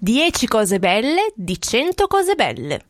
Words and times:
10 0.00 0.46
cose 0.46 0.78
belle 0.78 1.32
di 1.34 1.60
100 1.60 2.06
cose 2.06 2.34
belle. 2.36 2.84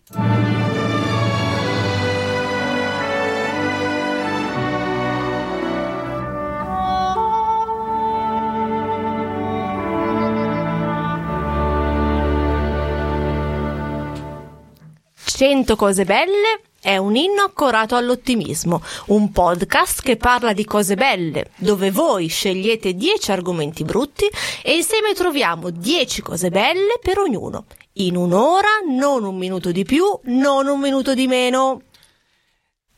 Cento 15.24 15.76
cose 15.76 16.04
belle 16.04 16.67
è 16.80 16.96
un 16.96 17.16
inno 17.16 17.42
accorato 17.42 17.96
all'ottimismo, 17.96 18.80
un 19.06 19.32
podcast 19.32 20.00
che 20.00 20.16
parla 20.16 20.52
di 20.52 20.64
cose 20.64 20.94
belle, 20.94 21.50
dove 21.56 21.90
voi 21.90 22.28
scegliete 22.28 22.94
10 22.94 23.32
argomenti 23.32 23.84
brutti 23.84 24.26
e 24.62 24.76
insieme 24.76 25.12
troviamo 25.12 25.70
10 25.70 26.22
cose 26.22 26.50
belle 26.50 26.98
per 27.02 27.18
ognuno. 27.18 27.64
In 27.94 28.16
un'ora, 28.16 28.68
non 28.88 29.24
un 29.24 29.36
minuto 29.36 29.72
di 29.72 29.84
più, 29.84 30.04
non 30.24 30.68
un 30.68 30.78
minuto 30.78 31.14
di 31.14 31.26
meno. 31.26 31.82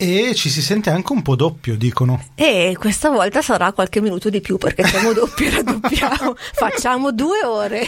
E 0.02 0.34
ci 0.34 0.48
si 0.48 0.62
sente 0.62 0.88
anche 0.88 1.12
un 1.12 1.20
po' 1.20 1.36
doppio, 1.36 1.76
dicono. 1.76 2.24
E 2.34 2.74
questa 2.78 3.10
volta 3.10 3.42
sarà 3.42 3.70
qualche 3.72 4.00
minuto 4.00 4.30
di 4.30 4.40
più 4.40 4.56
perché 4.56 4.82
siamo 4.86 5.12
doppi 5.12 5.44
e 5.44 5.50
raddoppiamo. 5.50 6.36
Facciamo 6.54 7.12
due 7.12 7.44
ore. 7.44 7.86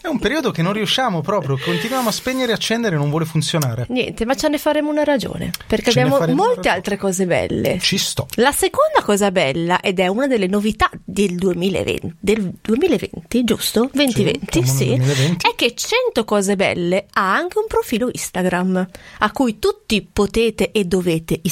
È 0.00 0.06
un 0.06 0.18
periodo 0.18 0.52
che 0.52 0.62
non 0.62 0.72
riusciamo 0.72 1.20
proprio, 1.20 1.58
continuiamo 1.62 2.08
a 2.08 2.12
spegnere 2.12 2.52
e 2.52 2.54
accendere 2.54 2.94
e 2.94 2.98
non 2.98 3.10
vuole 3.10 3.26
funzionare. 3.26 3.84
Niente, 3.90 4.24
ma 4.24 4.34
ce 4.36 4.48
ne 4.48 4.56
faremo 4.56 4.88
una 4.88 5.04
ragione. 5.04 5.50
Perché 5.66 5.90
Ce 5.90 6.00
abbiamo 6.00 6.26
molte 6.32 6.70
altre 6.70 6.96
cose 6.96 7.26
belle. 7.26 7.78
Ci 7.78 7.98
sto. 7.98 8.26
La 8.36 8.52
seconda 8.52 9.02
cosa 9.02 9.30
bella, 9.30 9.80
ed 9.80 9.98
è 10.00 10.06
una 10.06 10.26
delle 10.26 10.46
novità 10.46 10.88
del 11.04 11.34
2020, 11.34 12.14
del 12.20 12.54
2020 12.58 13.44
giusto? 13.44 13.90
2020, 13.92 14.64
siamo 14.64 14.78
sì, 14.78 14.88
nel 14.96 15.00
2020. 15.00 15.46
è 15.46 15.54
che 15.54 15.74
100 15.74 16.24
cose 16.24 16.56
belle 16.56 17.04
ha 17.12 17.34
anche 17.34 17.58
un 17.58 17.66
profilo 17.68 18.08
Instagram 18.10 18.88
a 19.18 19.30
cui 19.30 19.58
tutti 19.58 20.08
potete 20.10 20.70
e 20.72 20.86
dovete 20.86 21.34
iscrivervi 21.34 21.48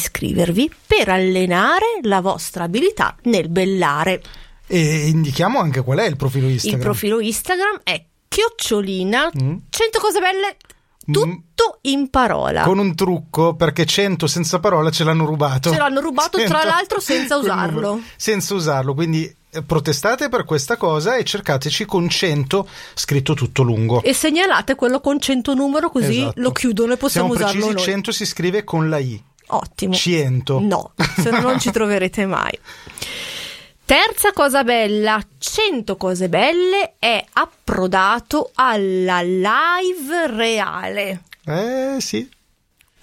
per 0.86 1.08
allenare 1.08 1.98
la 2.02 2.20
vostra 2.20 2.64
abilità 2.64 3.16
nel 3.24 3.48
bellare. 3.48 4.22
E 4.66 5.06
indichiamo 5.08 5.58
anche 5.60 5.82
qual 5.82 5.98
è 5.98 6.06
il 6.06 6.16
profilo 6.16 6.48
Instagram. 6.48 6.80
Il 6.80 6.84
profilo 6.86 7.20
Instagram 7.20 7.80
è 7.82 8.04
chiocciolina 8.28 9.30
Mm. 9.42 9.56
100 9.70 9.98
cose 9.98 10.20
belle 10.20 10.56
tutto 11.10 11.78
in 11.82 12.10
parola. 12.10 12.62
Con 12.64 12.78
un 12.78 12.94
trucco, 12.94 13.54
perché 13.54 13.86
100 13.86 14.26
senza 14.26 14.58
parola 14.58 14.90
ce 14.90 15.04
l'hanno 15.04 15.24
rubato. 15.24 15.70
Ce 15.72 15.78
l'hanno 15.78 16.00
rubato, 16.00 16.42
tra 16.44 16.64
l'altro, 16.64 17.00
senza 17.00 17.36
usarlo. 17.36 18.00
Senza 18.16 18.54
usarlo, 18.54 18.92
quindi 18.92 19.34
eh, 19.50 19.62
protestate 19.62 20.28
per 20.28 20.44
questa 20.44 20.76
cosa 20.76 21.16
e 21.16 21.24
cercateci 21.24 21.86
con 21.86 22.08
100 22.08 22.68
scritto 22.94 23.32
tutto 23.32 23.62
lungo. 23.62 24.02
E 24.02 24.12
segnalate 24.12 24.74
quello 24.74 25.00
con 25.00 25.18
100 25.18 25.54
numero 25.54 25.90
così 25.90 26.18
Esatto. 26.18 26.40
lo 26.42 26.52
chiudono 26.52 26.92
e 26.92 26.96
possiamo 26.98 27.28
Siamo 27.34 27.46
usarlo 27.46 27.66
precisi, 27.68 27.86
noi. 27.86 27.94
100 27.94 28.12
si 28.12 28.26
scrive 28.26 28.64
con 28.64 28.88
la 28.90 28.98
I. 28.98 29.22
Ottimo. 29.48 29.94
100. 29.94 30.60
No, 30.60 30.92
se 31.16 31.30
no 31.30 31.40
non 31.40 31.58
ci 31.58 31.70
troverete 31.70 32.26
mai. 32.26 32.58
Terza 33.84 34.32
cosa 34.32 34.64
bella, 34.64 35.18
100 35.38 35.96
cose 35.96 36.28
belle 36.28 36.96
è 36.98 37.24
approdato 37.32 38.50
alla 38.54 39.22
live 39.22 40.26
reale. 40.26 41.22
Eh 41.44 41.96
sì. 41.98 42.28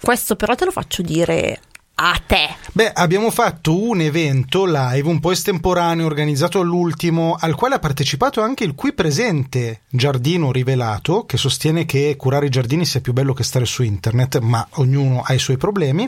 Questo 0.00 0.36
però 0.36 0.54
te 0.54 0.64
lo 0.64 0.70
faccio 0.70 1.02
dire 1.02 1.60
a 1.98 2.20
te. 2.26 2.54
Beh, 2.72 2.92
abbiamo 2.92 3.30
fatto 3.30 3.80
un 3.80 4.02
evento 4.02 4.66
live 4.66 5.08
un 5.08 5.18
po' 5.18 5.30
estemporaneo 5.30 6.04
organizzato 6.04 6.60
all'ultimo, 6.60 7.36
al 7.40 7.54
quale 7.54 7.76
ha 7.76 7.78
partecipato 7.78 8.42
anche 8.42 8.64
il 8.64 8.74
qui 8.74 8.92
presente 8.92 9.80
Giardino 9.88 10.52
Rivelato, 10.52 11.24
che 11.24 11.38
sostiene 11.38 11.86
che 11.86 12.14
curare 12.18 12.46
i 12.46 12.50
giardini 12.50 12.84
sia 12.84 13.00
più 13.00 13.14
bello 13.14 13.32
che 13.32 13.44
stare 13.44 13.64
su 13.64 13.82
internet, 13.82 14.40
ma 14.40 14.66
ognuno 14.72 15.22
ha 15.24 15.32
i 15.32 15.38
suoi 15.38 15.56
problemi. 15.56 16.06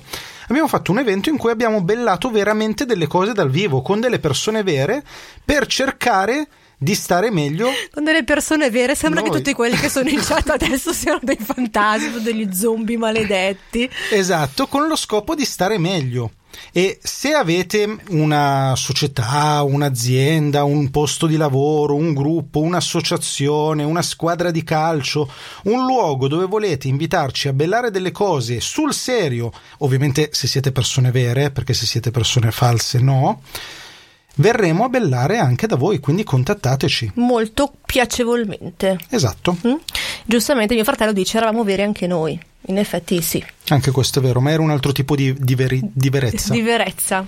Abbiamo 0.49 0.69
fatto 0.69 0.93
un 0.93 0.99
evento 0.99 1.31
in 1.31 1.39
cui 1.39 1.51
abbiamo 1.51 1.83
bellato 1.83 2.31
veramente 2.31 2.85
delle 2.85 3.07
cose 3.07 3.33
dal 3.33 3.51
vivo, 3.51 3.81
con 3.81 3.99
delle 3.99 4.19
persone 4.19 4.63
vere, 4.63 5.03
per 5.43 5.67
cercare 5.67 6.49
di 6.79 6.95
stare 6.95 7.31
meglio 7.31 7.71
Con 7.93 8.05
delle 8.05 8.23
persone 8.23 8.71
vere 8.71 8.95
sembra 8.95 9.21
Noi. 9.21 9.31
che 9.31 9.37
tutti 9.39 9.53
quelli 9.53 9.77
che 9.77 9.89
sono 9.89 10.09
in 10.09 10.21
chat 10.21 10.49
adesso 10.51 10.93
siano 10.93 11.19
dei 11.23 11.39
fantasmi, 11.39 12.23
degli 12.23 12.49
zombie 12.55 12.97
maledetti. 12.97 13.91
Esatto, 14.13 14.69
con 14.69 14.87
lo 14.87 14.97
scopo 14.97 15.35
di 15.35 15.45
stare 15.45 15.79
meglio. 15.79 16.33
E 16.73 16.99
se 17.03 17.33
avete 17.33 17.99
una 18.09 18.75
società, 18.77 19.63
un'azienda, 19.63 20.65
un 20.65 20.91
posto 20.91 21.27
di 21.27 21.37
lavoro, 21.37 21.95
un 21.95 22.15
gruppo, 22.15 22.61
un'associazione, 22.61 23.85
una 23.85 24.03
squadra 24.03 24.51
di 24.51 24.65
calcio, 24.65 25.31
un 25.65 25.85
luogo 25.85 26.27
dove 26.29 26.47
volete 26.47 26.89
invitarci 26.89 27.49
a 27.49 27.53
bellare 27.53 27.91
delle 27.91 28.13
cose 28.13 28.61
sul 28.61 28.93
serio, 28.93 29.53
ovviamente 29.79 30.31
se 30.33 30.47
siete 30.47 30.73
persone 30.73 31.11
vere, 31.11 31.51
perché 31.51 31.75
se 31.75 31.87
siete 31.87 32.11
persone 32.11 32.51
false 32.51 32.99
no, 32.99 33.43
verremo 34.39 34.85
a 34.85 34.89
bellare 34.89 35.39
anche 35.39 35.67
da 35.67 35.77
voi, 35.77 36.01
quindi 36.01 36.25
contattateci. 36.25 37.13
Molto 37.15 37.73
piacevolmente. 37.87 38.99
Esatto, 39.09 39.57
Mm? 39.67 39.75
Giustamente 40.25 40.75
mio 40.75 40.85
fratello 40.85 41.13
dice 41.13 41.39
eravamo 41.39 41.65
veri 41.65 41.83
anche 41.83 42.07
noi. 42.07 42.39
In 42.67 42.77
effetti 42.77 43.23
sì. 43.23 43.43
anche 43.69 43.91
questo 43.91 44.19
è 44.19 44.23
vero, 44.23 44.41
ma 44.41 44.51
era 44.51 44.63
un 44.63 44.71
altro 44.71 44.93
tipo 44.93 45.17
di, 45.17 45.35
di, 45.39 45.55
veri- 45.55 45.81
di 45.83 46.11
verezza. 46.11 46.53
Di 46.53 46.61
verezza. 46.61 47.25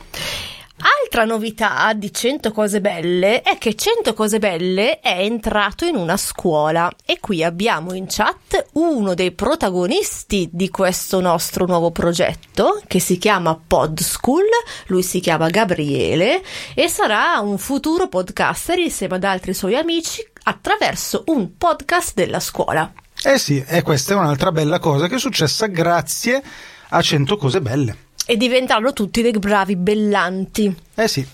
Altra 0.82 1.26
novità 1.26 1.92
di 1.92 2.10
100 2.10 2.52
cose 2.52 2.80
belle 2.80 3.42
è 3.42 3.58
che 3.58 3.74
100 3.74 4.14
cose 4.14 4.38
belle 4.38 5.00
è 5.00 5.18
entrato 5.20 5.84
in 5.84 5.94
una 5.94 6.16
scuola 6.16 6.91
e 7.04 7.18
qui 7.20 7.44
abbiamo 7.44 7.92
in 7.92 8.06
chat 8.08 8.68
uno 8.72 9.12
dei 9.12 9.32
protagonisti 9.32 10.48
di 10.50 10.70
questo 10.70 11.20
nostro 11.20 11.66
nuovo 11.66 11.90
progetto 11.90 12.80
che 12.86 12.98
si 12.98 13.19
chiama 13.19 13.60
Pod 13.66 14.00
School, 14.00 14.44
lui 14.86 15.02
si 15.02 15.20
chiama 15.20 15.50
Gabriele 15.50 16.42
e 16.74 16.88
sarà 16.88 17.38
un 17.40 17.58
futuro 17.58 18.08
podcaster 18.08 18.78
insieme 18.78 19.16
ad 19.16 19.24
altri 19.24 19.52
suoi 19.52 19.76
amici 19.76 20.26
attraverso 20.44 21.24
un 21.26 21.58
podcast 21.58 22.14
della 22.14 22.40
scuola. 22.40 22.90
Eh 23.22 23.38
sì, 23.38 23.62
e 23.66 23.82
questa 23.82 24.14
è 24.14 24.16
un'altra 24.16 24.50
bella 24.50 24.78
cosa 24.78 25.08
che 25.08 25.16
è 25.16 25.19
successa 25.19 25.66
grazie 25.66 26.42
a 26.88 27.02
100 27.02 27.36
cose 27.36 27.60
belle. 27.60 28.08
E 28.26 28.36
diventeranno 28.36 28.92
tutti 28.92 29.22
dei 29.22 29.32
bravi 29.32 29.76
bellanti. 29.76 30.75
Eh 30.94 31.08
sì, 31.08 31.26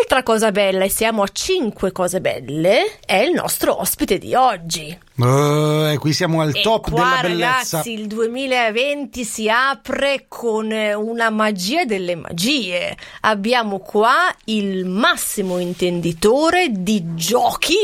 Altra 0.00 0.24
cosa 0.24 0.50
bella, 0.50 0.84
e 0.84 0.88
siamo 0.88 1.22
a 1.22 1.28
5 1.28 1.92
cose 1.92 2.20
belle, 2.20 2.98
è 3.06 3.18
il 3.18 3.32
nostro 3.32 3.80
ospite 3.80 4.18
di 4.18 4.34
oggi. 4.34 4.86
E 5.16 5.96
qui 5.98 6.12
siamo 6.12 6.40
al 6.40 6.54
e 6.54 6.60
top 6.60 6.90
qua, 6.90 7.20
della 7.20 7.20
bellezza. 7.22 7.76
ragazzi, 7.78 7.92
il 7.92 8.08
2020 8.08 9.24
si 9.24 9.48
apre 9.48 10.26
con 10.26 10.72
eh, 10.72 10.92
una 10.94 11.30
magia 11.30 11.84
delle 11.84 12.16
magie. 12.16 12.96
Abbiamo 13.20 13.78
qua 13.78 14.34
il 14.46 14.86
massimo 14.86 15.58
intenditore 15.58 16.66
di 16.70 17.14
giochi 17.14 17.76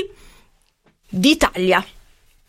d'Italia. 1.08 1.84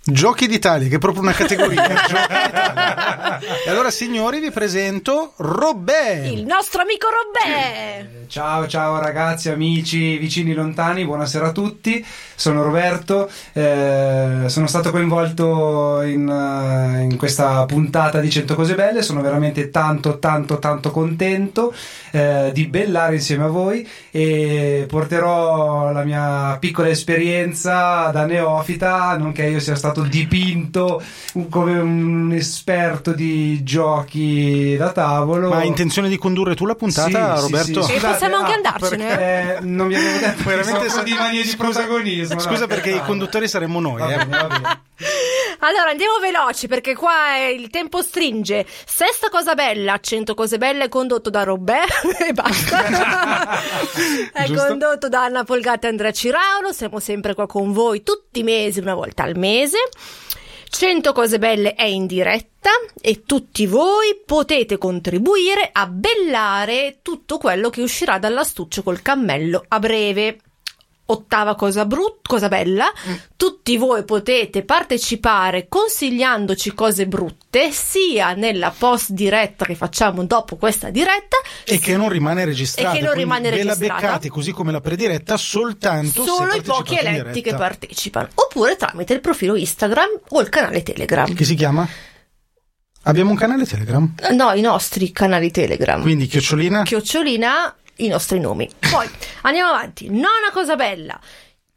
Giochi 0.06 0.47
d'Italia, 0.47 0.90
che 0.90 0.96
è 0.96 1.00
proprio 1.00 1.22
una 1.22 1.31
categoria. 1.31 1.81
E 3.66 3.69
allora, 3.69 3.90
signori, 3.90 4.40
vi 4.40 4.52
presento 4.52 5.34
Robè. 5.38 6.24
Il 6.25 6.46
nostro 6.46 6.81
amico 6.81 7.08
Robè. 7.09 8.25
Ciao, 8.28 8.68
ciao 8.68 9.00
ragazzi, 9.00 9.50
amici, 9.50 10.18
vicini 10.18 10.53
lontani, 10.53 11.06
buonasera 11.06 11.47
a 11.47 11.52
tutti. 11.52 12.06
Sono 12.36 12.64
Roberto, 12.64 13.30
eh, 13.53 14.44
sono 14.47 14.68
stato 14.68 14.91
coinvolto 14.91 16.02
in, 16.03 16.28
eh, 16.28 17.03
in 17.03 17.18
questa 17.18 17.66
puntata 17.66 18.20
di 18.20 18.30
100 18.30 18.56
cose 18.56 18.75
belle. 18.75 19.02
Sono 19.02 19.22
veramente 19.22 19.70
tanto, 19.70 20.20
tanto, 20.20 20.59
tanto 20.59 20.91
contento 20.91 21.74
eh, 22.12 22.52
di 22.53 22.68
bellare 22.68 23.16
insieme 23.16 23.46
a 23.46 23.47
voi 23.47 23.88
e 24.12 24.85
porterò 24.88 25.91
la 25.91 26.03
mia 26.03 26.58
piccola 26.59 26.90
esperienza 26.90 28.09
da 28.12 28.25
neofita, 28.25 29.16
nonché 29.18 29.46
io 29.46 29.59
sia 29.59 29.75
stato 29.75 29.93
dipinto 30.02 31.02
come 31.50 31.79
un 31.79 32.32
esperto 32.34 33.14
di 33.14 33.64
giochi 33.64 34.76
da 34.78 34.91
tavolo. 34.91 35.50
Ma 35.50 35.58
hai 35.58 35.67
intenzione 35.67 36.09
di 36.09 36.17
condurre 36.17 36.56
tu 36.56 36.66
la 36.66 36.76
puntata, 36.76 37.35
Sì, 37.38 37.46
sì, 37.46 37.52
Roberto? 37.52 37.82
sì, 37.84 37.91
E 37.91 37.96
scusate, 37.96 38.12
possiamo 38.14 38.35
anche 38.38 38.52
ah, 38.52 38.56
andarcene. 38.56 39.06
perché, 39.06 39.58
eh, 39.58 39.59
non 39.62 39.88
mi 39.88 39.96
avevo 39.96 40.12
detto 40.20 40.44
Veramente 40.44 40.46
veramente 40.46 40.90
sa- 40.90 41.03
di 41.03 41.14
manie 41.14 41.44
di 41.44 41.56
protagonismo. 41.56 42.40
Scusa 42.40 42.62
no? 42.62 42.67
perché 42.67 42.90
i 42.91 43.02
conduttori 43.03 43.47
saremmo 43.47 43.79
noi. 43.79 44.00
Va 44.00 44.12
eh. 44.14 44.17
bene, 44.26 44.38
va 44.38 44.47
bene. 44.47 44.82
Allora 45.59 45.91
andiamo 45.91 46.20
veloci 46.20 46.67
perché 46.67 46.94
qua 46.94 47.38
eh, 47.38 47.52
il 47.53 47.70
tempo 47.70 48.02
stringe. 48.02 48.66
Sesta 48.85 49.29
cosa 49.29 49.53
bella, 49.56 49.97
100 49.97 50.34
cose 50.34 50.58
belle 50.58 50.90
condotto 50.90 51.29
da 51.29 51.44
Robert 51.44 52.03
e 52.20 52.34
basta. 52.34 53.62
È 54.34 54.44
Giusto. 54.46 54.67
condotto 54.67 55.08
da 55.08 55.23
Anna 55.23 55.46
Polgata 55.46 55.88
e 55.88 55.91
Andrea 55.91 56.12
Ciraulo. 56.12 56.73
Siamo 56.73 57.00
sempre 57.00 57.34
qua 57.34 57.47
con 57.47 57.72
voi 57.72 58.03
tutti 58.03 58.40
i 58.41 58.44
mesi, 58.44 58.79
una 58.79 58.94
volta 58.94 59.23
al 59.23 59.38
mese. 59.38 59.78
100 60.70 61.14
cose 61.14 61.38
belle 61.38 61.76
è 61.76 61.84
in 61.84 62.08
diretta 62.08 62.72
e 63.00 63.24
tutti 63.26 63.68
voi 63.68 64.22
potete 64.26 64.78
contribuire 64.78 65.70
a 65.72 65.88
bellare 65.88 67.00
tutto 67.02 67.38
quello 67.38 67.70
che 67.70 67.82
uscirà 67.82 68.18
dall'astuccio 68.18 68.82
col 68.82 69.02
cammello 69.02 69.64
a 69.68 69.80
breve. 69.80 70.40
Ottava 71.05 71.55
cosa 71.55 71.85
brutta, 71.85 72.22
cosa 72.29 72.47
bella. 72.47 72.85
Mm. 73.09 73.14
Tutti 73.35 73.76
voi 73.78 74.03
potete 74.05 74.64
partecipare 74.64 75.67
consigliandoci 75.67 76.73
cose 76.73 77.08
brutte, 77.08 77.72
sia 77.72 78.34
nella 78.34 78.73
post 78.76 79.11
diretta 79.11 79.66
che 79.66 79.76
facciamo 79.76 80.23
dopo 80.26 80.55
questa 80.55 80.90
diretta, 80.90 81.38
E 81.66 81.79
che 81.79 81.97
non 81.97 82.09
rimane 82.09 82.46
registrata. 82.46 82.96
E 82.96 83.00
che 83.00 83.05
non 83.05 83.14
rimane 83.14 83.50
ve 83.50 83.58
registrata. 83.58 83.94
la 83.94 84.00
beccate 84.00 84.29
così 84.29 84.52
come 84.52 84.72
la 84.72 84.82
prediretta 84.82 85.38
soltanto 85.38 86.23
solo 86.23 86.53
i 86.53 86.61
pochi 86.61 86.97
eletti 86.97 87.41
che 87.41 87.53
partecipano, 87.53 88.29
oppure 88.34 88.76
tramite 88.76 89.14
il 89.14 89.20
profilo 89.20 89.55
Instagram 89.55 90.09
o 90.29 90.41
il 90.41 90.50
canale 90.50 90.84
Telegram. 90.84 91.34
Che 91.34 91.44
si 91.46 91.55
chiama? 91.55 91.88
Abbiamo 93.05 93.32
un 93.32 93.35
canale 93.35 93.66
Telegram, 93.66 94.14
No, 94.32 94.53
i 94.53 94.61
nostri 94.61 95.11
canali 95.11 95.52
Telegram. 95.52 96.02
quindi 96.02 96.26
chiocciolina. 96.28 96.84
chiocciolina 96.84 97.76
i 97.97 98.07
nostri 98.07 98.40
nomi. 98.40 98.69
Poi 98.91 99.09
andiamo 99.43 99.69
avanti. 99.69 100.09
Nona 100.09 100.51
cosa 100.51 100.75
bella. 100.75 101.19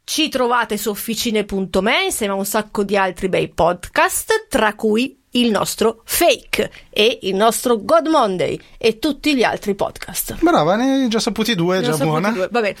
Ci 0.03 0.29
trovate 0.29 0.77
su 0.77 0.89
officine.me 0.89 2.03
insieme 2.05 2.33
a 2.33 2.37
un 2.37 2.45
sacco 2.45 2.83
di 2.83 2.95
altri 2.95 3.27
bei 3.27 3.49
podcast, 3.49 4.47
tra 4.47 4.73
cui 4.73 5.19
il 5.31 5.51
nostro 5.51 6.01
Fake 6.05 6.71
e 6.89 7.19
il 7.23 7.35
nostro 7.35 7.83
God 7.83 8.07
Monday 8.07 8.57
e 8.77 8.99
tutti 8.99 9.35
gli 9.35 9.43
altri 9.43 9.75
podcast. 9.75 10.37
Brava, 10.41 10.77
ne 10.77 11.03
hai 11.03 11.07
già 11.09 11.19
saputi 11.19 11.53
due, 11.55 11.79
Ne 11.79 11.87
ho 11.87 11.91
già 11.91 11.97
saputi 11.97 12.09
buona. 12.09 12.31
due. 12.31 12.47
Va 12.49 12.61
bene. 12.61 12.75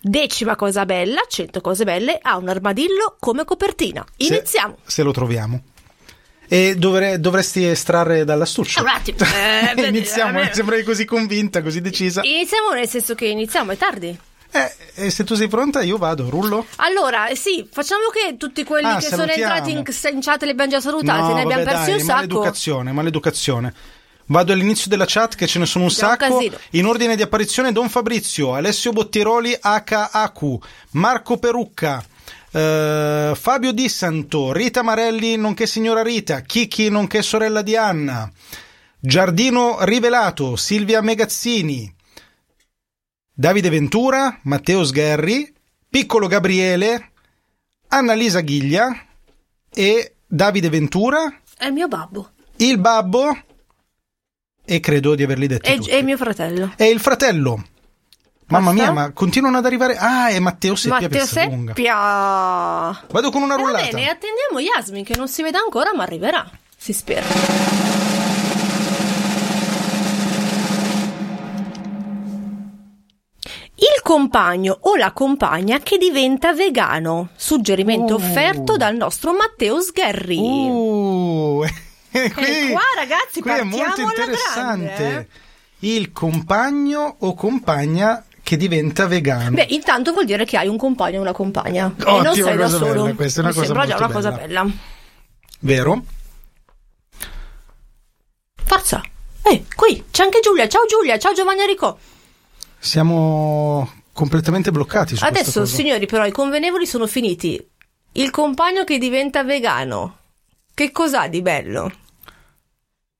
Decima 0.00 0.56
cosa 0.56 0.84
bella, 0.84 1.20
100 1.26 1.60
cose 1.60 1.84
belle, 1.84 2.18
ha 2.20 2.36
un 2.36 2.48
armadillo 2.48 3.16
come 3.20 3.44
copertina. 3.44 4.04
Se- 4.16 4.26
Iniziamo. 4.34 4.78
Se, 4.84 5.02
lo 5.04 5.12
troviamo. 5.12 5.62
E 6.52 6.76
dovre- 6.76 7.18
dovresti 7.18 7.64
estrarre 7.64 8.26
dall'astuccio. 8.26 8.82
Un 8.82 8.88
attimo. 8.88 9.16
Eh, 9.20 9.72
Iniziamo, 9.88 10.38
eh, 10.38 10.50
sembrai 10.52 10.82
così 10.82 11.06
convinta, 11.06 11.62
così 11.62 11.80
decisa. 11.80 12.20
Iniziamo 12.22 12.72
nel 12.72 12.86
senso 12.86 13.14
che 13.14 13.24
iniziamo, 13.24 13.72
è 13.72 13.76
tardi. 13.78 14.18
Eh, 14.50 14.74
e 14.96 15.10
se 15.10 15.24
tu 15.24 15.34
sei 15.34 15.48
pronta, 15.48 15.80
io 15.80 15.96
vado, 15.96 16.28
rullo. 16.28 16.66
Allora, 16.76 17.28
eh, 17.28 17.36
sì, 17.36 17.66
facciamo 17.72 18.08
che 18.12 18.36
tutti 18.36 18.64
quelli 18.64 18.86
Ah, 18.86 18.96
che 18.96 19.06
sono 19.06 19.22
salutiamo. 19.22 19.54
entrati 19.54 19.70
in, 19.70 20.14
in 20.14 20.20
chat 20.20 20.42
li 20.42 20.50
abbiamo 20.50 20.70
già 20.70 20.80
salutati, 20.82 21.20
no, 21.28 21.34
ne 21.36 21.40
abbiamo 21.40 21.64
vabbè, 21.64 21.74
persi 21.74 21.90
dai, 21.90 21.94
un 21.94 22.00
sacco. 22.00 22.16
Maleducazione, 22.16 22.92
maleducazione. 22.92 23.74
Vado 24.26 24.52
all'inizio 24.52 24.90
della 24.90 25.06
chat 25.06 25.34
che 25.34 25.46
ce 25.46 25.58
ne 25.58 25.64
sono 25.64 25.84
un 25.84 25.90
sacco. 25.90 26.38
In 26.72 26.84
ordine 26.84 27.16
di 27.16 27.22
apparizione 27.22 27.72
Don 27.72 27.88
Fabrizio, 27.88 28.52
Alessio 28.52 28.92
Bottiroli 28.92 29.56
HAQ, 29.58 30.58
Marco 30.90 31.38
Perucca, 31.38 32.04
eh, 32.52 33.32
Fabio 33.34 33.72
Di 33.72 33.88
Santo, 33.88 34.52
Rita 34.52 34.82
Marelli 34.82 35.36
nonché 35.36 35.66
signora 35.66 36.02
Rita, 36.02 36.40
Kiki 36.42 36.88
nonché 36.90 37.22
sorella 37.22 37.62
di 37.62 37.76
Anna, 37.76 38.30
Giardino 38.98 39.84
Rivelato, 39.84 40.56
Silvia 40.56 41.00
Megazzini, 41.00 41.92
Davide 43.34 43.70
Ventura, 43.70 44.38
Matteo 44.42 44.84
Sgherri, 44.84 45.52
Piccolo 45.88 46.26
Gabriele, 46.26 47.10
Annalisa 47.88 48.40
Ghiglia 48.40 49.06
e 49.72 50.14
Davide 50.26 50.68
Ventura, 50.68 51.40
È 51.56 51.66
il 51.66 51.72
mio 51.72 51.88
babbo. 51.88 52.30
il 52.56 52.78
babbo 52.78 53.36
e 54.64 54.80
credo 54.80 55.14
di 55.14 55.22
averli 55.24 55.46
detti 55.48 55.68
È, 55.70 55.76
tutti. 55.76 55.90
è 55.90 56.02
mio 56.02 56.16
fratello. 56.16 56.72
E 56.76 56.88
il 56.88 57.00
fratello. 57.00 57.64
Mamma 58.46 58.72
mia, 58.72 58.90
ma 58.92 59.10
continuano 59.12 59.56
ad 59.58 59.64
arrivare. 59.64 59.96
Ah, 59.96 60.28
è 60.28 60.38
Matteo 60.38 60.74
Seppia 60.74 61.08
Matteo. 61.08 61.24
Seppia. 61.24 61.94
Vado 63.10 63.30
con 63.30 63.42
una 63.42 63.56
Va 63.56 63.62
rullata. 63.62 63.86
bene, 63.86 64.10
attendiamo 64.10 64.58
Yasmin 64.60 65.04
che 65.04 65.16
non 65.16 65.28
si 65.28 65.42
vede 65.42 65.56
ancora 65.58 65.92
ma 65.94 66.02
arriverà. 66.02 66.48
Si 66.76 66.92
spera. 66.92 67.24
Il 73.74 74.00
compagno 74.02 74.76
o 74.82 74.96
la 74.96 75.10
compagna 75.12 75.78
che 75.80 75.98
diventa 75.98 76.52
vegano. 76.52 77.30
Suggerimento 77.34 78.14
Uh. 78.14 78.16
offerto 78.16 78.76
dal 78.76 78.94
nostro 78.94 79.32
Matteo 79.32 79.80
Sgherri. 79.80 80.38
Uh, 80.38 81.64
e 82.12 82.32
qui, 82.32 82.44
E 82.44 82.70
qua, 82.70 82.82
ragazzi, 82.94 83.40
qui 83.40 83.50
è 83.50 83.62
molto 83.62 84.00
interessante. 84.00 84.84
grande, 84.94 85.28
Il 85.80 86.12
compagno 86.12 87.16
o 87.20 87.34
compagna 87.34 88.22
che 88.52 88.58
diventa 88.58 89.06
vegano. 89.06 89.52
Beh, 89.52 89.68
intanto 89.70 90.12
vuol 90.12 90.26
dire 90.26 90.44
che 90.44 90.58
hai 90.58 90.68
un 90.68 90.76
compagno 90.76 91.18
o 91.18 91.22
una 91.22 91.32
compagna. 91.32 91.86
e 91.96 92.02
Ottima 92.02 92.22
non 92.22 92.34
sei 92.34 92.56
da 92.56 92.68
solo. 92.68 93.02
bella, 93.04 93.14
questa 93.14 93.40
è 93.40 93.44
una 93.44 93.48
Mi 93.48 93.54
cosa 93.54 93.66
sembra 93.66 93.86
già 93.86 93.96
una 93.96 94.12
cosa 94.12 94.30
bella. 94.32 94.62
bella. 94.62 94.74
Vero? 95.60 96.04
Forza. 98.62 99.00
Eh, 99.42 99.64
qui 99.74 100.04
c'è 100.10 100.24
anche 100.24 100.40
Giulia. 100.40 100.68
Ciao 100.68 100.84
Giulia, 100.84 101.18
ciao 101.18 101.32
Giovanni 101.32 101.62
Enrico. 101.62 101.98
Siamo 102.78 103.90
completamente 104.12 104.70
bloccati 104.70 105.16
Adesso, 105.18 105.64
signori, 105.64 106.04
però 106.04 106.26
i 106.26 106.30
convenevoli 106.32 106.84
sono 106.84 107.06
finiti. 107.06 107.58
Il 108.12 108.28
compagno 108.28 108.84
che 108.84 108.98
diventa 108.98 109.44
vegano. 109.44 110.18
Che 110.74 110.90
cos'ha 110.92 111.26
di 111.28 111.40
bello? 111.40 111.90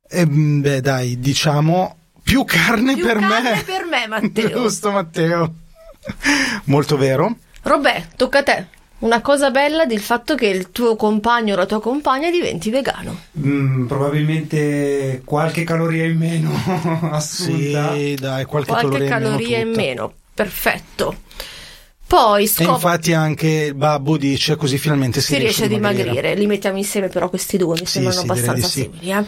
Eh, 0.08 0.26
beh, 0.26 0.80
dai, 0.82 1.18
diciamo 1.18 1.96
più 2.32 2.44
carne 2.44 2.94
Più 2.94 3.04
per 3.04 3.18
carne 3.18 3.50
me. 3.50 3.62
per 3.62 3.84
me, 3.84 4.06
Matteo. 4.06 4.48
Giusto, 4.62 4.90
Matteo. 4.90 5.52
Molto 6.64 6.96
vero. 6.96 7.36
Robè, 7.62 8.06
tocca 8.16 8.38
a 8.38 8.42
te. 8.42 8.66
Una 9.00 9.20
cosa 9.20 9.50
bella 9.50 9.84
del 9.84 10.00
fatto 10.00 10.34
che 10.34 10.46
il 10.46 10.70
tuo 10.70 10.96
compagno 10.96 11.52
o 11.52 11.56
la 11.56 11.66
tua 11.66 11.80
compagna 11.82 12.30
diventi 12.30 12.70
vegano. 12.70 13.18
Mm, 13.38 13.86
probabilmente 13.86 15.20
qualche 15.24 15.64
caloria 15.64 16.04
in 16.06 16.16
meno 16.16 16.50
assunta. 17.12 17.92
Sì, 17.94 18.14
dai, 18.14 18.44
qualche, 18.46 18.70
Qualche 18.70 18.88
caloria, 19.04 19.08
caloria 19.08 19.58
in 19.58 19.66
tutta. 19.66 19.76
meno. 19.80 20.12
Perfetto. 20.32 21.16
Poi 22.06 22.44
E 22.44 22.46
scopri. 22.46 22.72
infatti 22.72 23.12
anche 23.12 23.48
il 23.48 23.74
babbo 23.74 24.16
dice 24.16 24.56
così 24.56 24.78
finalmente 24.78 25.20
si, 25.20 25.32
si 25.34 25.38
riesce 25.38 25.64
a 25.64 25.68
dimagrire. 25.68 26.34
Li 26.34 26.46
mettiamo 26.46 26.78
insieme, 26.78 27.08
però, 27.08 27.28
questi 27.28 27.56
due 27.58 27.74
mi 27.78 27.86
Sì, 27.86 27.92
sembrano 28.00 28.20
sì, 28.20 28.26
abbastanza 28.26 28.66
simili. 28.68 29.10
eh. 29.10 29.24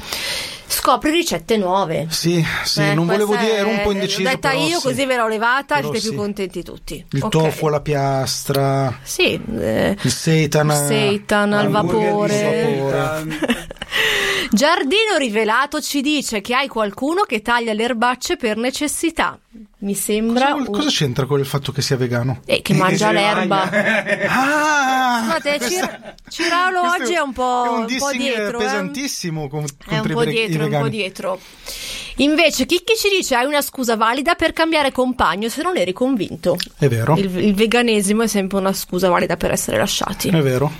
Scopri 0.66 1.10
ricette 1.10 1.56
nuove. 1.56 2.06
Sì, 2.10 2.44
sì, 2.64 2.80
Eh, 2.80 2.94
non 2.94 3.06
volevo 3.06 3.26
questa 3.32 3.44
dire, 3.44 3.56
ero 3.58 3.68
un 3.68 3.76
po' 3.82 3.88
L'ho 3.88 3.92
indeciso. 3.92 4.22
detta 4.22 4.48
però 4.50 4.66
io, 4.66 4.78
sì. 4.78 4.82
così 4.86 5.04
ve 5.06 5.16
l'ho 5.16 5.28
levata, 5.28 5.76
Però 5.76 5.90
siete 5.90 6.00
sì. 6.00 6.08
più 6.10 6.18
contenti 6.18 6.62
tutti. 6.62 7.04
Il 7.12 7.22
Ok. 7.22 7.30
tofu 7.30 7.66
alla 7.66 7.80
piastra, 7.80 8.98
Sì, 9.02 9.40
eh, 9.58 9.96
il 10.00 10.10
seitan. 10.10 10.66
il 10.68 10.72
seitan 10.74 11.52
al 11.52 11.68
vapore. 11.68 13.32
Giardino 14.50 15.16
Rivelato 15.18 15.80
ci 15.80 16.00
dice 16.00 16.40
che 16.40 16.54
hai 16.54 16.68
qualcuno 16.68 17.22
che 17.22 17.40
taglia 17.42 17.72
le 17.72 17.82
erbacce 17.84 18.36
per 18.36 18.56
necessità. 18.56 19.38
Mi 19.78 19.94
sembra. 19.94 20.46
Cosa, 20.46 20.54
vuol- 20.54 20.66
un- 20.68 20.74
cosa 20.74 20.88
c'entra 20.90 21.26
con 21.26 21.38
il 21.40 21.46
fatto 21.46 21.70
che 21.72 21.82
sia 21.82 21.96
vegano? 21.96 22.40
Eh, 22.46 22.56
che 22.56 22.72
Che 22.72 22.74
mangia 22.74 23.10
l'erba. 23.12 23.68
Ah! 24.28 25.22
Guardate, 25.26 25.58
Questo- 25.58 25.74
Cir- 25.86 26.14
Ciralo 26.28 26.80
oggi 26.90 27.12
è 27.14 27.20
un 27.20 27.32
po', 27.32 27.64
è 27.64 27.68
un 27.68 27.86
un 27.88 27.96
po' 27.98 28.10
dietro. 28.12 28.58
eh. 28.60 28.64
pesantissimo 28.64 29.48
con- 29.48 29.64
È 29.86 29.98
un 29.98 30.08
po' 30.12 30.24
dietro, 30.24 30.63
un 30.64 30.82
po' 30.82 30.88
dietro. 30.88 31.40
Invece, 32.16 32.66
Chicchi 32.66 32.94
ci 32.96 33.08
dice: 33.08 33.34
hai 33.34 33.44
una 33.44 33.62
scusa 33.62 33.96
valida 33.96 34.34
per 34.34 34.52
cambiare 34.52 34.92
compagno 34.92 35.48
se 35.48 35.62
non 35.62 35.76
eri 35.76 35.92
convinto. 35.92 36.56
È 36.78 36.86
vero, 36.88 37.16
Il, 37.16 37.36
il 37.38 37.54
veganesimo 37.54 38.22
è 38.22 38.26
sempre 38.26 38.58
una 38.58 38.72
scusa 38.72 39.08
valida 39.08 39.36
per 39.36 39.50
essere 39.50 39.78
lasciati. 39.78 40.28
è 40.28 40.40
vero. 40.40 40.70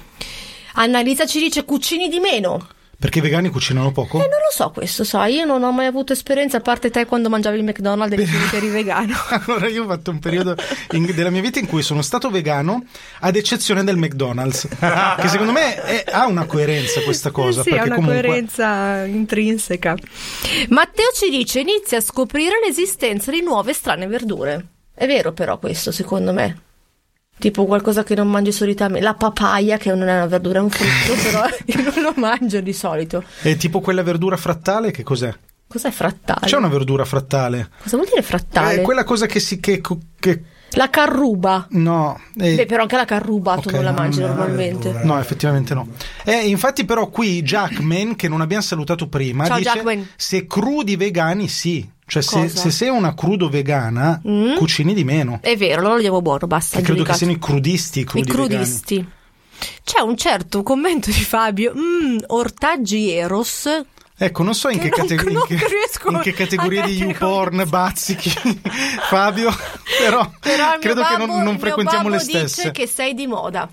Annalisa 0.75 1.27
ci 1.27 1.41
dice: 1.41 1.65
cucini 1.65 2.09
di 2.09 2.21
meno. 2.21 2.69
Perché 3.05 3.19
i 3.19 3.23
vegani 3.23 3.51
cucinano 3.51 3.93
poco? 3.93 4.17
E 4.17 4.21
non 4.21 4.29
lo 4.31 4.51
so 4.51 4.71
questo, 4.71 5.05
sai, 5.05 5.35
io 5.35 5.45
non 5.45 5.63
ho 5.63 5.71
mai 5.73 5.85
avuto 5.85 6.15
esperienza, 6.15 6.57
a 6.57 6.61
parte 6.61 6.89
te 6.89 7.05
quando 7.05 7.29
mangiavi 7.29 7.59
il 7.59 7.63
McDonald's 7.63 8.15
e 8.15 8.25
dicevi 8.25 8.49
che 8.49 8.57
eri 8.57 8.69
vegano. 8.71 9.13
Allora 9.29 9.69
io 9.69 9.85
ho 9.85 9.87
fatto 9.87 10.11
un 10.11 10.21
periodo 10.21 10.57
in- 10.93 11.13
della 11.15 11.29
mia 11.29 11.43
vita 11.43 11.59
in 11.59 11.67
cui 11.67 11.83
sono 11.83 12.01
stato 12.01 12.31
vegano 12.31 12.83
ad 13.21 13.37
eccezione 13.37 13.85
del 13.85 13.99
McDonald's 13.99 14.67
che 15.21 15.29
secondo 15.29 15.53
me 15.53 15.75
è- 15.83 16.05
ha 16.11 16.27
una 16.27 16.47
coerenza 16.47 17.03
questa 17.03 17.31
cosa 17.31 17.61
sì, 17.61 17.73
ha 17.73 17.85
una 17.85 17.97
comunque 17.97 18.23
coerenza 18.23 19.05
intrinseca. 19.05 19.97
Matteo 20.71 21.11
ci 21.13 21.29
dice: 21.29 21.61
inizia 21.61 21.99
a 21.99 22.01
scoprire 22.01 22.55
l'esistenza 22.65 23.31
di 23.31 23.43
nuove 23.43 23.75
strane 23.75 24.07
verdure. 24.07 24.67
È 24.95 25.07
vero, 25.07 25.35
però, 25.35 25.59
questo 25.59 25.93
secondo 25.93 26.33
me. 26.33 26.59
Tipo 27.39 27.65
qualcosa 27.67 28.05
che 28.05 28.15
non 28.15 28.29
mangi 28.29 28.53
solitamente. 28.53 29.01
La 29.05 29.15
papaya, 29.15 29.77
che 29.77 29.91
non 29.91 30.01
è 30.09 30.15
una 30.15 30.27
verdura, 30.27 30.61
è 30.61 30.63
un 30.63 30.71
frutto, 30.71 31.15
però 31.23 31.43
io 31.67 31.83
non 31.93 32.03
lo 32.03 32.13
mangio 32.17 32.61
di 32.61 32.73
solito. 32.73 33.23
è 33.43 33.57
tipo 33.57 33.81
quella 33.81 34.03
verdura 34.03 34.37
frattale 34.37 34.91
che 34.91 35.03
cos'è? 35.03 35.35
Cos'è 35.67 35.91
frattale? 35.91 36.47
C'è 36.47 36.57
una 36.57 36.69
verdura 36.69 37.05
frattale 37.05 37.71
Cosa 37.83 37.97
vuol 37.97 38.09
dire 38.09 38.23
frattale? 38.23 38.77
è 38.77 38.81
quella 38.83 39.03
cosa 39.03 39.27
che 39.27 39.41
si 39.41 39.59
che, 39.59 39.81
che 40.21 40.43
La 40.73 40.89
carruba. 40.91 41.67
no 41.71 42.21
è- 42.37 42.55
Beh, 42.55 42.67
però 42.67 42.83
anche 42.83 42.97
la 42.97 43.05
carruba 43.07 43.57
tu 43.57 43.69
Ok, 43.69 43.75
non 43.75 43.85
la 43.85 43.91
no, 43.91 43.97
mangi 43.99 44.19
una 44.21 44.29
normalmente. 44.29 44.91
verdura. 44.91 45.05
No, 45.15 45.19
effettivamente 45.19 45.75
no. 45.75 45.89
Eh, 46.25 46.49
infatti, 46.49 46.85
però, 46.85 47.09
qui 47.09 47.43
Jackman, 47.43 48.15
che 48.15 48.29
non 48.29 48.41
abbiamo 48.43 48.63
salutato 48.63 49.09
prima, 49.09 49.47
Ciao, 49.47 49.57
dice: 49.59 49.71
Jackman. 49.73 50.09
se 50.17 50.47
crudi 50.47 50.95
vegani, 50.97 51.49
sì. 51.49 51.91
Cioè, 52.07 52.23
se, 52.23 52.49
se 52.49 52.71
sei 52.71 52.89
una 52.91 53.15
crudo 53.15 53.49
vegana, 53.49 54.21
Mm? 54.29 54.57
cucini 54.57 54.93
di 54.95 55.05
meno. 55.05 55.39
È 55.41 55.57
vero, 55.57 55.81
allora 55.81 55.95
lo 55.95 56.01
diamo 56.01 56.21
buono, 56.23 56.47
basta. 56.47 56.79
E 56.79 56.83
credo 56.83 57.03
che 57.03 57.15
siano 57.15 57.33
i 57.33 57.39
crudisti 57.39 58.01
i 58.01 58.03
I 58.03 58.05
crudi 58.05 58.31
vegani. 58.31 58.49
crudisti. 58.49 59.09
C'è 59.85 60.01
un 60.01 60.17
certo 60.17 60.63
commento 60.63 61.11
di 61.11 61.23
Fabio. 61.25 61.73
Mm, 61.77 62.19
ortaggi 62.29 63.11
Eros. 63.11 63.69
Ecco, 64.17 64.43
non 64.43 64.55
so 64.55 64.69
in 64.69 64.79
che, 64.79 64.91
Che 64.91 64.99
non- 64.99 65.07
categ- 65.09 65.27
in 65.29 65.33
non 65.35 65.47
che- 65.47 65.55
in 66.11 66.21
che 66.21 66.33
categoria 66.35 66.83
di. 66.85 66.93
YouPorn 66.99 67.65
bazzichi 67.67 68.31
Fabio, 69.09 69.51
però, 69.99 70.31
Però 70.41 70.79
credo 70.79 71.03
che 71.05 71.17
non, 71.17 71.43
non 71.43 71.59
frequentiamo 71.59 72.09
le 72.09 72.19
babbo 72.19 72.31
dice 72.31 72.49
stesse. 72.49 72.71
che 72.71 72.87
sei 72.87 73.15
di 73.15 73.27
moda. 73.27 73.69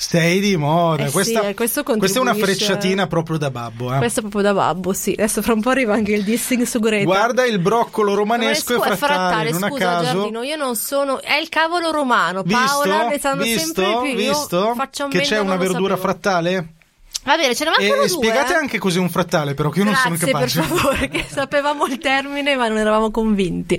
Sei 0.00 0.38
di 0.38 0.56
moda. 0.56 1.02
Eh 1.02 1.06
sì, 1.06 1.12
questa, 1.12 1.48
eh, 1.48 1.54
questo 1.54 1.82
questa 1.82 2.18
è 2.18 2.20
una 2.22 2.32
frecciatina 2.32 3.08
proprio 3.08 3.36
da 3.36 3.50
babbo. 3.50 3.92
eh. 3.92 3.98
Questo 3.98 4.20
è 4.20 4.22
proprio 4.22 4.42
da 4.42 4.54
babbo, 4.54 4.92
sì. 4.92 5.10
Adesso 5.10 5.42
fra 5.42 5.54
un 5.54 5.60
po' 5.60 5.70
arriva 5.70 5.94
anche 5.94 6.12
il 6.12 6.22
dissing 6.22 6.62
su 6.62 6.78
Greta. 6.78 7.02
Guarda 7.04 7.44
il 7.44 7.58
broccolo 7.58 8.14
romanesco 8.14 8.80
e 8.84 8.96
frattale, 8.96 9.50
non 9.50 9.64
a 9.64 9.68
scusa 9.68 9.84
caso. 9.84 10.04
Giardino, 10.04 10.42
io 10.44 10.54
non 10.54 10.76
sono... 10.76 11.20
È 11.20 11.34
il 11.34 11.48
cavolo 11.48 11.90
romano, 11.90 12.42
Visto, 12.44 12.60
Paola 12.60 13.08
ne 13.08 13.18
sanno 13.18 13.42
visto, 13.42 13.82
sempre 13.82 14.10
più. 14.12 14.20
Io 14.20 14.28
visto 14.28 14.72
faccio 14.76 15.08
che 15.08 15.20
c'è 15.20 15.40
una 15.40 15.56
verdura 15.56 15.96
sapevo. 15.96 16.00
frattale? 16.00 16.72
Va 17.28 17.36
bene, 17.36 17.54
ce 17.54 17.64
ne 17.64 17.70
mancano 17.70 17.92
E 17.92 17.96
due. 17.96 18.08
spiegate 18.08 18.52
eh. 18.54 18.56
anche 18.56 18.78
cos'è 18.78 18.98
un 18.98 19.10
frattale, 19.10 19.52
però 19.52 19.68
che 19.68 19.80
io 19.80 19.84
non 19.84 19.94
sono 19.94 20.14
Grazie 20.16 20.32
capace. 20.32 20.60
per 20.60 20.68
favore, 20.68 21.08
che 21.08 21.24
sapevamo 21.28 21.84
il 21.86 21.98
termine 21.98 22.56
ma 22.56 22.68
non 22.68 22.78
eravamo 22.78 23.10
convinti. 23.10 23.78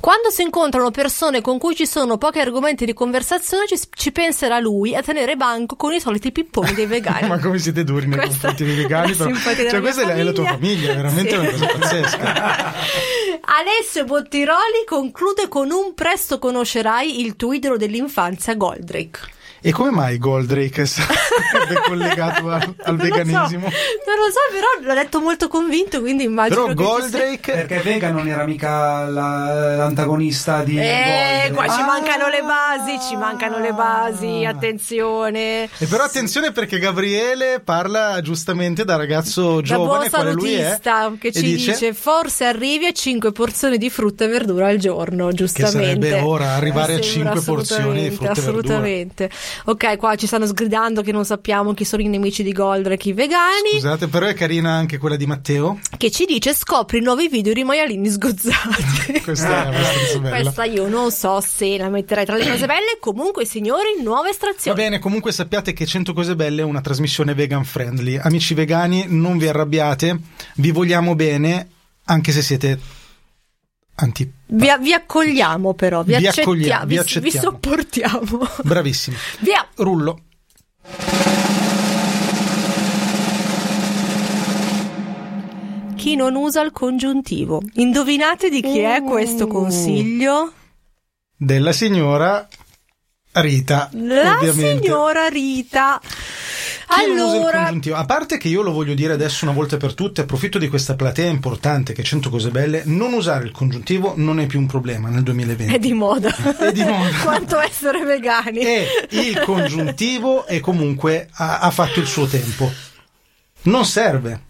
Quando 0.00 0.30
si 0.30 0.42
incontrano 0.42 0.90
persone 0.90 1.40
con 1.40 1.58
cui 1.58 1.76
ci 1.76 1.86
sono 1.86 2.18
pochi 2.18 2.40
argomenti 2.40 2.84
di 2.84 2.92
conversazione, 2.94 3.66
ci, 3.68 3.78
ci 3.94 4.10
penserà 4.10 4.58
lui 4.58 4.96
a 4.96 5.02
tenere 5.02 5.36
banco 5.36 5.76
con 5.76 5.92
i 5.92 6.00
soliti 6.00 6.32
pipponi 6.32 6.74
dei 6.74 6.86
vegani. 6.86 7.26
Ma 7.28 7.38
come 7.38 7.58
siete 7.58 7.84
duri 7.84 8.06
nei 8.06 8.18
Questa 8.18 8.48
confronti 8.48 8.64
dei 8.64 8.74
vegani? 8.74 9.12
però. 9.12 9.30
Cioè, 9.34 9.80
questa 9.80 10.02
è 10.02 10.22
la 10.22 10.32
tua 10.32 10.44
famiglia, 10.46 10.90
è 10.92 10.96
veramente 10.96 11.30
Sì. 11.30 11.36
una 11.36 11.50
cosa 11.50 11.66
pazzesca. 11.66 12.74
Alessio 13.60 14.04
Bottiroli 14.04 14.84
conclude 14.86 15.48
con 15.48 15.70
un 15.70 15.94
presto 15.94 16.38
conoscerai 16.38 17.20
il 17.20 17.36
tuo 17.36 17.52
idolo 17.52 17.76
dell'infanzia 17.76 18.54
Goldrake. 18.54 19.36
E 19.60 19.72
come 19.72 19.90
mai 19.90 20.18
Goldrake 20.18 20.82
è 20.82 20.86
collegato 21.86 22.48
al, 22.48 22.74
al 22.84 22.96
Non 22.96 22.96
lo 22.96 23.02
so, 23.02 23.02
veganesimo? 23.02 23.62
Non 23.66 24.16
lo 24.16 24.30
so, 24.30 24.40
però 24.52 24.86
l'ha 24.86 24.94
detto 25.02 25.20
molto 25.20 25.48
convinto, 25.48 26.00
quindi 26.00 26.22
immagino 26.24 26.66
Però 26.66 26.74
che 26.74 26.76
sia- 26.84 26.86
Goldrake 27.18 27.52
Perché 27.52 27.78
Vega 27.78 28.10
non 28.10 28.28
era 28.28 28.44
mica 28.44 29.06
la- 29.08 29.76
l'antagonista 29.76 30.62
di 30.62 30.78
Eh, 30.78 31.50
Goldrake. 31.50 31.52
qua 31.54 31.64
ci 31.74 31.80
Ah. 31.80 31.86
mancano 31.86 32.28
le 32.28 32.42
basi, 32.42 32.98
ci 33.08 33.16
mancano 33.16 33.58
le 33.58 33.72
basi, 33.72 34.44
attenzione. 34.44 35.64
E 35.78 35.86
però 35.86 36.04
attenzione 36.04 36.52
perché 36.52 36.78
Gabriele 36.78 37.60
parla 37.62 38.20
giustamente 38.20 38.84
da 38.84 38.96
ragazzo 38.96 39.56
Da 39.56 39.62
giovane 39.62 40.08
buon 40.08 40.10
quale 40.10 40.32
lui 40.32 40.54
è 40.54 40.58
salutista 40.80 41.12
che 41.18 41.32
ci 41.32 41.42
dice, 41.42 41.94
forse 41.94 42.44
arrivi 42.44 42.86
a 42.86 42.92
5 42.92 43.32
porzioni 43.32 43.76
di 43.78 43.90
frutta 43.90 44.24
e 44.24 44.28
verdura 44.28 44.68
al 44.68 44.76
giorno, 44.78 45.32
giustamente. 45.32 45.78
sarebbe 45.78 46.20
ora 46.20 46.52
arrivare 46.54 46.94
a 46.94 47.02
sembra 47.02 47.32
cinque 47.34 47.40
porzioni 47.42 48.08
di 48.08 48.14
frutta 48.14 48.32
e 48.32 48.34
verdura. 48.34 48.50
Assolutamente. 48.50 49.30
Ok, 49.66 49.96
qua 49.96 50.14
ci 50.16 50.26
stanno 50.26 50.46
sgridando 50.46 51.02
che 51.02 51.12
non 51.12 51.24
sappiamo 51.24 51.74
chi 51.74 51.84
sono 51.84 52.02
i 52.02 52.08
nemici 52.08 52.42
di 52.42 52.52
Goldrake, 52.52 53.08
i 53.08 53.12
vegani, 53.12 53.70
Scusate, 53.74 54.08
però 54.08 54.26
è 54.26 54.34
carina 54.34 54.72
anche 54.72 54.98
quella 54.98 55.16
di 55.16 55.26
Matteo. 55.26 55.78
che 55.96 56.10
ci 56.10 56.24
dice 56.24 56.54
scopri 56.54 57.00
nuovi 57.00 57.28
video 57.28 57.52
di 57.52 57.64
maialini 57.64 58.08
sgozzati. 58.08 59.20
Questa 59.24 59.64
è 59.64 59.66
abbastanza 59.68 60.18
bella. 60.18 60.40
Questa 60.40 60.64
io 60.64 60.88
non 60.88 61.10
so 61.10 61.40
se 61.40 61.76
la 61.76 61.88
metterei 61.88 62.24
tra 62.24 62.36
le 62.36 62.48
cose 62.48 62.66
belle. 62.66 62.96
Comunque, 63.00 63.44
signori, 63.44 64.00
nuova 64.02 64.22
Va 64.22 64.28
estrazione. 64.30 64.76
bene, 64.80 64.98
comunque 64.98 65.32
sappiate 65.32 65.72
che 65.72 65.86
100 65.86 66.12
cose 66.12 66.34
belle 66.34 66.62
è 66.62 66.64
una 66.64 66.80
trasmissione 66.80 67.34
vegan 67.34 67.64
friendly. 67.64 68.16
Amici 68.16 68.54
vegani, 68.54 69.04
non 69.08 69.38
vi 69.38 69.48
arrabbiate, 69.48 70.18
vi 70.56 70.70
vogliamo 70.70 71.14
bene, 71.14 71.68
anche 72.04 72.32
se 72.32 72.42
siete 72.42 72.78
anti. 74.00 74.30
Vi, 74.46 74.68
vi 74.80 74.92
accogliamo, 74.92 75.74
però. 75.74 76.02
Vi, 76.02 76.16
Vi 76.16 76.26
accogliamo, 76.26 76.86
vi 76.86 76.98
accettiamo. 76.98 77.26
vi 77.30 77.38
sopportiamo. 77.38 78.48
Bravissimi. 78.62 79.16
Via. 79.40 79.66
Rullo. 79.76 80.20
Chi 85.96 86.14
non 86.14 86.36
usa 86.36 86.62
il 86.62 86.70
congiuntivo. 86.70 87.60
Indovinate 87.74 88.48
di 88.48 88.62
chi 88.62 88.78
è 88.78 89.02
questo 89.02 89.44
Uh. 89.44 89.48
consiglio? 89.48 90.52
Della 91.36 91.72
signora 91.72 92.46
Rita. 93.32 93.90
La 93.92 94.36
ovviamente. 94.36 94.82
signora 94.84 95.26
Rita. 95.28 96.00
Non 96.96 97.10
usa 97.16 97.36
il 97.36 97.42
Allora, 97.42 97.58
congiuntivo? 97.62 97.96
A 97.96 98.04
parte 98.04 98.38
che 98.38 98.48
io 98.48 98.62
lo 98.62 98.72
voglio 98.72 98.94
dire 98.94 99.12
adesso 99.12 99.44
una 99.44 99.54
volta 99.54 99.76
per 99.76 99.94
tutte, 99.94 100.22
approfitto 100.22 100.58
di 100.58 100.68
questa 100.68 100.94
platea 100.94 101.28
importante 101.28 101.92
che 101.92 102.00
è 102.02 102.04
100 102.04 102.30
cose 102.30 102.50
belle, 102.50 102.82
non 102.86 103.12
usare 103.12 103.44
il 103.44 103.52
congiuntivo 103.52 104.14
non 104.16 104.40
è 104.40 104.46
più 104.46 104.58
un 104.58 104.66
problema 104.66 105.08
nel 105.08 105.22
2020. 105.22 105.74
è 105.74 105.78
di 105.78 105.92
moda. 105.92 106.34
È 106.58 106.72
di 106.72 106.82
moda. 106.82 107.16
Quanto 107.22 107.58
essere 107.60 108.02
vegani. 108.04 108.60
E 108.60 108.86
il 109.10 109.40
congiuntivo 109.40 110.46
è 110.46 110.60
comunque 110.60 111.28
ha, 111.34 111.58
ha 111.60 111.70
fatto 111.70 112.00
il 112.00 112.06
suo 112.06 112.26
tempo. 112.26 112.70
Non 113.62 113.84
serve. 113.84 114.46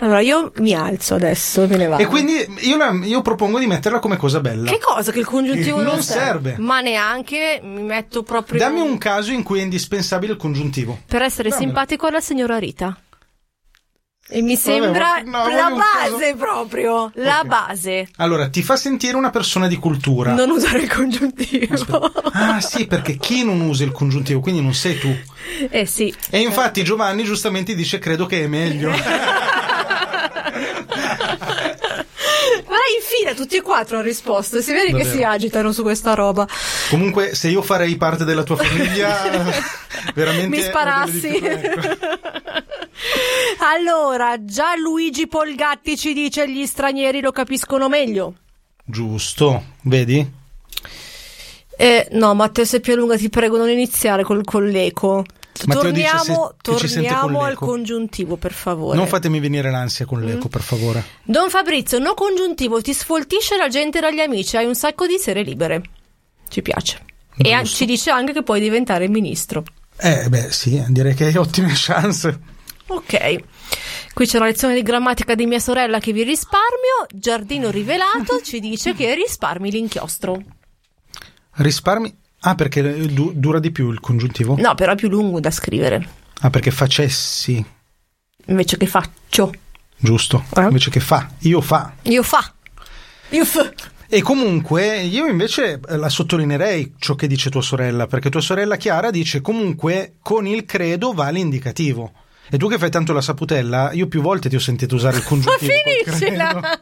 Allora, 0.00 0.20
io 0.20 0.52
mi 0.58 0.74
alzo 0.74 1.14
adesso, 1.16 1.66
me 1.66 1.76
ne 1.76 1.86
vado. 1.88 2.02
E 2.02 2.06
quindi 2.06 2.34
io, 2.60 2.76
la- 2.76 2.96
io 3.02 3.20
propongo 3.20 3.58
di 3.58 3.66
metterla 3.66 3.98
come 3.98 4.16
cosa 4.16 4.40
bella. 4.40 4.70
Che 4.70 4.78
cosa 4.78 5.10
che 5.10 5.18
il 5.18 5.24
congiuntivo 5.26 5.78
Non 5.78 5.86
non, 5.94 6.02
serve. 6.02 6.54
Ma 6.58 6.80
neanche 6.80 7.60
mi 7.62 7.82
metto 7.82 8.22
proprio 8.22 8.60
Dammi 8.60 8.80
un 8.80 8.96
caso 8.98 9.32
in 9.32 9.42
cui 9.42 9.58
è 9.58 9.62
indispensabile 9.62 10.32
il 10.34 10.38
congiuntivo. 10.38 11.00
per 11.06 11.22
essere 11.22 11.48
Dammelo. 11.48 11.66
simpatico 11.66 12.06
alla 12.06 12.20
signora 12.20 12.58
Rita. 12.58 12.96
E 14.30 14.42
mi 14.42 14.56
sembra 14.56 15.22
ma- 15.24 15.46
no, 15.46 15.48
la 15.48 15.70
base 15.74 16.34
proprio, 16.36 17.10
la 17.14 17.40
Ok. 17.40 17.46
base. 17.46 18.08
Allora, 18.18 18.50
ti 18.50 18.62
fa 18.62 18.76
sentire 18.76 19.16
una 19.16 19.30
persona 19.30 19.66
di 19.68 19.76
cultura. 19.76 20.34
Non 20.34 20.50
usare 20.50 20.80
il 20.82 20.92
congiuntivo. 20.92 22.12
Ah, 22.32 22.60
sì, 22.60 22.86
perché 22.86 23.16
chi 23.16 23.42
non 23.42 23.60
usa 23.62 23.84
il 23.84 23.90
congiuntivo, 23.92 24.40
quindi 24.40 24.60
non 24.60 24.74
sei 24.74 24.98
tu. 24.98 25.10
eh 25.70 25.86
sì. 25.86 26.14
E 26.28 26.40
infatti 26.40 26.84
Giovanni 26.84 27.24
giustamente 27.24 27.74
dice 27.74 27.98
credo 27.98 28.26
che 28.26 28.44
è 28.44 28.46
meglio. 28.46 28.90
Guarda, 32.66 32.77
infine 32.96 33.34
tutti 33.34 33.56
e 33.56 33.62
quattro 33.62 33.96
hanno 33.96 34.06
risposto. 34.06 34.60
Si 34.60 34.72
vede 34.72 34.86
che 34.86 35.04
Davvero. 35.04 35.16
si 35.16 35.22
agitano 35.22 35.72
su 35.72 35.82
questa 35.82 36.14
roba. 36.14 36.46
Comunque, 36.90 37.34
se 37.34 37.48
io 37.48 37.62
farei 37.62 37.96
parte 37.96 38.24
della 38.24 38.42
tua 38.42 38.56
famiglia, 38.62 39.44
veramente... 40.14 40.56
Mi 40.56 40.62
sparassi. 40.62 41.40
allora, 43.60 44.44
già 44.44 44.76
Luigi 44.76 45.26
Polgatti 45.26 45.96
ci 45.96 46.12
dice 46.12 46.48
gli 46.48 46.66
stranieri 46.66 47.20
lo 47.20 47.32
capiscono 47.32 47.88
meglio. 47.88 48.34
Giusto, 48.84 49.64
vedi? 49.82 50.36
Eh, 51.80 52.08
no, 52.12 52.34
Matteo 52.34 52.64
se 52.64 52.80
più 52.80 52.96
lunga 52.96 53.16
ti 53.16 53.28
prego 53.28 53.56
non 53.56 53.68
iniziare 53.68 54.24
col, 54.24 54.44
con 54.44 54.66
l'eco. 54.66 55.24
Matteo 55.66 55.82
Torniamo, 55.82 56.54
torniamo 56.62 57.42
al 57.42 57.54
congiuntivo, 57.56 58.36
per 58.36 58.52
favore. 58.52 58.96
Non 58.96 59.06
fatemi 59.06 59.40
venire 59.40 59.70
l'ansia 59.70 60.04
con 60.06 60.20
Mm. 60.20 60.24
l'eco, 60.26 60.48
per 60.48 60.60
favore. 60.62 61.04
Don 61.22 61.50
Fabrizio, 61.50 61.98
no 61.98 62.14
congiuntivo, 62.14 62.80
ti 62.80 62.92
sfoltisce 62.94 63.56
la 63.56 63.68
gente 63.68 64.00
dagli 64.00 64.20
amici, 64.20 64.56
hai 64.56 64.66
un 64.66 64.74
sacco 64.74 65.06
di 65.06 65.18
sere 65.18 65.42
libere. 65.42 65.82
Ci 66.48 66.62
piace. 66.62 67.04
E 67.36 67.52
an- 67.52 67.64
ci 67.64 67.84
dice 67.84 68.10
anche 68.10 68.32
che 68.32 68.42
puoi 68.42 68.60
diventare 68.60 69.08
ministro. 69.08 69.62
Eh, 69.96 70.28
beh, 70.28 70.50
sì, 70.52 70.82
direi 70.88 71.14
che 71.14 71.26
hai 71.26 71.36
ottime 71.36 71.72
chance. 71.76 72.38
Ok. 72.86 73.36
Qui 74.14 74.26
c'è 74.26 74.36
una 74.38 74.46
lezione 74.46 74.74
di 74.74 74.82
grammatica 74.82 75.34
di 75.34 75.44
mia 75.46 75.58
sorella 75.58 75.98
che 76.00 76.12
vi 76.12 76.22
risparmio. 76.22 77.06
Giardino 77.12 77.70
rivelato 77.70 78.40
ci 78.42 78.60
dice 78.60 78.94
che 78.94 79.14
risparmi 79.14 79.70
l'inchiostro. 79.70 80.40
Risparmi... 81.56 82.17
Ah, 82.40 82.54
perché 82.54 83.06
du- 83.12 83.32
dura 83.34 83.58
di 83.58 83.70
più 83.70 83.90
il 83.90 84.00
congiuntivo? 84.00 84.56
No, 84.58 84.74
però 84.74 84.92
è 84.92 84.96
più 84.96 85.08
lungo 85.08 85.40
da 85.40 85.50
scrivere. 85.50 86.08
Ah, 86.40 86.50
perché 86.50 86.70
facessi, 86.70 87.64
Invece 88.46 88.76
che 88.76 88.86
faccio. 88.86 89.52
giusto? 89.96 90.44
Eh? 90.56 90.62
Invece 90.62 90.90
che 90.90 91.00
fa, 91.00 91.28
io 91.40 91.60
fa. 91.60 91.92
Io 92.02 92.22
fa. 92.22 92.52
Io 93.30 93.44
fa. 93.44 93.72
E 94.10 94.22
comunque 94.22 95.00
io 95.02 95.26
invece 95.26 95.80
eh, 95.86 95.96
la 95.96 96.08
sottolineerei 96.08 96.94
ciò 96.98 97.14
che 97.14 97.26
dice 97.26 97.50
tua 97.50 97.60
sorella, 97.60 98.06
perché 98.06 98.30
tua 98.30 98.40
sorella 98.40 98.76
Chiara 98.76 99.10
dice 99.10 99.42
comunque 99.42 100.14
con 100.22 100.46
il 100.46 100.64
credo 100.64 101.12
va 101.12 101.28
l'indicativo. 101.28 102.12
E 102.50 102.56
tu 102.56 102.68
che 102.68 102.78
fai 102.78 102.90
tanto 102.90 103.12
la 103.12 103.20
saputella, 103.20 103.92
io 103.92 104.06
più 104.08 104.20
volte 104.22 104.48
ti 104.48 104.56
ho 104.56 104.60
sentito 104.60 104.94
usare 104.94 105.16
il 105.18 105.22
Ma 105.24 105.28
congiuntivo. 105.28 105.72
col 106.04 106.14
finiscila! 106.14 106.60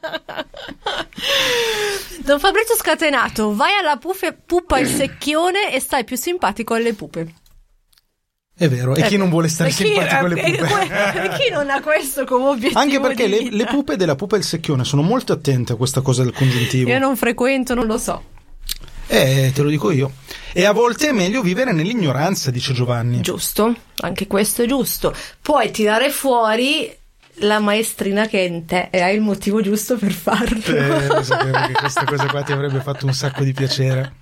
Don 2.24 2.38
Fabrizio 2.40 2.74
Scatenato, 2.76 3.54
vai 3.54 3.72
alla 3.80 3.96
pufe- 3.96 4.32
pupa 4.44 4.78
il 4.78 4.88
secchione 4.88 5.72
e 5.72 5.80
stai 5.80 6.04
più 6.04 6.16
simpatico 6.16 6.74
alle 6.74 6.92
pupe. 6.94 7.34
È 8.58 8.68
vero, 8.68 8.94
e 8.94 9.02
chi 9.02 9.16
non 9.18 9.28
vuole 9.28 9.48
stare 9.48 9.68
chi- 9.70 9.84
simpatico 9.84 10.24
alle 10.24 10.40
eh, 10.42 10.56
pupe? 10.56 11.22
e 11.24 11.28
chi 11.38 11.50
non 11.50 11.68
ha 11.68 11.80
questo 11.82 12.24
come 12.24 12.46
obiettivo? 12.46 12.80
Anche 12.80 12.98
perché 13.00 13.26
le, 13.26 13.50
le 13.50 13.64
pupe 13.66 13.96
della 13.96 14.14
pupa 14.14 14.36
e 14.36 14.38
il 14.38 14.44
secchione 14.44 14.82
sono 14.84 15.02
molto 15.02 15.32
attente 15.34 15.72
a 15.72 15.76
questa 15.76 16.00
cosa 16.00 16.22
del 16.22 16.32
congiuntivo. 16.32 16.88
Io 16.88 16.98
non 16.98 17.16
frequento, 17.16 17.74
non 17.74 17.86
lo 17.86 17.98
so. 17.98 18.22
Eh, 19.08 19.52
te 19.54 19.62
lo 19.62 19.68
dico 19.68 19.90
io. 19.90 20.10
E 20.58 20.64
a 20.64 20.72
volte 20.72 21.08
è 21.08 21.12
meglio 21.12 21.42
vivere 21.42 21.70
nell'ignoranza, 21.72 22.50
dice 22.50 22.72
Giovanni. 22.72 23.20
Giusto, 23.20 23.74
anche 23.96 24.26
questo 24.26 24.62
è 24.62 24.66
giusto. 24.66 25.14
Puoi 25.42 25.70
tirare 25.70 26.08
fuori 26.08 26.90
la 27.40 27.58
maestrina 27.58 28.26
che 28.26 28.38
è 28.38 28.48
in 28.48 28.64
te 28.64 28.88
e 28.90 29.02
hai 29.02 29.16
il 29.16 29.20
motivo 29.20 29.60
giusto 29.60 29.98
per 29.98 30.12
farlo. 30.12 30.64
Eh, 30.64 31.08
lo 31.08 31.22
sapevo 31.22 31.58
che 31.66 31.72
questa 31.78 32.06
cosa 32.06 32.26
qua 32.28 32.42
ti 32.42 32.52
avrebbe 32.52 32.80
fatto 32.80 33.04
un 33.04 33.12
sacco 33.12 33.44
di 33.44 33.52
piacere. 33.52 34.14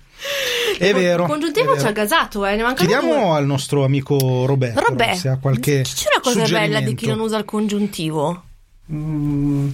È 0.77 0.93
vero. 0.93 1.23
Il 1.23 1.29
congiuntivo 1.29 1.69
vero. 1.69 1.79
ci 1.79 1.87
ha 1.87 1.91
gasato, 1.93 2.45
eh. 2.45 2.57
Ne 2.57 2.73
Chiediamo 2.73 3.13
due. 3.13 3.37
al 3.37 3.45
nostro 3.45 3.85
amico 3.85 4.45
Roberto 4.45 4.81
Robè, 4.81 5.15
se 5.15 5.29
ha 5.29 5.37
qualche 5.37 5.83
c'è 5.83 6.09
una 6.13 6.21
cosa 6.21 6.51
bella 6.51 6.81
di 6.81 6.95
chi 6.95 7.07
non 7.07 7.21
usa 7.21 7.37
il 7.37 7.45
congiuntivo. 7.45 8.43
Mm, 8.91 9.69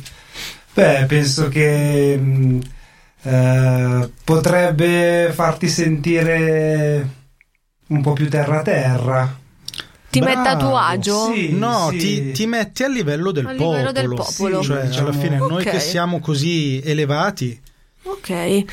beh, 0.75 1.05
penso 1.07 1.47
che 1.47 2.15
mm, 2.19 2.59
eh, 3.23 4.09
potrebbe 4.23 5.31
farti 5.33 5.67
sentire 5.67 7.09
un 7.87 8.01
po' 8.01 8.13
più 8.13 8.29
terra 8.29 8.61
terra. 8.61 9.37
Ti 10.09 10.19
Bravo, 10.19 10.35
mette 10.37 10.49
a 10.49 10.57
tuo 10.57 10.75
agio? 10.77 11.31
Sì, 11.33 11.53
No, 11.53 11.87
sì. 11.91 11.97
ti, 11.97 12.31
ti 12.31 12.45
metti 12.45 12.83
a 12.83 12.87
livello 12.89 13.31
del 13.31 13.45
A 13.45 13.49
popolo. 13.53 13.69
livello 13.71 13.91
del 13.93 14.07
popolo. 14.13 14.61
Cioè, 14.61 14.85
Diciamo- 14.87 15.07
alla 15.09 15.17
fine, 15.17 15.37
noi 15.37 15.61
Ok. 15.63 15.69
che 15.69 15.79
siamo 15.79 16.19
così 16.19 16.81
elevati. 16.83 17.57
Ok. 18.03 18.63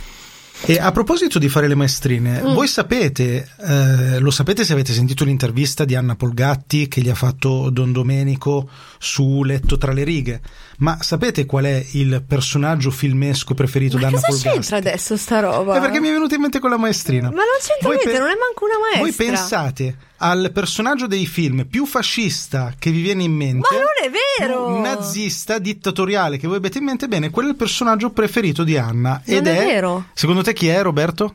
E 0.67 0.79
a 0.79 0.91
proposito 0.93 1.39
di 1.39 1.49
fare 1.49 1.67
le 1.69 1.75
maestrine, 1.75 2.43
Mm. 2.43 2.53
voi 2.53 2.67
sapete, 2.69 3.49
eh, 3.59 4.19
lo 4.19 4.31
sapete 4.31 4.65
se 4.65 4.73
avete 4.75 4.93
sentito 4.93 5.25
l'intervista 5.25 5.85
di 5.87 5.95
Anna 5.95 6.15
Polgatti 6.15 6.89
che 6.89 7.01
gli 7.01 7.09
ha 7.09 7.15
fatto 7.15 7.71
Don 7.71 7.91
Domenico 7.93 8.69
su 8.99 9.45
Letto 9.45 9.79
tra 9.79 9.93
le 9.93 10.05
righe, 10.05 10.41
ma 10.79 10.99
sapete 11.01 11.47
qual 11.47 11.65
è 11.65 11.87
il 11.93 12.23
personaggio 12.27 12.91
filmesco 12.91 13.55
preferito 13.55 13.95
Ma 13.97 14.03
da 14.03 14.07
Anna 14.09 14.17
cosa 14.17 14.31
Polgatti? 14.33 14.59
c'entra 14.59 14.77
adesso 14.77 15.17
sta 15.17 15.41
roba? 15.41 15.77
È 15.77 15.81
perché 15.81 16.01
mi 16.01 16.09
è 16.09 16.13
venuto 16.13 16.35
in 16.35 16.41
mente 16.43 16.59
con 16.59 16.71
la 16.71 16.77
maestrina. 16.79 17.29
Ma 17.31 17.37
non 17.37 17.45
c'entra 17.61 17.89
Voi 17.89 17.97
niente, 17.97 18.13
pe- 18.13 18.19
non 18.19 18.29
è 18.29 18.35
manco 18.39 18.65
una 18.65 18.79
maestra. 18.79 19.01
Voi 19.01 19.13
pensate 19.13 19.97
al 20.19 20.51
personaggio 20.53 21.07
dei 21.07 21.27
film 21.27 21.67
più 21.67 21.87
fascista 21.87 22.75
che 22.79 22.91
vi 22.91 23.01
viene 23.03 23.23
in 23.23 23.33
mente? 23.33 23.69
Ma 23.71 23.77
non 23.79 23.87
è 24.05 24.11
vero! 24.11 24.81
nazista, 24.81 25.59
dittatoriale 25.59 26.39
che 26.39 26.47
voi 26.47 26.57
avete 26.59 26.79
in 26.79 26.85
mente? 26.85 27.09
Bene, 27.09 27.31
quello 27.31 27.49
è 27.49 27.51
il 27.53 27.57
personaggio 27.57 28.11
preferito 28.11 28.63
di 28.65 28.77
Anna. 28.77 29.21
Non 29.25 29.37
ed 29.39 29.47
è 29.47 29.65
vero. 29.65 30.07
Secondo 30.15 30.43
te 30.43 30.53
chi 30.53 30.69
è, 30.69 30.81
Roberto? 30.83 31.35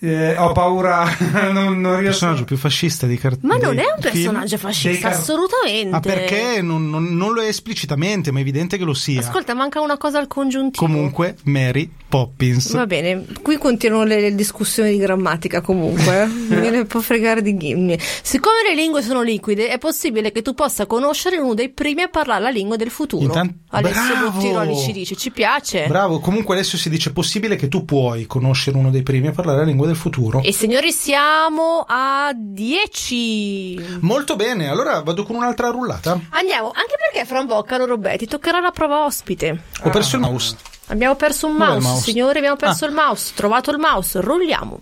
Eh, 0.00 0.36
ho 0.36 0.52
paura, 0.52 1.04
non, 1.50 1.80
non 1.80 1.92
Il 1.94 1.98
riesco. 2.00 2.02
personaggio 2.02 2.44
più 2.44 2.56
fascista 2.58 3.06
di 3.06 3.16
car- 3.16 3.38
Ma 3.40 3.56
non 3.56 3.78
è 3.78 3.84
un 3.84 4.00
film? 4.02 4.12
personaggio 4.12 4.58
fascista, 4.58 5.08
car- 5.08 5.18
assolutamente. 5.18 5.88
Ma 5.88 6.00
perché 6.00 6.60
non, 6.60 6.90
non- 6.90 7.16
non 7.16 7.32
lo 7.32 7.40
è 7.40 7.46
esplicitamente, 7.46 8.30
ma 8.30 8.38
è 8.38 8.42
evidente 8.42 8.76
che 8.76 8.84
lo 8.84 8.92
sia. 8.92 9.20
Ascolta, 9.20 9.54
manca 9.54 9.80
una 9.80 9.96
cosa 9.96 10.18
al 10.18 10.26
congiuntivo. 10.26 10.84
Comunque, 10.84 11.36
Mary 11.44 11.90
Poppins. 12.14 12.72
Va 12.74 12.86
bene, 12.86 13.24
qui 13.42 13.56
continuano 13.56 14.04
le, 14.04 14.20
le 14.20 14.34
discussioni 14.36 14.92
di 14.92 14.98
grammatica 14.98 15.60
comunque, 15.60 16.22
eh. 16.22 16.26
me 16.54 16.70
ne 16.70 16.84
può 16.84 17.00
fregare 17.00 17.42
di 17.42 17.56
ghimmi. 17.56 17.98
Siccome 18.22 18.62
le 18.68 18.76
lingue 18.76 19.02
sono 19.02 19.20
liquide, 19.20 19.66
è 19.66 19.78
possibile 19.78 20.30
che 20.30 20.40
tu 20.40 20.54
possa 20.54 20.86
conoscere 20.86 21.38
uno 21.38 21.54
dei 21.54 21.70
primi 21.70 22.02
a 22.02 22.08
parlare 22.08 22.40
la 22.40 22.50
lingua 22.50 22.76
del 22.76 22.90
futuro. 22.90 23.24
Intan- 23.24 23.52
Alessio 23.70 24.14
Bravo! 24.14 24.30
Bottiroli 24.30 24.76
ci 24.76 24.92
dice, 24.92 25.16
ci 25.16 25.32
piace. 25.32 25.86
Bravo, 25.88 26.20
comunque 26.20 26.54
adesso 26.54 26.76
si 26.76 26.88
dice 26.88 27.12
possibile 27.12 27.56
che 27.56 27.66
tu 27.66 27.84
puoi 27.84 28.26
conoscere 28.26 28.76
uno 28.76 28.92
dei 28.92 29.02
primi 29.02 29.26
a 29.26 29.32
parlare 29.32 29.58
la 29.58 29.64
lingua 29.64 29.88
del 29.88 29.96
futuro. 29.96 30.40
E 30.40 30.52
signori, 30.52 30.92
siamo 30.92 31.84
a 31.84 32.30
10. 32.32 33.98
Molto 34.02 34.36
bene, 34.36 34.68
allora 34.68 35.00
vado 35.00 35.24
con 35.24 35.34
un'altra 35.34 35.70
rullata. 35.70 36.12
Andiamo, 36.30 36.66
anche 36.66 36.94
perché 37.10 37.26
fra 37.26 37.40
un 37.40 37.48
po', 37.48 37.60
caro 37.64 37.86
Roberti, 37.86 38.26
toccherà 38.26 38.60
la 38.60 38.70
prova 38.70 39.04
ospite. 39.04 39.62
Ho 39.82 39.90
perso 39.90 40.14
il 40.14 40.22
mouse. 40.22 40.56
Abbiamo 40.88 41.14
perso 41.14 41.46
un 41.46 41.54
mouse, 41.54 41.86
mouse? 41.88 42.02
signori, 42.02 42.38
abbiamo 42.38 42.56
perso 42.56 42.84
Ah. 42.84 42.88
il 42.88 42.94
mouse. 42.94 43.32
Trovato 43.34 43.70
il 43.70 43.78
mouse, 43.78 44.20
rolliamo. 44.20 44.80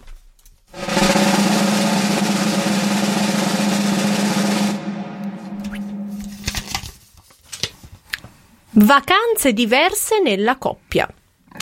Vacanze 8.75 9.53
diverse 9.53 10.21
nella 10.21 10.57
coppia. 10.57 11.09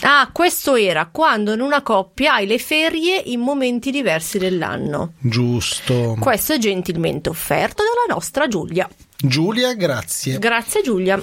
Ah, 0.03 0.29
questo 0.31 0.75
era 0.75 1.09
quando 1.11 1.53
in 1.53 1.59
una 1.59 1.81
coppia 1.81 2.35
hai 2.35 2.47
le 2.47 2.57
ferie 2.57 3.21
in 3.25 3.41
momenti 3.41 3.91
diversi 3.91 4.37
dell'anno. 4.39 5.13
Giusto. 5.19 6.15
Questo 6.19 6.53
è 6.53 6.57
gentilmente 6.57 7.29
offerto 7.29 7.83
dalla 7.83 8.15
nostra 8.15 8.47
Giulia. 8.47 8.89
Giulia, 9.17 9.73
grazie. 9.73 10.39
Grazie 10.39 10.81
Giulia. 10.81 11.21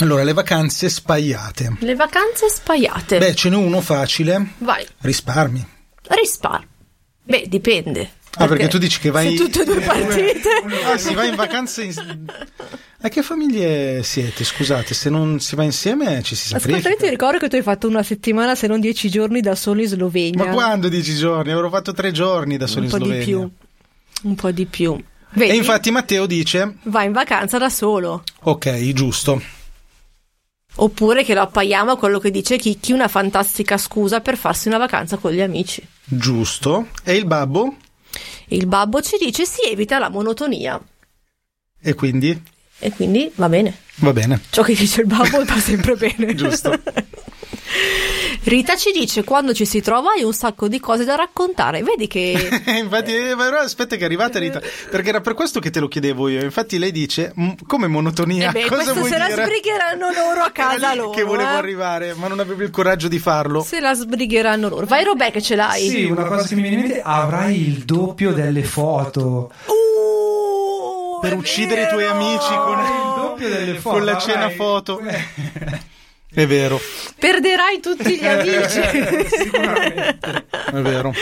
Allora, 0.00 0.22
le 0.22 0.32
vacanze 0.32 0.88
spaiate. 0.88 1.76
Le 1.80 1.94
vacanze 1.94 2.48
spaiate. 2.48 3.18
Beh, 3.18 3.34
ce 3.34 3.48
n'è 3.48 3.56
uno 3.56 3.80
facile. 3.80 4.52
Vai, 4.58 4.86
Risparmi. 5.00 5.66
rispar. 6.08 6.66
Beh, 7.24 7.44
dipende. 7.48 8.10
Ah, 8.40 8.46
perché 8.46 8.68
tu 8.68 8.78
dici 8.78 9.00
che 9.00 9.10
vai- 9.10 9.36
Se 9.36 9.42
tutte 9.44 9.62
e 9.62 9.64
due 9.64 9.80
partite. 9.84 10.48
Ah, 10.86 10.96
si 10.96 11.12
va 11.14 11.24
in 11.24 11.34
vacanze. 11.34 11.82
In... 11.84 11.92
A 13.00 13.08
che 13.08 13.22
famiglie 13.22 14.02
siete? 14.02 14.42
Scusate, 14.44 14.92
se 14.92 15.08
non 15.08 15.38
si 15.40 15.54
va 15.54 15.62
insieme 15.62 16.20
ci 16.22 16.34
si 16.34 16.52
Ascolta, 16.54 16.68
io 16.68 16.82
sacrifica. 16.82 17.04
ti 17.04 17.10
ricordo 17.10 17.38
che 17.38 17.48
tu 17.48 17.54
hai 17.56 17.62
fatto 17.62 17.86
una 17.86 18.02
settimana, 18.02 18.54
se 18.56 18.66
non 18.66 18.80
dieci 18.80 19.08
giorni, 19.08 19.40
da 19.40 19.54
solo 19.54 19.80
in 19.82 19.86
Slovenia. 19.88 20.44
Ma 20.46 20.50
quando 20.52 20.88
dieci 20.88 21.14
giorni? 21.14 21.52
Avrò 21.52 21.68
fatto 21.70 21.92
tre 21.92 22.10
giorni 22.12 22.56
da 22.56 22.66
solo 22.66 22.80
Un 22.80 22.84
in 22.86 22.90
po' 22.90 22.96
Slovenia. 23.04 23.24
di 23.24 23.30
più. 23.30 23.50
Un 24.28 24.34
po' 24.34 24.50
di 24.50 24.66
più. 24.66 25.00
Vedi? 25.30 25.50
E 25.50 25.54
infatti 25.54 25.90
Matteo 25.92 26.26
dice: 26.26 26.76
Va 26.84 27.02
in 27.04 27.12
vacanza 27.12 27.56
da 27.58 27.68
solo. 27.68 28.24
Ok, 28.42 28.92
giusto. 28.92 29.40
Oppure 30.80 31.24
che 31.24 31.34
lo 31.34 31.40
appaiamo 31.40 31.92
a 31.92 31.98
quello 31.98 32.18
che 32.18 32.30
dice 32.30 32.56
Chicchi, 32.56 32.92
una 32.92 33.08
fantastica 33.08 33.76
scusa 33.76 34.20
per 34.20 34.36
farsi 34.36 34.68
una 34.68 34.78
vacanza 34.78 35.16
con 35.16 35.32
gli 35.32 35.40
amici. 35.40 35.84
Giusto. 36.04 36.88
E 37.02 37.16
il 37.16 37.26
babbo? 37.26 37.76
Il 38.48 38.66
babbo 38.66 39.00
ci 39.00 39.16
dice 39.18 39.44
si 39.44 39.62
evita 39.68 39.98
la 39.98 40.08
monotonia. 40.08 40.80
E 41.80 41.94
quindi? 41.94 42.40
E 42.78 42.92
quindi 42.92 43.30
va 43.34 43.48
bene. 43.48 43.76
Va 44.00 44.12
bene. 44.12 44.40
Ciò 44.50 44.62
che 44.62 44.74
dice 44.74 45.00
il 45.02 45.06
babbo 45.06 45.44
va 45.44 45.58
sempre 45.58 45.94
bene. 45.96 46.34
Giusto. 46.34 46.78
Rita 48.44 48.76
ci 48.76 48.92
dice 48.92 49.24
quando 49.24 49.52
ci 49.52 49.66
si 49.66 49.80
trova 49.82 50.12
hai 50.16 50.22
un 50.22 50.32
sacco 50.32 50.68
di 50.68 50.80
cose 50.80 51.04
da 51.04 51.16
raccontare. 51.16 51.82
Vedi 51.82 52.06
che 52.06 52.48
Infatti, 52.82 53.14
eh, 53.14 53.34
però 53.36 53.58
aspetta 53.58 53.96
che 53.96 54.02
è 54.02 54.04
arrivata 54.06 54.38
Rita, 54.38 54.60
perché 54.90 55.08
era 55.10 55.20
per 55.20 55.34
questo 55.34 55.60
che 55.60 55.68
te 55.70 55.80
lo 55.80 55.88
chiedevo 55.88 56.28
io. 56.28 56.42
Infatti 56.42 56.78
lei 56.78 56.92
dice, 56.92 57.32
"M- 57.36 57.52
come 57.66 57.88
monotonia, 57.88 58.48
Eh 58.48 58.52
beh, 58.52 58.60
cosa 58.62 58.74
questo 58.74 58.94
vuoi 58.94 59.10
se 59.10 59.18
la 59.18 59.26
dire? 59.26 59.44
sbrigheranno 59.44 60.10
loro 60.12 60.40
a 60.42 60.50
casa 60.50 60.94
loro. 60.94 61.10
Che 61.10 61.22
volevo 61.24 61.50
eh. 61.50 61.56
arrivare, 61.56 62.14
ma 62.14 62.28
non 62.28 62.38
avevo 62.40 62.62
il 62.62 62.70
coraggio 62.70 63.08
di 63.08 63.18
farlo. 63.18 63.62
Se 63.62 63.80
la 63.80 63.92
sbrigheranno 63.94 64.68
loro. 64.68 64.86
Vai 64.86 65.04
Robè 65.04 65.30
che 65.30 65.42
ce 65.42 65.54
l'hai. 65.56 65.88
Sì, 65.88 66.04
una 66.04 66.24
cosa 66.24 66.46
che 66.46 66.54
mi 66.54 66.62
viene 66.62 66.76
in 66.76 66.82
mente, 66.82 67.02
avrai 67.04 67.60
il 67.68 67.84
doppio 67.84 68.32
delle 68.32 68.62
foto. 68.62 69.50
Uh, 69.66 71.20
Per 71.20 71.34
uccidere 71.34 71.82
i 71.82 71.88
tuoi 71.88 72.04
vero! 72.04 72.14
amici 72.14 72.54
con- 72.54 73.17
Il 73.38 73.48
doppio 73.48 73.48
delle 73.48 73.78
foto. 73.78 73.96
Con 73.96 74.04
la 74.04 74.18
cena 74.18 74.38
avrai- 74.44 74.56
foto. 74.56 75.00
È 76.30 76.46
vero, 76.46 76.78
Perderai 77.18 77.80
tutti 77.80 78.16
gli 78.18 78.26
amici. 78.26 79.26
Sicuramente. 79.28 80.46
è 80.50 80.80
vero. 80.80 81.12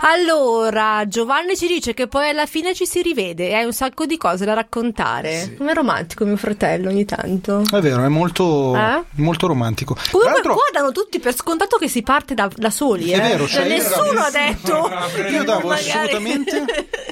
allora, 0.00 1.04
Giovanni 1.06 1.56
ci 1.56 1.68
dice 1.68 1.94
che 1.94 2.08
poi 2.08 2.28
alla 2.30 2.46
fine 2.46 2.74
ci 2.74 2.86
si 2.86 3.02
rivede 3.02 3.48
e 3.48 3.54
hai 3.54 3.64
un 3.64 3.72
sacco 3.72 4.04
di 4.04 4.16
cose 4.16 4.44
da 4.44 4.54
raccontare. 4.54 5.54
Come 5.56 5.70
è 5.70 5.74
romantico 5.74 6.24
mio 6.24 6.36
fratello 6.36 6.88
ogni 6.88 7.04
tanto. 7.04 7.62
È 7.72 7.78
vero, 7.80 8.04
è 8.04 8.08
molto, 8.08 8.74
Eh? 8.76 9.02
molto 9.22 9.46
romantico. 9.46 9.96
Comunque 10.10 10.42
qua 10.42 10.56
danno 10.72 10.90
tutti 10.90 11.20
per 11.20 11.34
scontato 11.34 11.76
che 11.78 11.88
si 11.88 12.02
parte 12.02 12.34
da, 12.34 12.50
da 12.52 12.70
soli. 12.70 13.10
È 13.12 13.16
eh. 13.16 13.20
vero, 13.20 13.46
cioè 13.46 13.62
io 13.64 13.68
nessuno 13.76 14.20
ha 14.20 14.30
detto. 14.30 14.90
io 15.30 15.44
davo 15.44 15.68
Magari- 15.68 15.88
assolutamente 15.90 16.64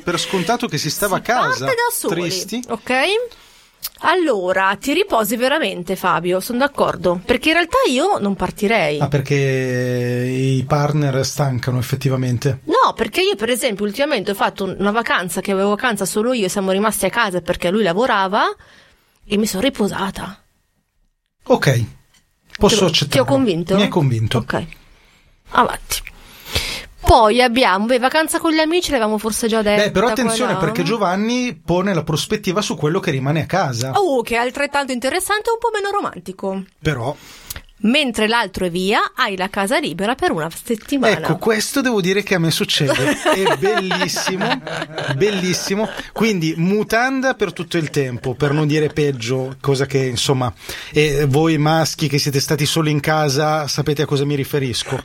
per 0.02 0.18
scontato 0.18 0.66
che 0.66 0.78
si 0.78 0.90
stava 0.90 1.16
Si 1.16 1.30
a 1.30 1.34
casa, 1.34 1.64
parte 1.64 1.74
da 1.76 1.94
soli. 1.94 2.20
tristi. 2.22 2.62
Ok? 2.68 2.92
Allora, 4.00 4.76
ti 4.78 4.92
riposi 4.92 5.36
veramente, 5.36 5.96
Fabio, 5.96 6.40
sono 6.40 6.58
d'accordo. 6.58 7.20
Perché 7.24 7.48
in 7.48 7.54
realtà 7.54 7.78
io 7.88 8.18
non 8.18 8.36
partirei. 8.36 9.00
Ah, 9.00 9.08
perché 9.08 9.34
i 9.34 10.64
partner 10.66 11.24
stancano 11.24 11.78
effettivamente. 11.78 12.60
No, 12.64 12.92
perché 12.94 13.22
io, 13.22 13.36
per 13.36 13.48
esempio, 13.48 13.84
ultimamente 13.84 14.32
ho 14.32 14.34
fatto 14.34 14.64
una 14.64 14.90
vacanza 14.90 15.40
che 15.40 15.52
avevo 15.52 15.70
vacanza 15.70 16.04
solo 16.04 16.32
io 16.34 16.46
e 16.46 16.48
siamo 16.50 16.72
rimasti 16.72 17.06
a 17.06 17.10
casa 17.10 17.40
perché 17.40 17.70
lui 17.70 17.82
lavorava 17.82 18.44
e 19.24 19.36
mi 19.36 19.46
sono 19.46 19.62
riposata. 19.62 20.42
Ok, 21.44 21.84
posso 22.58 22.86
accettare. 22.86 23.10
Ti 23.10 23.18
ho 23.18 23.24
convinto? 23.24 23.76
Mi 23.76 23.82
hai 23.82 23.88
convinto. 23.88 24.38
Ok. 24.38 24.66
Avanti. 25.50 26.05
Poi 27.06 27.40
abbiamo, 27.40 27.86
beh, 27.86 28.00
vacanza 28.00 28.40
con 28.40 28.50
gli 28.50 28.58
amici, 28.58 28.90
l'avevamo 28.90 29.16
forse 29.16 29.46
già 29.46 29.62
detto. 29.62 29.80
Beh, 29.80 29.90
però 29.92 30.08
attenzione 30.08 30.56
perché 30.56 30.82
Giovanni 30.82 31.54
pone 31.54 31.94
la 31.94 32.02
prospettiva 32.02 32.60
su 32.60 32.76
quello 32.76 32.98
che 32.98 33.12
rimane 33.12 33.42
a 33.42 33.46
casa. 33.46 33.92
Oh, 33.92 34.22
che 34.22 34.34
è 34.34 34.38
altrettanto 34.38 34.90
interessante 34.90 35.48
e 35.48 35.52
un 35.52 35.58
po' 35.60 35.70
meno 35.72 35.90
romantico. 35.90 36.64
Però, 36.82 37.14
Mentre 37.86 38.26
l'altro 38.26 38.66
è 38.66 38.70
via, 38.70 39.12
hai 39.14 39.36
la 39.36 39.48
casa 39.48 39.78
libera 39.78 40.14
per 40.14 40.32
una 40.32 40.50
settimana. 40.50 41.18
ecco, 41.18 41.36
questo 41.36 41.80
devo 41.80 42.00
dire 42.00 42.22
che 42.22 42.34
a 42.34 42.38
me 42.38 42.50
succede. 42.50 43.16
È 43.22 43.56
bellissimo, 43.58 44.60
bellissimo. 45.14 45.88
Quindi, 46.12 46.54
mutanda 46.56 47.34
per 47.34 47.52
tutto 47.52 47.76
il 47.76 47.90
tempo, 47.90 48.34
per 48.34 48.52
non 48.52 48.66
dire 48.66 48.88
peggio, 48.88 49.56
cosa 49.60 49.86
che 49.86 49.98
insomma, 49.98 50.52
e 50.92 51.26
voi 51.26 51.58
maschi 51.58 52.08
che 52.08 52.18
siete 52.18 52.40
stati 52.40 52.66
solo 52.66 52.88
in 52.88 52.98
casa 52.98 53.68
sapete 53.68 54.02
a 54.02 54.06
cosa 54.06 54.24
mi 54.24 54.34
riferisco. 54.34 55.02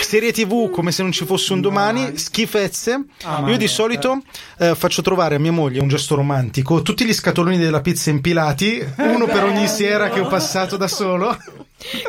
Serie 0.00 0.32
TV 0.32 0.70
come 0.70 0.92
se 0.92 1.02
non 1.02 1.10
ci 1.10 1.24
fosse 1.24 1.52
un 1.52 1.60
domani, 1.60 2.16
schifezze. 2.18 3.04
Ah, 3.22 3.42
Io 3.48 3.56
di 3.56 3.68
solito 3.68 4.22
eh, 4.58 4.74
faccio 4.76 5.02
trovare 5.02 5.34
a 5.34 5.38
mia 5.38 5.52
moglie 5.52 5.80
un 5.80 5.88
gesto 5.88 6.14
romantico, 6.14 6.82
tutti 6.82 7.04
gli 7.04 7.12
scatoloni 7.14 7.58
della 7.58 7.80
pizza 7.80 8.10
impilati, 8.10 8.84
uno 8.96 9.26
per 9.26 9.42
ogni 9.44 9.66
sera 9.66 10.08
che 10.10 10.20
ho 10.20 10.28
passato 10.28 10.76
da 10.76 10.86
solo. 10.86 11.36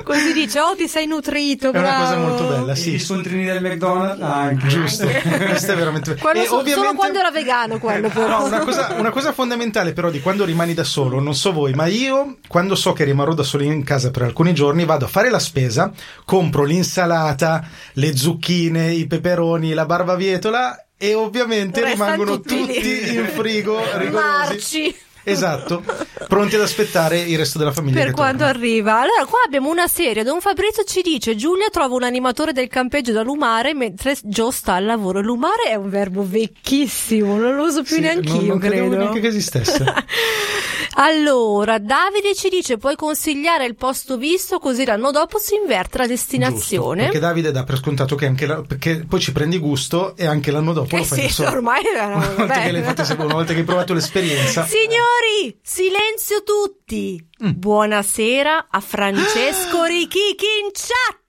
Così 0.03 0.33
dice, 0.33 0.59
oh 0.59 0.75
ti 0.75 0.87
sei 0.87 1.05
nutrito, 1.07 1.67
È 1.67 1.77
una 1.77 1.81
bravo. 1.81 2.03
cosa 2.03 2.17
molto 2.17 2.43
bella, 2.47 2.75
sì. 2.75 2.91
gli 2.91 2.99
scontrini 2.99 3.45
del 3.45 3.61
McDonald's 3.61 4.21
anche. 4.21 4.67
Giusto, 4.67 5.07
questo 5.47 5.71
è 5.71 5.75
veramente 5.75 6.15
Quello 6.15 6.39
E 6.39 6.43
so- 6.43 6.49
Solo 6.49 6.61
ovviamente- 6.61 6.95
quando 6.95 7.19
era 7.19 7.31
vegano 7.31 7.79
quello 7.79 8.09
però. 8.09 8.39
No, 8.39 8.45
una, 8.45 8.59
cosa, 8.59 8.93
una 8.97 9.09
cosa 9.11 9.33
fondamentale 9.33 9.93
però 9.93 10.09
di 10.09 10.21
quando 10.21 10.45
rimani 10.45 10.73
da 10.73 10.83
solo, 10.83 11.19
non 11.19 11.35
so 11.35 11.51
voi, 11.51 11.73
ma 11.73 11.85
io 11.87 12.37
quando 12.47 12.75
so 12.75 12.93
che 12.93 13.03
rimarrò 13.03 13.33
da 13.33 13.43
solo 13.43 13.63
in 13.63 13.83
casa 13.83 14.11
per 14.11 14.21
alcuni 14.23 14.53
giorni 14.53 14.85
vado 14.85 15.05
a 15.05 15.07
fare 15.07 15.29
la 15.29 15.39
spesa, 15.39 15.91
compro 16.25 16.63
l'insalata, 16.63 17.67
le 17.93 18.15
zucchine, 18.15 18.91
i 18.91 19.07
peperoni, 19.07 19.73
la 19.73 19.85
barbavietola 19.85 20.85
e 20.97 21.13
ovviamente 21.15 21.81
Restano 21.81 22.03
rimangono 22.11 22.39
tutti 22.39 22.57
tutti, 22.65 23.13
in 23.15 23.27
frigo 23.33 23.77
rigorosi. 23.97 24.11
Marci. 24.11 24.95
Esatto, 25.25 25.83
pronti 26.27 26.55
ad 26.55 26.61
aspettare 26.61 27.19
il 27.19 27.37
resto 27.37 27.57
della 27.57 27.71
famiglia. 27.71 27.97
Per 27.99 28.07
che 28.07 28.13
quando 28.13 28.43
torna. 28.45 28.49
arriva. 28.59 28.93
Allora, 28.99 29.25
qua 29.25 29.39
abbiamo 29.45 29.69
una 29.69 29.87
serie. 29.87 30.23
Don 30.23 30.41
Fabrizio 30.41 30.83
ci 30.83 31.01
dice: 31.01 31.35
Giulia 31.35 31.67
trova 31.71 31.95
un 31.95 32.03
animatore 32.03 32.51
del 32.51 32.67
campeggio 32.67 33.11
da 33.13 33.21
lumare 33.23 33.73
mentre 33.73 34.15
Joe 34.23 34.51
sta 34.51 34.73
al 34.73 34.85
lavoro. 34.85 35.21
Lumare 35.21 35.63
è 35.69 35.75
un 35.75 35.89
verbo 35.89 36.25
vecchissimo, 36.27 37.37
non 37.37 37.55
lo 37.55 37.63
uso 37.65 37.83
più 37.83 37.95
Sì, 37.95 38.01
neanch'io, 38.01 38.33
non, 38.33 38.45
non 38.47 38.59
credevo 38.59 38.87
credo. 38.89 39.01
neanche 39.03 39.19
che 39.21 39.27
esistesse. 39.27 39.83
Allora, 40.95 41.79
Davide 41.79 42.35
ci 42.35 42.49
dice: 42.49 42.77
Puoi 42.77 42.95
consigliare 42.95 43.65
il 43.65 43.75
posto 43.75 44.15
visto 44.17 44.59
così 44.59 44.85
l'anno 44.85 45.09
dopo 45.11 45.39
si 45.39 45.55
inverte 45.55 45.97
la 45.97 46.05
Giusto, 46.07 46.13
destinazione. 46.37 47.03
perché 47.03 47.19
Davide 47.19 47.51
dà 47.51 47.63
per 47.63 47.77
scontato 47.77 48.15
che 48.15 48.27
anche 48.27 48.45
la- 48.45 48.61
perché 48.61 49.03
poi 49.07 49.19
ci 49.19 49.31
prendi 49.31 49.57
gusto 49.57 50.15
e 50.15 50.25
anche 50.27 50.51
l'anno 50.51 50.71
dopo 50.73 50.95
Eh 50.95 50.99
lo 50.99 51.03
fai 51.05 51.19
sì, 51.21 51.25
da 51.27 51.31
solo. 51.33 51.49
ormai 51.49 51.81
una 51.95 52.33
volta 52.35 52.61
che 52.61 52.71
l'hai 52.71 52.83
fatta 52.83 53.15
una 53.23 53.33
volta 53.33 53.53
che 53.53 53.59
hai 53.59 53.65
provato 53.65 53.93
l'esperienza. 53.93 54.63
Signori, 55.13 55.59
silenzio 55.61 56.43
tutti. 56.43 57.23
Mm. 57.43 57.51
Buonasera 57.55 58.67
a 58.69 58.79
Francesco 58.79 59.83
Richichi 59.83 60.45
in 60.63 60.71
chat. 60.73 61.21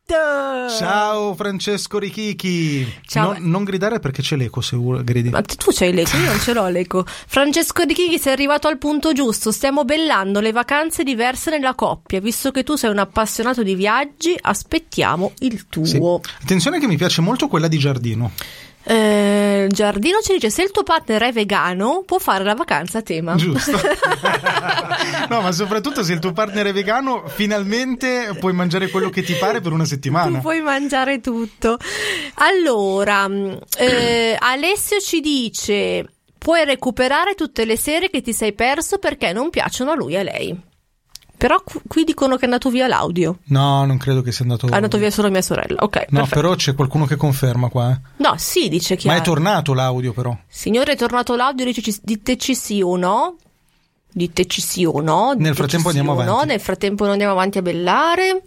Ciao 0.79 1.35
Francesco 1.35 1.99
Richichi. 1.99 3.01
Ciao. 3.07 3.35
Non, 3.35 3.51
non 3.51 3.64
gridare 3.64 4.01
perché 4.01 4.23
c'è 4.23 4.37
l'eco 4.37 4.62
se 4.62 4.79
gridi. 5.03 5.29
Ma 5.29 5.42
tu 5.42 5.70
c'hai 5.70 5.92
l'eco, 5.92 6.16
io 6.16 6.25
non 6.25 6.38
ce 6.38 6.55
l'ho 6.55 6.66
l'eco. 6.68 7.05
Francesco 7.07 7.83
Richichi 7.83 8.18
sei 8.18 8.33
arrivato 8.33 8.68
al 8.68 8.79
punto 8.79 9.12
giusto. 9.12 9.53
Stiamo 9.53 9.85
bellando 9.85 10.40
le 10.40 10.53
vacanze 10.53 11.03
diverse 11.03 11.51
nella 11.51 11.75
coppia. 11.75 12.20
Visto 12.20 12.51
che 12.53 12.62
tu 12.62 12.77
sei 12.77 12.90
un 12.90 12.99
appassionato 12.99 13.62
di 13.62 13.75
viaggi, 13.75 14.35
aspettiamo 14.40 15.33
il 15.40 15.66
tuo. 15.68 15.85
Sì. 15.85 16.01
Attenzione 16.42 16.81
che 16.81 16.87
mi 16.87 16.97
piace 16.97 17.20
molto 17.20 17.49
quella 17.49 17.68
di 17.68 17.79
giardino. 17.79 18.33
Eh, 18.87 19.66
Giardino 19.70 20.18
ci 20.20 20.35
dice: 20.35 20.51
Se 20.51 20.62
il 20.62 20.70
tuo 20.70 20.83
partner 20.83 21.23
è 21.23 21.33
vegano, 21.33 22.03
può 22.05 22.18
fare 22.18 22.44
la 22.44 22.55
vacanza 22.55 22.99
a 22.99 23.03
tema. 23.03 23.35
Giusto. 23.35 23.73
no, 25.31 25.40
ma 25.40 25.53
soprattutto 25.53 26.03
se 26.03 26.12
il 26.12 26.18
tuo 26.18 26.33
partner 26.33 26.66
è 26.66 26.73
vegano, 26.73 27.25
finalmente 27.27 28.37
puoi 28.38 28.53
mangiare 28.53 28.88
quello 28.90 29.09
che 29.11 29.23
ti 29.23 29.35
pare 29.35 29.61
per 29.61 29.73
una 29.73 29.85
Tu 29.85 29.88
settimana. 29.90 30.38
puoi 30.40 30.61
mangiare 30.61 31.20
tutto. 31.20 31.79
Allora, 32.35 33.27
mh, 33.27 33.59
eh, 33.79 34.37
Alessio 34.38 35.01
ci 35.01 35.20
dice: 35.20 36.05
Puoi 36.37 36.64
recuperare 36.64 37.35
tutte 37.35 37.64
le 37.64 37.77
serie 37.79 38.11
che 38.11 38.20
ti 38.20 38.33
sei 38.35 38.53
perso 38.53 38.99
perché 38.99 39.33
non 39.33 39.49
piacciono 39.51 39.92
a 39.92 39.94
lui 39.94 40.12
e 40.14 40.18
a 40.18 40.23
lei. 40.23 40.61
Però 41.37 41.61
qu- 41.62 41.83
qui 41.87 42.05
dicono 42.05 42.37
che 42.37 42.42
è 42.42 42.44
andato 42.44 42.70
via 42.70 42.87
l'audio. 42.87 43.38
No, 43.47 43.85
non 43.85 43.99
credo 43.99 44.23
che 44.23 44.33
sia 44.33 44.44
andato. 44.44 44.66
È 44.68 44.75
andato 44.75 44.97
via 44.99 45.11
solo 45.11 45.31
mia 45.31 45.42
sorella. 45.42 45.83
Ok, 45.83 45.97
No, 46.09 46.20
perfetto. 46.20 46.40
però 46.40 46.55
c'è 46.55 46.75
qualcuno 46.75 47.05
che 47.07 47.16
conferma 47.16 47.68
qua. 47.68 47.90
eh. 47.90 48.01
No, 48.18 48.35
sì, 48.37 48.68
dice 48.68 48.97
che 48.97 49.09
Ma 49.09 49.14
ha- 49.14 49.18
è 49.18 49.20
tornato 49.23 49.75
l'audio, 49.75 50.12
però. 50.12 50.37
Signore, 50.49 50.92
è 50.92 50.97
tornato 50.97 51.35
l'audio, 51.37 51.64
dice, 51.64 51.99
diteci 52.03 52.55
sì 52.55 52.81
o 52.83 52.97
no. 52.97 53.37
Diteci 54.16 54.61
sì 54.61 54.85
o 54.85 55.01
no. 55.01 55.33
diteci 55.37 55.55
frattempo 55.55 55.88
andiamo 55.88 56.12
o 56.12 56.14
no. 56.14 56.23
avanti. 56.23 56.47
Nel 56.47 56.61
frattempo 56.61 57.03
noi 57.03 57.12
andiamo 57.12 57.33
avanti 57.33 57.59
a 57.59 57.62
bellare. 57.62 58.42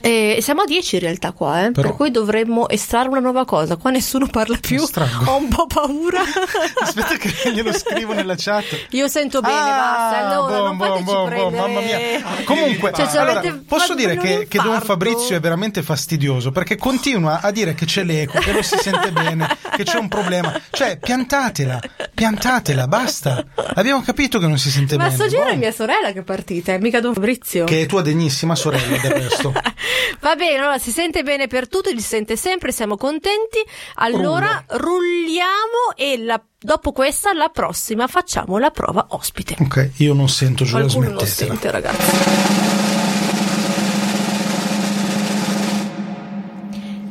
E 0.00 0.38
siamo 0.40 0.62
a 0.62 0.64
10 0.66 0.96
in 0.96 1.00
realtà 1.00 1.32
qua, 1.32 1.64
eh, 1.66 1.70
Però- 1.70 1.88
per 1.88 1.96
cui 1.96 2.10
dovremmo 2.10 2.68
estrarre 2.68 3.08
una 3.08 3.20
nuova 3.20 3.44
cosa. 3.44 3.76
Qua 3.76 3.90
nessuno 3.90 4.26
parla 4.26 4.56
più. 4.60 4.82
Estraggo. 4.82 5.30
Ho 5.30 5.36
un 5.36 5.48
po' 5.48 5.66
paura. 5.66 6.20
Aspetta 6.80 7.16
che 7.16 7.50
glielo 7.52 7.72
scrivo 7.72 8.12
nella 8.12 8.34
chat. 8.36 8.86
Io 8.90 9.08
sento 9.08 9.40
bene, 9.40 9.54
basta. 9.54 10.28
Allora, 10.28 10.58
non 10.58 10.76
bom, 10.76 10.86
fateci 10.88 11.04
bom, 11.04 11.14
bom, 11.14 11.26
prendere. 11.28 11.56
mamma 11.60 11.80
mia. 11.80 11.98
Comunque, 12.44 12.92
Cioè, 12.94 13.08
se 13.08 13.18
allora, 13.18 13.38
avete 13.38 13.62
posso 13.66 13.94
dire 13.94 14.16
che, 14.16 14.46
che 14.48 14.58
Don? 14.60 14.80
Fabrizio 14.80 15.34
è 15.36 15.40
veramente 15.40 15.82
fastidioso 15.82 16.50
perché 16.52 16.76
continua 16.76 17.40
a 17.40 17.50
dire 17.50 17.74
che 17.74 17.86
c'è 17.86 18.04
l'eco, 18.04 18.38
che 18.38 18.52
non 18.52 18.62
si 18.62 18.76
sente 18.78 19.10
bene, 19.12 19.48
che 19.76 19.82
c'è 19.84 19.98
un 19.98 20.08
problema. 20.08 20.52
Cioè, 20.70 20.98
piantatela, 20.98 21.80
piantatela, 22.14 22.86
basta. 22.86 23.44
Abbiamo 23.74 24.02
capito 24.02 24.38
che 24.38 24.46
non 24.46 24.58
si 24.58 24.70
sente 24.70 24.96
Ma 24.96 25.04
bene. 25.04 25.14
sto 25.16 25.28
giro 25.28 25.44
boh. 25.44 25.50
è 25.50 25.56
mia 25.56 25.72
sorella 25.72 26.12
che 26.12 26.20
è 26.20 26.22
partita, 26.22 26.72
è 26.74 26.78
mica 26.78 27.00
Don 27.00 27.14
Fabrizio. 27.14 27.64
Che 27.64 27.82
è 27.82 27.86
tua 27.86 28.02
degnissima 28.02 28.54
sorella 28.54 28.96
del 28.98 29.10
resto. 29.10 29.52
Va 30.20 30.34
bene, 30.36 30.56
allora 30.58 30.78
si 30.78 30.90
sente 30.90 31.22
bene 31.22 31.46
per 31.46 31.68
tutti, 31.68 31.90
si 31.90 32.00
sente 32.00 32.36
sempre, 32.36 32.72
siamo 32.72 32.96
contenti. 32.96 33.58
Allora 33.96 34.64
rulliamo 34.68 35.92
e 35.94 36.18
la- 36.18 36.42
dopo 36.58 36.92
questa, 36.92 37.32
la 37.32 37.48
prossima, 37.48 38.06
facciamo 38.06 38.58
la 38.58 38.70
prova 38.70 39.06
ospite. 39.10 39.56
Ok, 39.60 39.90
io 39.98 40.14
non 40.14 40.28
sento 40.28 40.64
Qualcuno 40.64 41.10
lo 41.12 41.18
smettetela. 41.24 41.52
sente, 41.52 41.70
ragazzi. 41.70 43.04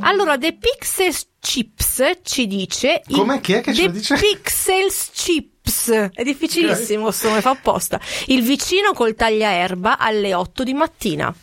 Allora, 0.01 0.37
The 0.37 0.53
Pixels 0.55 1.27
Chips 1.39 2.03
ci 2.23 2.45
dice. 2.45 3.01
Com'è? 3.09 3.39
Chi 3.41 3.53
è 3.53 3.61
che 3.61 3.73
ce 3.73 3.81
The 3.81 3.87
lo 3.87 3.93
dice? 3.93 4.15
Pixels 4.15 5.09
Chips. 5.13 5.89
È 6.13 6.21
difficilissimo, 6.23 7.09
sto 7.09 7.29
nome 7.29 7.41
fa 7.41 7.49
apposta. 7.51 7.99
Il 8.27 8.43
vicino 8.43 8.93
col 8.93 9.15
tagliaerba 9.15 9.97
alle 9.97 10.35
8 10.35 10.63
di 10.63 10.73
mattina. 10.73 11.33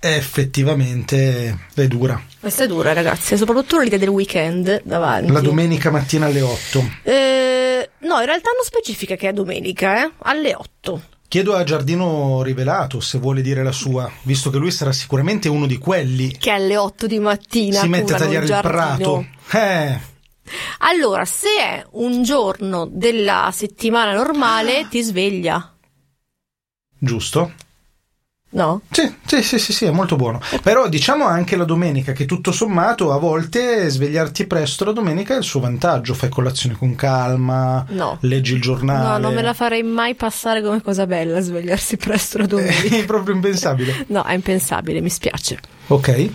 Eh, 0.00 0.14
Effettivamente 0.14 1.58
è 1.74 1.86
dura. 1.88 2.20
Questa 2.38 2.64
è 2.64 2.66
dura, 2.66 2.92
ragazzi, 2.92 3.36
soprattutto 3.36 3.80
l'idea 3.80 3.98
del 3.98 4.08
weekend 4.08 4.82
davanti. 4.84 5.32
La 5.32 5.40
domenica 5.40 5.90
mattina 5.90 6.26
alle 6.26 6.40
8. 6.40 6.90
Eh, 7.02 7.90
no, 7.98 8.18
in 8.20 8.24
realtà 8.26 8.50
non 8.54 8.64
specifica 8.64 9.16
che 9.16 9.28
è 9.28 9.32
domenica, 9.32 10.04
eh? 10.04 10.10
Alle 10.18 10.54
8. 10.54 11.02
Chiedo 11.28 11.54
a 11.54 11.62
Giardino 11.62 12.42
Rivelato 12.42 13.00
se 13.00 13.18
vuole 13.18 13.42
dire 13.42 13.62
la 13.62 13.72
sua, 13.72 14.10
visto 14.22 14.48
che 14.50 14.56
lui 14.56 14.70
sarà 14.70 14.92
sicuramente 14.92 15.48
uno 15.48 15.66
di 15.66 15.76
quelli 15.76 16.30
Che 16.30 16.50
alle 16.50 16.76
8 16.78 17.06
di 17.06 17.18
mattina 17.18 17.80
si 17.80 17.88
mette 17.88 18.14
a 18.14 18.18
tagliare 18.18 18.46
il 18.46 18.58
prato. 18.62 19.26
Eh, 19.52 19.98
Allora, 20.78 21.26
se 21.26 21.48
è 21.60 21.84
un 21.92 22.22
giorno 22.22 22.88
della 22.90 23.50
settimana 23.52 24.14
normale, 24.14 24.86
ti 24.88 25.02
sveglia, 25.02 25.74
giusto? 26.96 27.52
No? 28.50 28.80
Sì, 28.90 29.12
sì, 29.26 29.42
sì, 29.42 29.58
sì, 29.58 29.72
sì, 29.72 29.84
è 29.84 29.90
molto 29.90 30.16
buono. 30.16 30.40
Però 30.62 30.88
diciamo 30.88 31.26
anche 31.26 31.56
la 31.56 31.64
domenica 31.64 32.12
che 32.12 32.24
tutto 32.24 32.50
sommato 32.52 33.12
a 33.12 33.18
volte 33.18 33.88
svegliarti 33.88 34.46
presto 34.46 34.84
la 34.84 34.92
domenica 34.92 35.34
è 35.34 35.38
il 35.38 35.44
suo 35.44 35.60
vantaggio. 35.60 36.14
Fai 36.14 36.28
colazione 36.30 36.74
con 36.76 36.94
calma, 36.94 37.84
No. 37.90 38.18
leggi 38.22 38.54
il 38.54 38.60
giornale. 38.60 39.06
No, 39.08 39.18
non 39.18 39.34
me 39.34 39.42
la 39.42 39.54
farei 39.54 39.82
mai 39.82 40.14
passare 40.14 40.62
come 40.62 40.80
cosa 40.82 41.06
bella 41.06 41.40
svegliarsi 41.40 41.96
presto 41.96 42.38
la 42.38 42.46
domenica. 42.46 42.96
È 42.96 43.04
proprio 43.04 43.34
impensabile. 43.34 44.04
No, 44.08 44.22
è 44.24 44.32
impensabile, 44.34 45.00
mi 45.00 45.10
spiace. 45.10 45.58
Ok. 45.88 46.30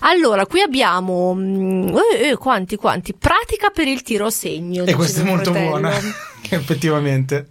Allora, 0.00 0.46
qui 0.46 0.60
abbiamo 0.60 1.34
mm, 1.34 1.88
eh, 1.88 2.28
eh, 2.30 2.36
quanti 2.36 2.76
quanti 2.76 3.14
pratica 3.14 3.70
per 3.70 3.86
il 3.88 4.02
tiro 4.02 4.26
a 4.26 4.30
segno. 4.30 4.84
E 4.84 4.94
questa 4.94 5.20
è 5.22 5.24
molto 5.24 5.50
fratello. 5.52 5.70
buona, 5.70 5.90
effettivamente. 6.50 7.48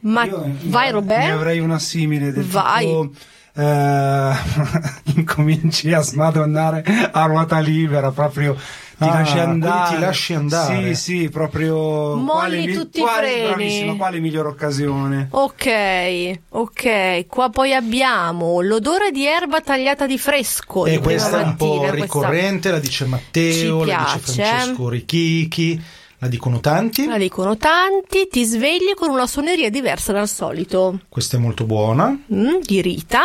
Ma 0.00 0.24
Io, 0.24 0.44
eh, 0.44 0.50
vai 0.64 0.86
Ne 0.86 0.92
Robè? 0.92 1.24
avrei 1.30 1.58
una 1.58 1.78
simile 1.78 2.30
del 2.32 2.44
Vai. 2.44 2.84
tipo 2.86 3.10
eh, 3.54 4.32
incominci 5.16 5.92
a 5.92 6.00
smadonnare 6.00 6.84
a 7.12 7.24
ruota 7.26 7.58
libera 7.58 8.10
proprio 8.10 8.54
ti 8.54 9.04
Ah, 9.04 9.18
lasci 9.20 9.38
andare 9.38 9.94
ti 9.94 10.00
lasci 10.00 10.34
andare. 10.34 10.92
sì 10.94 11.20
sì 11.20 11.28
proprio 11.28 12.16
Molli 12.16 12.62
quale 12.64 12.72
tutti 12.72 12.98
i 12.98 13.02
quale- 13.02 13.28
freni. 13.28 13.46
bravissimo 13.46 13.96
quale 13.96 14.18
migliore 14.18 14.48
occasione 14.48 15.28
Ok, 15.30 16.40
ok, 16.48 17.26
qua 17.28 17.48
poi 17.50 17.74
abbiamo 17.74 18.60
l'odore 18.60 19.12
di 19.12 19.24
erba 19.24 19.60
tagliata 19.60 20.04
di 20.06 20.18
fresco. 20.18 20.82
di 20.84 20.94
E 20.94 20.98
questa 20.98 21.28
prima 21.28 21.42
è 21.42 21.46
un 21.46 21.56
po' 21.56 21.66
mattina, 21.66 21.88
questa- 21.90 22.02
ricorrente, 22.04 22.70
la 22.72 22.78
dice 22.80 23.04
Matteo, 23.04 23.52
Ci 23.52 23.88
la 23.90 23.96
piace. 23.96 24.18
dice 24.18 24.32
Francesco 24.42 24.88
Richichi, 24.88 25.82
la 26.20 26.28
dicono 26.28 26.60
tanti. 26.60 27.06
La 27.06 27.16
dicono 27.18 27.56
tanti, 27.56 28.28
ti 28.30 28.44
svegli 28.44 28.92
con 28.96 29.10
una 29.10 29.26
suoneria 29.26 29.70
diversa 29.70 30.12
dal 30.12 30.28
solito. 30.28 31.00
Questa 31.08 31.36
è 31.36 31.40
molto 31.40 31.64
buona 31.64 32.08
Mm, 32.32 32.56
di 32.62 32.80
Rita. 32.82 33.20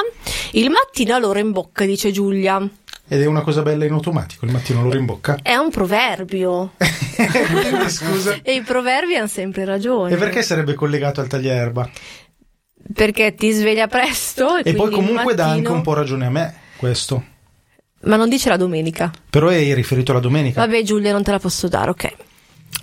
Il 0.51 0.69
mattino 0.69 1.15
allora 1.15 1.39
in 1.39 1.51
bocca, 1.51 1.85
dice 1.85 2.11
Giulia. 2.11 2.61
ed 3.07 3.21
è 3.21 3.25
una 3.25 3.41
cosa 3.41 3.61
bella 3.63 3.85
in 3.85 3.91
automatico, 3.93 4.45
il 4.45 4.51
mattino 4.51 4.81
lo 4.83 4.89
rimbocca. 4.91 5.37
È 5.41 5.55
un 5.55 5.69
proverbio. 5.71 6.73
Scusa. 7.87 8.37
E 8.43 8.53
i 8.55 8.61
proverbi 8.61 9.15
hanno 9.15 9.27
sempre 9.27 9.65
ragione. 9.65 10.13
E 10.13 10.17
perché 10.17 10.41
sarebbe 10.41 10.73
collegato 10.73 11.19
al 11.21 11.27
tagliaerba? 11.27 11.89
Perché 12.93 13.33
ti 13.35 13.51
sveglia 13.51 13.87
presto. 13.87 14.57
E, 14.57 14.69
E 14.69 14.73
poi 14.73 14.91
comunque 14.91 15.33
dà 15.35 15.45
anche 15.45 15.55
mattino- 15.61 15.73
un 15.75 15.81
po' 15.81 15.93
ragione 15.93 16.25
a 16.25 16.29
me 16.29 16.55
questo. 16.77 17.23
Ma 18.01 18.17
non 18.17 18.27
dice 18.29 18.49
la 18.49 18.57
domenica. 18.57 19.11
Però 19.29 19.47
è 19.47 19.73
riferito 19.73 20.11
alla 20.11 20.19
domenica. 20.19 20.59
Vabbè, 20.65 20.83
Giulia, 20.83 21.11
non 21.13 21.23
te 21.23 21.31
la 21.31 21.39
posso 21.39 21.67
dare, 21.69 21.89
ok. 21.91 22.13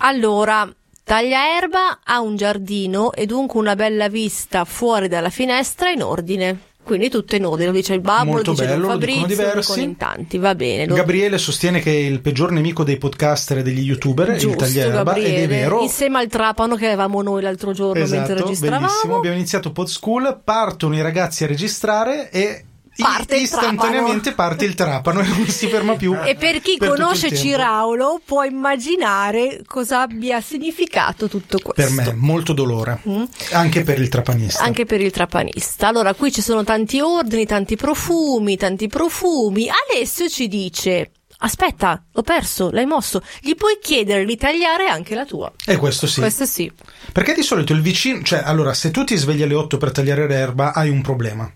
Allora, 0.03 0.71
Tagliaerba 1.03 1.99
ha 2.03 2.19
un 2.21 2.35
giardino 2.35 3.11
e 3.11 3.25
dunque 3.25 3.59
una 3.59 3.75
bella 3.75 4.07
vista 4.09 4.65
fuori 4.65 5.07
dalla 5.07 5.29
finestra 5.29 5.89
in 5.89 6.03
ordine. 6.03 6.59
Quindi 6.83 7.09
tutto 7.09 7.35
in 7.35 7.45
ordine, 7.45 7.67
lo 7.67 7.73
dice 7.75 7.93
il 7.93 8.01
babbo, 8.01 8.31
Molto 8.31 8.51
lo 8.51 8.55
dice 8.57 8.65
bello, 8.67 8.81
lo 8.81 8.87
Fabrizio, 8.93 9.21
lo 9.21 9.27
diversi. 9.27 9.59
dicono 9.59 9.81
in 9.81 9.97
tanti, 9.97 10.37
va 10.39 10.55
bene. 10.55 10.87
lo- 10.87 10.95
Gabriele 10.95 11.37
sostiene 11.37 11.79
che 11.79 11.91
è 11.91 11.95
il 11.95 12.21
peggior 12.21 12.51
nemico 12.51 12.83
dei 12.83 12.97
podcaster 12.97 13.59
e 13.59 13.61
degli 13.61 13.81
youtuber 13.81 14.29
è 14.29 14.35
il 14.35 14.55
taglierba 14.55 15.13
ed 15.13 15.25
è 15.43 15.47
vero. 15.47 15.81
insieme 15.81 16.17
al 16.17 16.27
trapano 16.27 16.75
che 16.75 16.87
avevamo 16.87 17.21
noi 17.21 17.43
l'altro 17.43 17.71
giorno 17.71 17.93
mentre 18.03 18.17
Esatto, 18.33 18.33
registravamo. 18.45 18.85
bellissimo. 18.87 19.15
Abbiamo 19.17 19.35
iniziato 19.35 19.71
Pod 19.71 19.87
School, 19.87 20.41
partono 20.43 20.95
i 20.95 21.01
ragazzi 21.03 21.43
a 21.43 21.47
registrare 21.47 22.31
e 22.31 22.65
Parte 22.97 23.35
il 23.35 23.43
istantaneamente 23.43 24.33
parte 24.33 24.65
il 24.65 24.75
trapano 24.75 25.21
e 25.21 25.27
non 25.27 25.47
si 25.47 25.67
ferma 25.67 25.95
più. 25.95 26.15
E 26.31 26.35
per 26.35 26.61
chi 26.61 26.77
per 26.77 26.89
il 26.89 26.95
conosce. 26.95 27.35
Ciraulo 27.35 28.21
può 28.23 28.43
immaginare 28.43 29.61
cosa 29.65 30.01
abbia 30.01 30.41
significato 30.41 31.27
tutto 31.27 31.59
questo. 31.59 31.81
Per 31.81 31.91
me, 31.91 32.13
molto 32.15 32.53
dolore. 32.53 33.01
Mm. 33.07 33.23
Anche 33.51 33.83
per 33.83 33.99
il 33.99 34.09
trapanista. 34.09 34.63
Anche 34.63 34.85
per 34.85 35.01
il 35.01 35.11
trapanista. 35.11 35.87
Allora, 35.87 36.13
qui 36.13 36.31
ci 36.31 36.41
sono 36.41 36.63
tanti 36.63 36.99
ordini, 36.99 37.45
tanti 37.45 37.75
profumi, 37.75 38.57
tanti 38.57 38.87
profumi. 38.87 39.67
Alessio 39.69 40.27
ci 40.27 40.47
dice: 40.47 41.11
Aspetta, 41.43 42.03
l'ho 42.11 42.21
perso, 42.21 42.69
l'hai 42.71 42.85
mosso. 42.85 43.21
Gli 43.39 43.55
puoi 43.55 43.79
chiedere 43.81 44.25
di 44.25 44.37
tagliare 44.37 44.87
anche 44.87 45.15
la 45.15 45.25
tua. 45.25 45.51
E 45.65 45.77
questo 45.77 46.05
sì. 46.07 46.19
Questo 46.19 46.45
sì. 46.45 46.71
Perché 47.11 47.33
di 47.33 47.41
solito 47.41 47.73
il 47.73 47.81
vicino, 47.81 48.21
cioè, 48.21 48.41
allora, 48.43 48.73
se 48.73 48.91
tu 48.91 49.03
ti 49.03 49.15
svegli 49.15 49.41
alle 49.41 49.55
8 49.55 49.77
per 49.77 49.91
tagliare 49.91 50.27
l'erba, 50.27 50.73
hai 50.73 50.89
un 50.89 51.01
problema. 51.01 51.51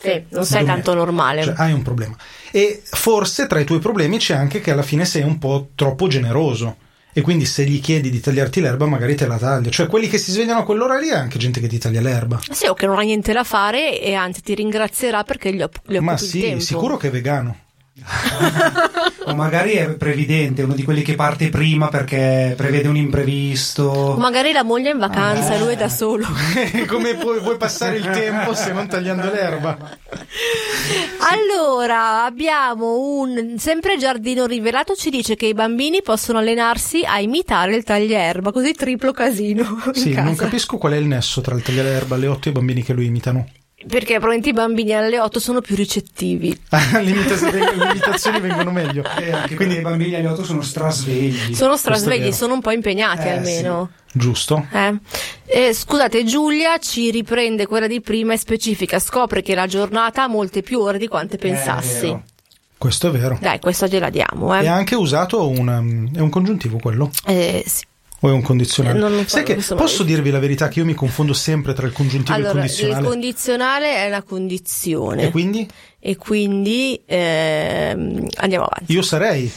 Sì, 0.00 0.24
non 0.30 0.44
sei 0.46 0.64
tanto 0.64 0.94
normale. 0.94 1.42
Cioè, 1.42 1.54
hai 1.56 1.72
un 1.72 1.82
problema. 1.82 2.16
E 2.50 2.82
forse 2.84 3.46
tra 3.46 3.60
i 3.60 3.64
tuoi 3.64 3.80
problemi 3.80 4.16
c'è 4.16 4.34
anche 4.34 4.60
che 4.60 4.70
alla 4.70 4.82
fine 4.82 5.04
sei 5.04 5.22
un 5.22 5.38
po' 5.38 5.68
troppo 5.74 6.08
generoso. 6.08 6.76
E 7.12 7.22
quindi 7.22 7.44
se 7.44 7.64
gli 7.64 7.80
chiedi 7.80 8.08
di 8.08 8.20
tagliarti 8.20 8.60
l'erba, 8.60 8.86
magari 8.86 9.16
te 9.16 9.26
la 9.26 9.36
taglia. 9.36 9.68
Cioè, 9.68 9.88
quelli 9.88 10.08
che 10.08 10.16
si 10.16 10.30
svegliano 10.30 10.60
a 10.60 10.64
quell'ora 10.64 10.98
lì 10.98 11.08
è 11.08 11.14
anche 11.14 11.38
gente 11.38 11.60
che 11.60 11.66
ti 11.66 11.76
taglia 11.76 12.00
l'erba. 12.00 12.40
Sì, 12.50 12.66
o 12.66 12.74
che 12.74 12.86
non 12.86 12.98
ha 12.98 13.02
niente 13.02 13.32
da 13.32 13.44
fare 13.44 14.00
e 14.00 14.14
anzi 14.14 14.40
ti 14.42 14.54
ringrazierà 14.54 15.22
perché 15.24 15.52
gli, 15.52 15.60
opp- 15.60 15.86
gli 15.86 15.98
Ma 15.98 16.12
occupi 16.12 16.46
il 16.46 16.60
sì, 16.60 16.66
sicuro 16.66 16.96
che 16.96 17.08
è 17.08 17.10
vegano. 17.10 17.56
O 19.30 19.34
magari 19.34 19.72
è 19.72 19.90
previdente, 19.90 20.62
uno 20.62 20.72
di 20.74 20.82
quelli 20.82 21.02
che 21.02 21.14
parte 21.14 21.50
prima 21.50 21.88
perché 21.88 22.54
prevede 22.56 22.88
un 22.88 22.96
O 22.96 22.98
imprevisto. 22.98 24.16
magari 24.18 24.52
la 24.52 24.64
moglie 24.64 24.90
è 24.90 24.92
in 24.92 24.98
vacanza 24.98 25.52
Ah, 25.52 25.54
e 25.54 25.58
lui 25.58 25.72
è 25.74 25.76
da 25.76 25.88
solo. 25.88 26.26
Come 26.88 27.14
puoi, 27.16 27.38
vuoi 27.40 27.56
passare 27.56 27.96
il 27.98 28.08
tempo 28.10 28.54
se 28.54 28.72
non 28.72 28.88
tagliando 28.88 29.30
l'erba? 29.30 29.76
Allora, 31.30 32.24
abbiamo 32.24 32.98
un 32.98 33.54
sempre 33.58 33.96
giardino 33.98 34.46
rivelato 34.46 34.94
ci 34.94 35.10
dice 35.10 35.36
che 35.36 35.46
i 35.46 35.54
bambini 35.54 36.02
possono 36.02 36.38
allenarsi 36.38 37.02
a 37.04 37.20
imitare 37.20 37.76
il 37.76 37.84
taglierba, 37.84 38.52
così 38.52 38.72
triplo 38.72 39.12
casino 39.12 39.80
in 39.86 39.94
Sì, 39.94 40.10
casa. 40.10 40.22
non 40.24 40.34
capisco 40.36 40.78
qual 40.78 40.94
è 40.94 40.96
il 40.96 41.06
nesso 41.06 41.40
tra 41.40 41.54
il 41.54 41.62
tagliare 41.62 41.90
l'erba 41.90 42.14
alle 42.16 42.26
8 42.26 42.48
e 42.48 42.50
i 42.50 42.54
bambini 42.54 42.82
che 42.82 42.92
lo 42.94 43.02
imitano. 43.02 43.46
Perché 43.86 44.18
probabilmente 44.18 44.50
i 44.50 44.52
bambini 44.52 44.92
alle 44.92 45.18
8 45.18 45.40
sono 45.40 45.60
più 45.62 45.74
ricettivi. 45.74 46.48
le, 46.68 47.00
imita- 47.10 47.50
le 47.50 47.90
imitazioni 47.92 48.38
vengono 48.40 48.70
meglio. 48.70 49.02
E 49.18 49.32
anche 49.32 49.54
Quindi, 49.54 49.76
i 49.78 49.80
bambini 49.80 50.14
alle 50.14 50.28
8 50.28 50.44
sono 50.44 50.60
strasvegli. 50.60 51.54
Sono 51.54 51.76
strasvegli, 51.76 52.30
sono 52.32 52.54
un 52.54 52.60
po' 52.60 52.72
impegnati 52.72 53.26
Eh, 53.26 53.30
almeno. 53.30 53.90
giusto? 54.12 54.66
Eh. 54.70 54.94
Eh, 55.46 55.72
scusate, 55.72 56.24
Giulia 56.24 56.76
ci 56.78 57.10
riprende 57.10 57.66
quella 57.66 57.86
di 57.86 58.00
prima 58.02 58.34
e 58.34 58.36
specifica, 58.36 58.98
scopre 58.98 59.40
che 59.42 59.54
la 59.54 59.66
giornata 59.66 60.24
ha 60.24 60.28
molte 60.28 60.60
più 60.62 60.80
ore 60.80 60.98
di 60.98 61.08
quante 61.08 61.38
pensassi. 61.38 62.00
vero. 62.06 62.24
Questo 62.76 63.08
è 63.08 63.10
vero. 63.10 63.38
Dai, 63.40 63.60
questa 63.60 63.86
gliela 63.86 64.08
diamo, 64.10 64.54
È 64.54 64.62
eh. 64.62 64.66
anche 64.66 64.94
usato 64.94 65.48
un, 65.48 66.10
è 66.14 66.20
un 66.20 66.30
congiuntivo 66.30 66.78
quello? 66.78 67.10
Eh, 67.26 67.62
sì. 67.66 67.84
O 68.22 68.28
è 68.28 68.32
un 68.32 68.42
condizionale? 68.42 69.26
Sai 69.26 69.44
che 69.44 69.54
posso 69.74 70.02
dirvi 70.02 70.30
la 70.30 70.38
verità 70.38 70.68
che 70.68 70.80
io 70.80 70.84
mi 70.84 70.92
confondo 70.94 71.32
sempre 71.32 71.72
tra 71.72 71.86
il 71.86 71.92
congiuntivo 71.92 72.36
e 72.36 72.40
il 72.40 72.44
Allora, 72.46 72.60
condizionale. 72.60 73.00
il 73.00 73.06
condizionale 73.08 73.94
è 73.96 74.08
la 74.10 74.22
condizione. 74.22 75.22
E 75.24 75.30
quindi 75.30 75.68
E 75.98 76.16
quindi 76.16 77.00
ehm, 77.06 78.26
andiamo 78.36 78.64
avanti. 78.66 78.92
io 78.92 79.02
sarei. 79.02 79.50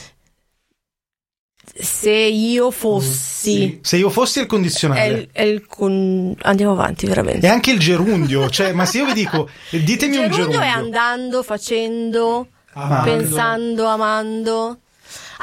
Se 1.75 2.11
io 2.11 2.69
fossi. 2.71 3.79
Se 3.81 3.97
io 3.97 4.09
fossi 4.09 4.39
il 4.39 4.45
È 4.45 4.47
condizionale. 4.47 5.07
il, 5.07 5.29
è 5.31 5.41
il 5.41 5.65
con- 5.65 6.35
Andiamo 6.43 6.73
avanti, 6.73 7.05
veramente. 7.07 7.45
E 7.45 7.49
anche 7.49 7.71
il 7.71 7.79
gerundio, 7.79 8.49
cioè, 8.49 8.73
ma 8.73 8.85
se 8.85 8.99
io 8.99 9.05
vi 9.05 9.13
dico, 9.13 9.49
ditemi 9.71 10.17
un 10.17 10.29
gerundio 10.29 10.59
gerundio. 10.59 10.61
è 10.61 10.67
andando, 10.67 11.41
facendo, 11.43 12.47
Amando. 12.73 13.03
pensando, 13.11 13.85
amando. 13.87 14.77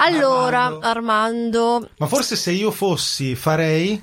Allora, 0.01 0.65
Armando. 0.65 0.87
Armando. 0.87 1.89
Ma 1.99 2.07
forse 2.07 2.37
se 2.37 2.51
io 2.53 2.71
fossi 2.71 3.35
farei 3.35 4.03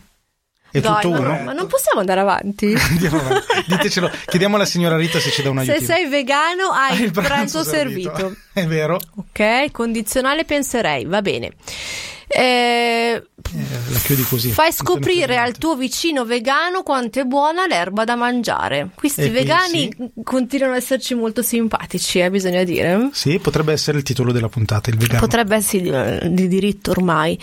è 0.69 0.79
Dai, 0.81 1.01
tutto 1.01 1.11
ma, 1.11 1.19
uno? 1.19 1.43
ma 1.43 1.53
non 1.53 1.67
possiamo 1.67 1.99
andare 2.01 2.19
avanti? 2.19 2.73
Andiamo 2.77 3.19
avanti. 3.19 3.45
Ditecelo, 3.67 4.11
chiediamo 4.25 4.55
alla 4.55 4.65
signora 4.65 4.97
Rita 4.97 5.19
se 5.19 5.31
ci 5.31 5.41
dà 5.41 5.49
un 5.49 5.63
Se 5.63 5.71
aiutino. 5.71 5.93
sei 5.93 6.07
vegano 6.07 6.69
hai 6.71 7.01
il 7.01 7.11
pranzo, 7.11 7.63
servito. 7.63 8.35
È 8.53 8.65
vero? 8.65 8.99
Ok, 9.15 9.71
condizionale 9.71 10.43
penserei, 10.45 11.05
va 11.05 11.21
bene. 11.21 11.51
Eh, 12.27 13.23
Eh, 13.53 13.91
la 13.91 13.99
chiudi 13.99 14.23
così. 14.23 14.49
Fai 14.49 14.73
scoprire 14.73 15.37
al 15.37 15.57
tuo 15.57 15.75
vicino 15.75 16.25
vegano 16.25 16.83
quanto 16.83 17.19
è 17.19 17.23
buona 17.23 17.65
l'erba 17.65 18.03
da 18.03 18.15
mangiare. 18.15 18.89
Questi 18.93 19.21
E 19.21 19.29
vegani 19.29 19.89
continuano 20.23 20.73
ad 20.73 20.79
esserci 20.81 21.15
molto 21.15 21.41
simpatici, 21.41 22.19
eh, 22.19 22.29
bisogna 22.29 22.63
dire. 22.63 23.09
Sì, 23.13 23.39
potrebbe 23.39 23.71
essere 23.71 23.97
il 23.99 24.03
titolo 24.03 24.31
della 24.31 24.49
puntata, 24.49 24.89
il 24.89 24.97
vegano. 24.97 25.19
Potrebbe 25.19 25.55
essere 25.55 26.19
di, 26.23 26.33
di 26.33 26.47
diritto 26.47 26.91
ormai. 26.91 27.39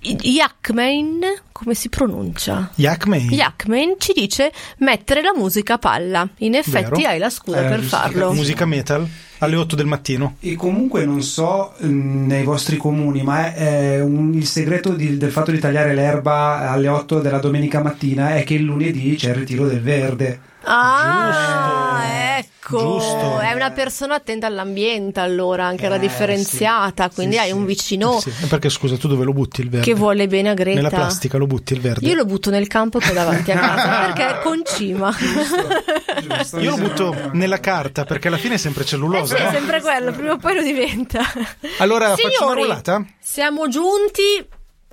Yakmain, 0.00 1.20
come 1.52 1.74
si 1.74 1.88
pronuncia? 1.88 2.70
Yakmei. 2.76 3.28
Yakmain 3.34 3.94
ci 3.98 4.12
dice 4.12 4.52
mettere 4.78 5.22
la 5.22 5.32
musica 5.34 5.74
a 5.74 5.78
palla. 5.78 6.28
In 6.38 6.54
effetti 6.54 7.00
Vero. 7.00 7.08
hai 7.08 7.18
la 7.18 7.30
scusa 7.30 7.64
Eh, 7.64 7.68
per 7.68 7.80
farlo. 7.80 8.32
Musica 8.32 8.66
metal 8.66 9.06
alle 9.38 9.56
8 9.56 9.74
del 9.76 9.86
mattino. 9.86 10.36
E 10.40 10.54
comunque 10.54 11.04
non 11.04 11.22
so 11.22 11.74
mm, 11.84 12.26
nei 12.26 12.44
vostri 12.44 12.76
comuni, 12.76 13.22
ma 13.22 13.52
è, 13.52 13.94
è 13.96 14.00
un- 14.00 14.32
il 14.34 14.46
segreto 14.46 14.90
di- 14.94 15.16
del 15.16 15.30
fatto 15.30 15.50
di 15.50 15.58
tagliare 15.58 15.94
l'erba 15.94 16.70
alle 16.70 16.88
8 16.88 17.20
della 17.20 17.38
domenica 17.38 17.82
mattina 17.82 18.34
è 18.36 18.44
che 18.44 18.54
il 18.54 18.62
lunedì 18.62 19.16
c'è 19.16 19.30
il 19.30 19.34
ritiro 19.36 19.66
del 19.66 19.80
verde. 19.80 20.40
Ah, 20.68 22.38
ecco. 22.38 22.78
Giusto. 22.78 23.38
È 23.38 23.52
una 23.52 23.70
persona 23.70 24.16
attenta 24.16 24.46
all'ambiente, 24.48 25.20
allora, 25.20 25.66
anche 25.66 25.86
alla 25.86 25.94
Eh, 25.96 26.00
differenziata. 26.00 27.08
sì. 27.08 27.14
Quindi 27.14 27.36
Sì, 27.36 27.40
hai 27.40 27.46
sì. 27.48 27.52
un 27.54 27.64
vicino 27.64 28.18
Sì, 28.20 28.30
perché 28.48 28.68
scusa, 28.68 28.96
tu 28.96 29.06
dove 29.06 29.24
lo 29.24 29.32
butti 29.32 29.60
il 29.60 29.70
verde? 29.70 29.86
che 29.86 29.94
vuole 29.94 30.26
bene 30.26 30.48
a 30.50 30.54
Greta. 30.54 30.74
Nella 30.76 30.88
plastica 30.90 31.38
lo 31.38 31.46
butti 31.46 31.74
il 31.74 31.80
verde. 31.80 32.06
Io 32.08 32.14
lo 32.14 32.24
butto 32.24 32.50
nel 32.50 32.66
campo 32.66 32.98
che 32.98 33.10
ho 33.10 33.14
davanti 33.14 33.52
a 33.52 33.58
casa 33.58 33.98
perché 34.12 34.26
è 34.38 34.42
concima. 34.42 35.14
Giusto, 35.16 36.58
Io 36.58 36.70
lo 36.70 36.76
butto 36.82 37.14
nella 37.32 37.60
carta 37.60 38.04
perché 38.04 38.28
alla 38.28 38.36
fine 38.38 38.54
è 38.54 38.58
sempre 38.58 38.82
Eh 38.82 38.86
cellulosa. 38.86 39.36
sì, 39.36 39.42
è 39.42 39.44
no? 39.44 39.50
sempre 39.52 39.80
quello, 39.80 40.12
prima 40.12 40.32
o 40.32 40.36
poi 40.36 40.54
lo 40.56 40.62
diventa. 40.62 41.20
Allora 41.78 42.08
faccio 42.08 42.26
una 42.26 42.34
Signori, 42.36 42.62
rullata? 42.62 43.04
Siamo 43.20 43.68
giunti 43.68 44.22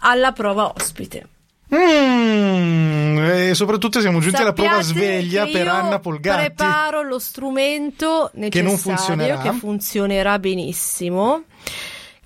alla 0.02 0.32
prova 0.32 0.72
ospite. 0.76 1.28
Mm, 1.76 3.18
e 3.18 3.54
soprattutto 3.56 4.00
siamo 4.00 4.20
giunti 4.20 4.42
alla 4.42 4.54
prova 4.54 4.82
Sappiate 4.84 4.86
sveglia 4.86 5.46
che 5.46 5.52
per 5.52 5.68
Anna 5.68 6.00
Polgatti. 6.00 6.54
Preparo 6.54 7.02
lo 7.02 7.20
strumento 7.20 8.30
necessario 8.34 8.70
non 8.70 8.78
funzionerà. 8.78 9.40
che 9.40 9.52
funzionerà 9.54 10.40
benissimo. 10.40 11.44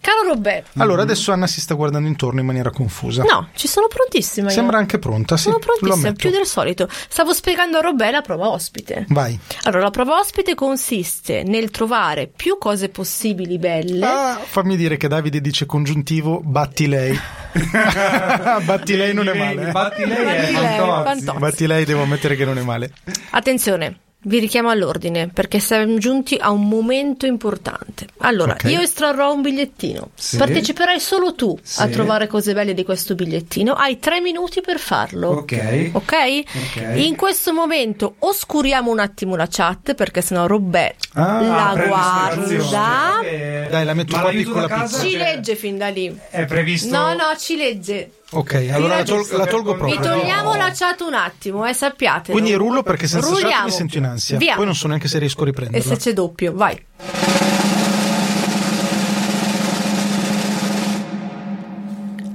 Caro 0.08 0.26
Roberto, 0.26 0.70
Allora 0.82 1.02
adesso 1.02 1.34
Anna 1.34 1.48
si 1.48 1.60
sta 1.60 1.74
guardando 1.74 2.08
intorno 2.08 2.40
in 2.40 2.46
maniera 2.46 2.70
confusa. 2.70 3.24
no, 3.24 3.50
ci 3.56 3.68
sono 3.68 3.88
prontissima. 3.88 4.48
io. 4.48 4.54
Sembra 4.54 4.78
anche 4.78 5.00
pronta, 5.00 5.36
sì. 5.36 5.44
Sono 5.50 5.60
prontissima, 5.60 6.14
più 6.14 6.30
del 6.30 6.46
solito. 6.46 6.88
Stavo 6.90 7.34
spiegando 7.34 7.78
a 7.78 7.82
Robè 7.82 8.10
la 8.12 8.22
prova 8.22 8.48
ospite. 8.48 9.06
Vai. 9.10 9.38
Allora, 9.64 9.82
la 9.82 9.90
prova 9.90 10.18
ospite 10.18 10.56
consiste 10.56 11.44
nel 11.44 11.72
trovare 11.72 12.28
più 12.34 12.58
cose 12.58 12.88
possibili 12.88 13.58
belle. 13.60 14.06
Ah, 14.06 14.40
fammi 14.42 14.78
dire 14.78 14.96
che 14.96 15.10
Davide 15.10 15.42
dice 15.42 15.66
congiuntivo, 15.66 16.40
batti 16.42 16.88
lei. 16.88 17.20
batti 18.64 18.96
lei 18.96 19.14
non 19.14 19.28
è 19.28 19.34
male. 19.34 19.72
Batti 19.72 20.06
lei 20.06 20.18
è 20.18 20.24
Batti 20.24 20.54
lei, 20.54 20.78
Fantozzi. 20.78 21.04
Fantozzi. 21.04 21.38
Batti 21.40 21.68
lei, 21.68 21.84
devo 21.84 22.04
ammettere 22.04 22.38
che 22.38 22.46
non 22.46 22.58
è 22.58 22.62
male. 22.62 22.94
Attenzione, 23.32 24.00
vi 24.28 24.40
richiamo 24.40 24.70
all'ordine 24.70 25.30
perché 25.30 25.60
siamo 25.60 25.98
giunti 25.98 26.38
a 26.40 26.52
un 26.52 26.68
momento 26.68 27.26
importante. 27.26 28.06
Allora, 28.20 28.54
Ok. 28.54 28.66
io 28.66 28.82
estrarrò 28.82 29.34
un 29.34 29.42
bigliettino. 29.42 30.10
Sì. 30.16 30.36
Parteciperai 30.38 31.00
solo 31.00 31.34
tu 31.34 31.58
a 31.58 31.86
Sì. 31.86 31.90
trovare 31.92 32.28
cose 32.28 32.54
belle 32.54 32.74
di 32.74 32.84
questo 32.84 33.16
bigliettino. 33.16 33.74
Hai 33.74 34.00
tre 34.00 34.20
minuti 34.20 34.60
per 34.62 34.80
farlo. 34.80 35.30
Ok. 35.30 35.90
Ok? 35.94 36.14
Ok. 36.14 36.92
In 36.96 37.16
questo 37.16 37.54
momento 37.54 38.16
oscuriamo 38.20 38.92
un 38.92 39.00
attimo 39.00 39.36
la 39.36 39.48
chat 39.50 39.94
perché 39.96 40.22
sennò 40.22 40.46
Robè 40.46 40.96
Ah, 41.14 41.42
la 41.42 41.86
guarda. 41.88 43.22
Dai, 43.70 43.86
la 43.86 43.94
metto 43.94 44.16
ma 44.16 44.22
qua 44.24 44.32
piccola 44.32 44.88
Ci 44.88 45.16
legge 45.18 45.56
fin 45.56 45.78
da 45.78 45.88
lì. 45.88 46.16
È 46.30 46.46
previsto. 46.46 46.90
No, 46.96 47.14
no, 47.14 47.36
ci 47.38 47.56
legge. 47.56 48.12
Ok, 48.30 48.70
allora 48.74 48.98
la, 48.98 49.04
tol- 49.04 49.26
la 49.32 49.46
tolgo 49.46 49.72
Vi 49.74 49.78
proprio. 49.78 50.00
togliamo 50.02 50.52
no. 50.52 50.58
la 50.58 50.72
chat 50.76 51.00
un 51.02 51.14
attimo, 51.14 51.66
eh, 51.66 51.74
sappiate. 51.74 52.32
Quindi 52.34 52.54
rullo 52.56 52.84
perché 52.84 53.08
senza 53.08 53.28
chat 53.30 53.40
Rulliamo. 53.42 53.66
mi 53.66 53.72
sento 53.72 53.98
in 53.98 54.04
ansia. 54.04 54.38
Via. 54.38 54.56
Poi 54.56 54.66
non 54.66 54.76
so 54.76 54.88
neanche 54.88 55.08
se 55.08 55.18
riesco 55.18 55.40
a 55.40 55.44
E 55.44 55.46
riprenderla. 55.46 55.94
se 55.96 55.98
c'è 55.98 56.14
doppio, 56.14 56.54
vai. 56.54 56.78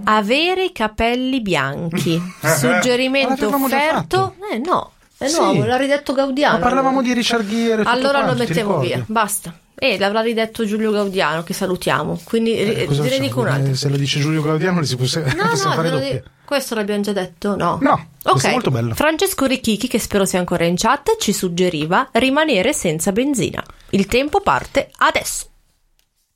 Avere 0.05 0.65
i 0.65 0.73
capelli 0.73 1.41
bianchi. 1.41 2.21
Ma 2.41 2.55
Suggerimento 2.57 3.29
l'avevamo 3.45 3.69
già 3.69 3.77
offerto. 3.77 4.35
Eh 4.53 4.59
no. 4.59 4.93
È 5.17 5.29
Sì. 5.29 5.39
nuovo, 5.39 5.65
l'ha 5.65 5.77
ridetto 5.77 6.13
Gaudiano. 6.13 6.59
Ma 6.59 6.63
parlavamo 6.65 7.01
di 7.03 7.13
Richard 7.13 7.49
Gere. 7.49 7.75
e 7.83 7.85
tutto 7.85 7.89
Allora 7.89 8.23
quanto, 8.23 8.33
lo 8.33 8.41
ti 8.43 8.47
mettiamo 8.49 8.79
via, 8.81 9.05
basta. 9.07 9.55
E 9.75 9.99
l'avrà 9.99 10.21
ridetto 10.21 10.65
Giulio 10.65 10.93
Gaudiano, 10.93 11.43
che 11.43 11.55
salutiamo. 11.55 12.21
Quindi 12.25 12.55
Eh, 12.57 12.83
eh, 12.83 12.87
facciamo? 12.87 13.19
dico 13.19 13.41
un 13.41 13.49
altro. 13.49 13.73
Eh, 13.73 13.77
Se 13.77 13.89
lo 13.89 13.97
dice 13.97 14.21
Giulio 14.21 14.43
Gaudiano, 14.43 14.81
li 14.81 14.87
si 14.87 14.97
può 14.97 15.07
No, 15.07 15.49
possiamo 15.51 15.75
no, 15.75 15.83
fare 15.83 16.01
di- 16.11 16.23
questo 16.45 16.75
l'abbiamo 16.75 17.03
già 17.03 17.13
detto? 17.13 17.57
No. 17.57 17.79
No, 17.81 18.09
è 18.23 18.51
molto 18.51 18.71
bello. 18.71 18.95
Francesco 18.95 19.47
Ricchichi, 19.47 19.89
che 19.89 19.99
spero 19.99 20.25
sia 20.25 20.39
ancora 20.39 20.65
in 20.65 20.77
chat, 20.77 21.17
ci 21.19 21.33
suggeriva 21.33 22.09
rimanere 22.13 22.73
senza 22.73 23.11
benzina. 23.11 23.63
Il 23.91 24.07
tempo 24.07 24.41
parte 24.41 24.91
adesso. 24.99 25.47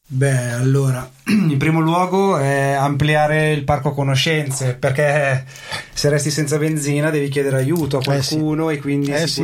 Beh, 0.09 0.51
allora, 0.53 1.09
in 1.27 1.57
primo 1.59 1.81
luogo 1.81 2.37
è 2.39 2.73
ampliare 2.73 3.53
il 3.53 3.65
parco 3.65 3.93
conoscenze, 3.93 4.75
perché 4.75 5.45
se 5.93 6.09
resti 6.09 6.31
senza 6.31 6.59
benzina 6.59 7.11
devi 7.11 7.29
chiedere 7.29 7.57
aiuto 7.57 7.99
a 7.99 8.15
Eh 8.15 8.23
sì. 8.23 8.35
qualcuno 8.37 8.71
e 8.71 8.79
quindi 8.79 9.11
Eh 9.11 9.27
sì. 9.27 9.43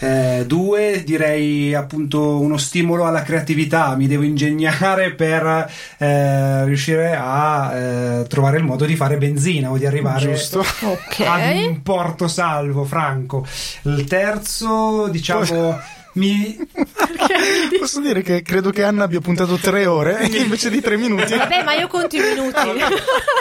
Eh, 0.00 0.44
due, 0.46 1.02
direi 1.04 1.74
appunto 1.74 2.40
uno 2.40 2.56
stimolo 2.56 3.06
alla 3.06 3.22
creatività, 3.22 3.94
mi 3.96 4.06
devo 4.06 4.22
ingegnare 4.22 5.12
per 5.12 5.70
eh, 5.98 6.64
riuscire 6.64 7.14
a 7.14 7.74
eh, 7.74 8.26
trovare 8.26 8.56
il 8.56 8.64
modo 8.64 8.86
di 8.86 8.96
fare 8.96 9.18
benzina 9.18 9.70
o 9.70 9.76
di 9.76 9.86
arrivare 9.86 10.32
Giusto. 10.32 10.60
Ok. 10.60 11.20
ad 11.20 11.54
un 11.54 11.82
porto 11.82 12.28
salvo, 12.28 12.84
franco. 12.84 13.46
Il 13.82 14.04
terzo, 14.04 15.08
diciamo, 15.08 15.78
mi, 16.14 16.56
Posso 17.78 18.00
dire 18.00 18.22
che 18.22 18.42
credo 18.42 18.70
che 18.70 18.82
Anna 18.82 19.04
abbia 19.04 19.20
puntato 19.20 19.56
tre 19.56 19.86
ore 19.86 20.26
invece 20.26 20.68
di 20.70 20.80
tre 20.80 20.96
minuti. 20.96 21.34
Vabbè, 21.36 21.62
ma 21.62 21.74
io 21.74 21.86
conto 21.86 22.16
i 22.16 22.20
minuti. 22.20 22.56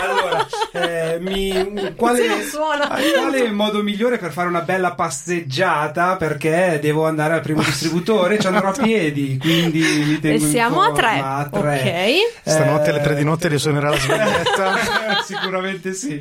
allora, 0.02 0.48
eh, 0.74 1.18
mi- 1.20 1.94
quale, 1.96 2.22
Sì, 2.22 2.28
non 2.28 2.42
suona. 2.44 2.88
qual 2.88 3.34
è 3.34 3.42
il 3.44 3.54
modo 3.54 3.82
migliore 3.82 4.18
per 4.18 4.32
fare 4.32 4.48
una 4.48 4.62
bella 4.62 4.94
passeggiata? 4.94 6.16
Perché 6.18 6.80
devo 6.82 7.06
andare 7.08 7.34
al 7.34 7.42
primo 7.42 7.64
distributore, 7.64 8.40
ci 8.40 8.48
andrò 8.48 8.70
a 8.70 8.72
piedi, 8.74 9.38
quindi 9.40 9.80
mi 9.80 10.14
E 10.16 10.20
tengo 10.20 10.44
in 10.44 10.50
siamo 10.50 10.82
a 10.82 10.92
tre. 10.92 11.20
a 11.24 11.50
tre. 11.52 12.22
Ok. 12.44 12.50
Stanotte 12.50 12.90
alle 12.92 13.00
Eh, 13.00 13.04
tre 13.04 13.16
di 13.16 13.24
notte 13.24 13.48
risuonerà 13.48 13.90
la 13.90 13.98
sveglietta. 13.98 14.78
Sicuramente 15.26 15.94
sì. 15.94 16.20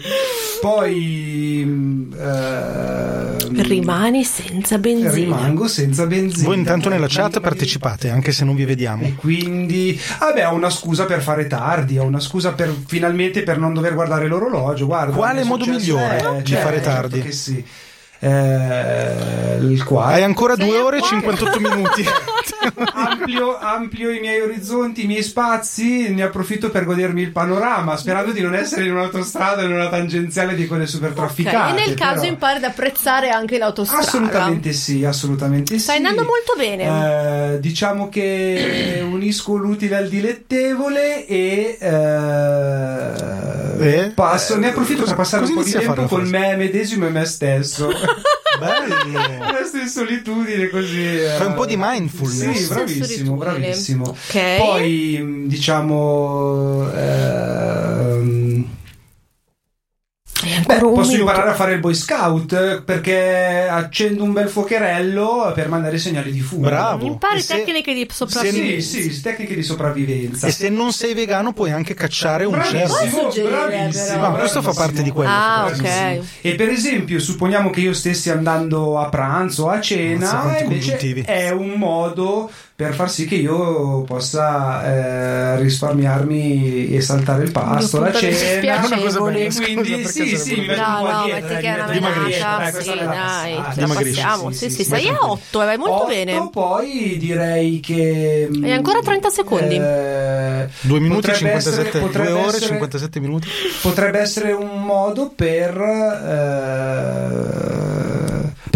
Poi 0.60 1.62
mm, 1.66 2.12
ehm, 2.18 3.62
Rimani 3.62 4.24
senza 4.24 4.78
benzina. 4.78 5.10
rimango 5.12 5.68
senza 5.68 6.06
benzina. 6.06 6.36
Voi 6.44 6.58
intanto 6.58 6.88
nella 6.88 7.06
chat 7.08 7.40
partecipate, 7.40 8.10
anche 8.10 8.32
se 8.32 8.44
non 8.44 8.54
vi 8.54 8.64
vediamo. 8.64 9.04
E 9.04 9.14
quindi, 9.14 9.98
vabbè, 10.18 10.48
ho 10.48 10.54
una 10.54 10.70
scusa 10.70 11.04
per 11.04 11.20
fare 11.22 11.46
tardi, 11.46 11.98
ho 11.98 12.04
una 12.04 12.20
scusa 12.20 12.52
per 12.52 12.74
finalmente 12.86 13.42
per 13.42 13.58
non 13.58 13.72
dover 13.74 13.94
guardare 13.94 14.26
l'orologio. 14.26 14.86
Guarda, 14.86 15.14
Quale 15.14 15.40
mi 15.40 15.44
è 15.46 15.48
modo 15.48 15.64
successo- 15.64 15.96
migliore 15.96 16.42
di 16.42 16.50
certo, 16.50 16.66
fare 16.66 16.80
tardi? 16.80 17.20
certo 17.20 17.32
sì. 17.36 17.64
Eh, 18.20 19.58
il 19.60 19.84
quale 19.84 20.14
Hai 20.14 20.22
ancora 20.24 20.56
Sei 20.56 20.66
due 20.66 20.80
ore 20.80 20.96
e 20.96 21.00
a 21.00 21.20
quattro. 21.20 21.46
58 21.46 21.60
minuti. 21.60 22.04
amplio, 22.94 23.58
amplio 23.58 24.10
i 24.10 24.20
miei 24.20 24.40
orizzonti, 24.40 25.04
i 25.04 25.06
miei 25.06 25.22
spazi, 25.22 26.12
ne 26.12 26.22
approfitto 26.22 26.70
per 26.70 26.84
godermi 26.84 27.22
il 27.22 27.30
panorama, 27.30 27.96
sperando 27.96 28.32
di 28.32 28.40
non 28.40 28.54
essere 28.54 28.84
in 28.84 28.92
un'autostrada, 28.92 29.62
in 29.62 29.72
una 29.72 29.88
tangenziale 29.88 30.54
di 30.54 30.66
quelle 30.66 30.86
super 30.86 31.12
trafficate. 31.12 31.80
E 31.80 31.86
nel 31.86 31.94
caso 31.94 32.20
però- 32.20 32.32
impari 32.32 32.56
ad 32.56 32.64
apprezzare 32.64 33.30
anche 33.30 33.58
l'autostrada. 33.58 34.02
Assolutamente 34.04 34.72
sì, 34.72 35.04
assolutamente 35.04 35.74
sì. 35.74 35.80
Stai 35.80 35.96
andando 35.98 36.24
molto 36.24 36.54
bene. 36.56 37.54
Eh, 37.54 37.60
diciamo 37.60 38.08
che 38.08 39.02
unisco 39.08 39.54
l'utile 39.56 39.96
al 39.96 40.08
dilettevole 40.08 41.26
e 41.26 41.76
eh, 41.80 43.10
Eh? 43.80 44.10
passo, 44.14 44.56
ne 44.56 44.68
approfitto 44.70 45.04
per 45.04 45.14
passare 45.14 45.44
un 45.44 45.54
po' 45.54 45.62
di 45.62 45.70
tempo 45.70 46.02
con 46.04 46.26
me 46.28 46.56
medesimo 46.56 47.06
e 47.06 47.10
me 47.10 47.24
stesso. 47.24 47.88
Bello. 48.58 49.52
Resto 49.52 49.76
in 49.78 49.88
solitudine 49.88 50.68
così. 50.68 51.00
eh. 51.24 51.34
Fai 51.36 51.46
un 51.46 51.54
po' 51.54 51.66
di 51.66 51.76
mindfulness. 51.78 52.56
Sì, 52.66 52.66
bravissimo, 52.74 53.34
bravissimo. 53.36 54.04
Ok. 54.08 54.56
Poi 54.58 55.18
mh, 55.22 55.46
diciamo 55.48 56.90
ehm, 56.92 58.64
ancora 58.68 58.87
Beh, 60.66 60.78
posso 60.78 61.10
minuto. 61.12 61.16
imparare 61.30 61.50
a 61.50 61.54
fare 61.54 61.72
il 61.74 61.80
boy 61.80 61.94
scout 61.94 62.82
perché 62.82 63.66
accendo 63.70 64.22
un 64.24 64.32
bel 64.32 64.48
fuocherello 64.48 65.52
per 65.54 65.68
mandare 65.68 65.98
segnali 65.98 66.30
di 66.32 66.40
fumo. 66.40 66.62
Bravo. 66.68 67.06
Impari 67.06 67.40
se- 67.40 67.56
tecniche 67.64 67.92
di 67.94 68.06
Sì, 68.08 68.14
sopravvivenza. 68.14 68.98
sì, 68.98 69.20
tecniche 69.20 69.54
di 69.54 69.62
sopravvivenza. 69.62 70.46
E 70.46 70.50
se 70.50 70.68
non 70.68 70.92
sei 70.92 71.14
vegano 71.14 71.52
puoi 71.52 71.70
anche 71.72 71.94
cacciare 71.94 72.44
un 72.44 72.60
cervo. 72.62 72.94
Bravissimo, 72.94 73.28
però. 73.48 74.28
No, 74.30 74.36
questo 74.36 74.62
fa 74.62 74.72
parte 74.72 75.02
di 75.02 75.10
quello. 75.10 75.30
Ah, 75.30 75.66
ok. 75.72 76.20
E 76.42 76.54
per 76.54 76.68
esempio, 76.68 77.18
supponiamo 77.20 77.70
che 77.70 77.80
io 77.80 77.92
stessi 77.92 78.30
andando 78.30 78.98
a 78.98 79.08
pranzo 79.08 79.64
o 79.64 79.68
a 79.68 79.74
Mazza, 79.76 79.82
cena, 79.82 80.58
invece 80.60 80.64
congiuntivi. 80.64 81.22
è 81.26 81.50
un 81.50 81.70
modo 81.70 82.50
per 82.78 82.94
far 82.94 83.10
sì 83.10 83.26
che 83.26 83.34
io 83.34 84.02
possa 84.02 84.84
eh, 84.84 85.56
risparmiarmi 85.60 86.90
e 86.94 87.00
saltare 87.00 87.42
il 87.42 87.50
pasto, 87.50 87.98
la 87.98 88.12
cena. 88.12 88.86
Una 88.86 88.98
cosa 89.00 89.20
bella, 89.20 89.50
scusa, 89.50 89.62
Quindi 89.64 89.90
perché 89.96 90.08
sì, 90.08 90.36
sì, 90.36 90.60
mi 90.60 90.68
un 90.68 90.74
No, 90.76 90.98
po' 91.00 91.10
no, 91.10 91.24
dietro, 91.24 91.48
metti 91.48 91.60
che 91.60 91.68
è 91.68 91.74
una 91.74 91.86
menata, 91.88 92.70
questa 92.70 92.80
sì, 92.92 92.98
dai, 92.98 93.54
passo. 93.56 93.74
ce 93.74 93.80
la 93.80 93.86
passiamo. 93.94 94.50
Sì, 94.52 94.70
Sì, 94.70 94.84
sei 94.84 95.08
a 95.08 95.10
metti 95.10 95.24
un- 95.24 95.30
8 95.30 95.62
e 95.62 95.64
vai 95.64 95.76
molto 95.76 95.94
Otto, 95.94 96.06
bene. 96.06 96.48
Poi 96.52 97.16
direi 97.18 97.80
che. 97.80 98.48
Hai 98.62 98.70
ancora 98.72 99.00
30 99.00 99.28
secondi. 99.28 99.74
eh, 99.74 100.68
2 100.82 101.00
minuti 101.00 101.20
potrebbe 101.26 101.38
57, 101.38 101.80
essere- 101.80 101.90
2 101.90 102.00
potrebbe 102.00 102.30
ore 102.30 102.46
essere- 102.46 102.66
57 102.66 103.18
minuti. 103.20 103.48
Potrebbe 103.82 104.18
essere 104.20 104.52
un 104.52 104.84
modo 104.84 105.32
per. 105.34 105.76
eh, 105.80 106.26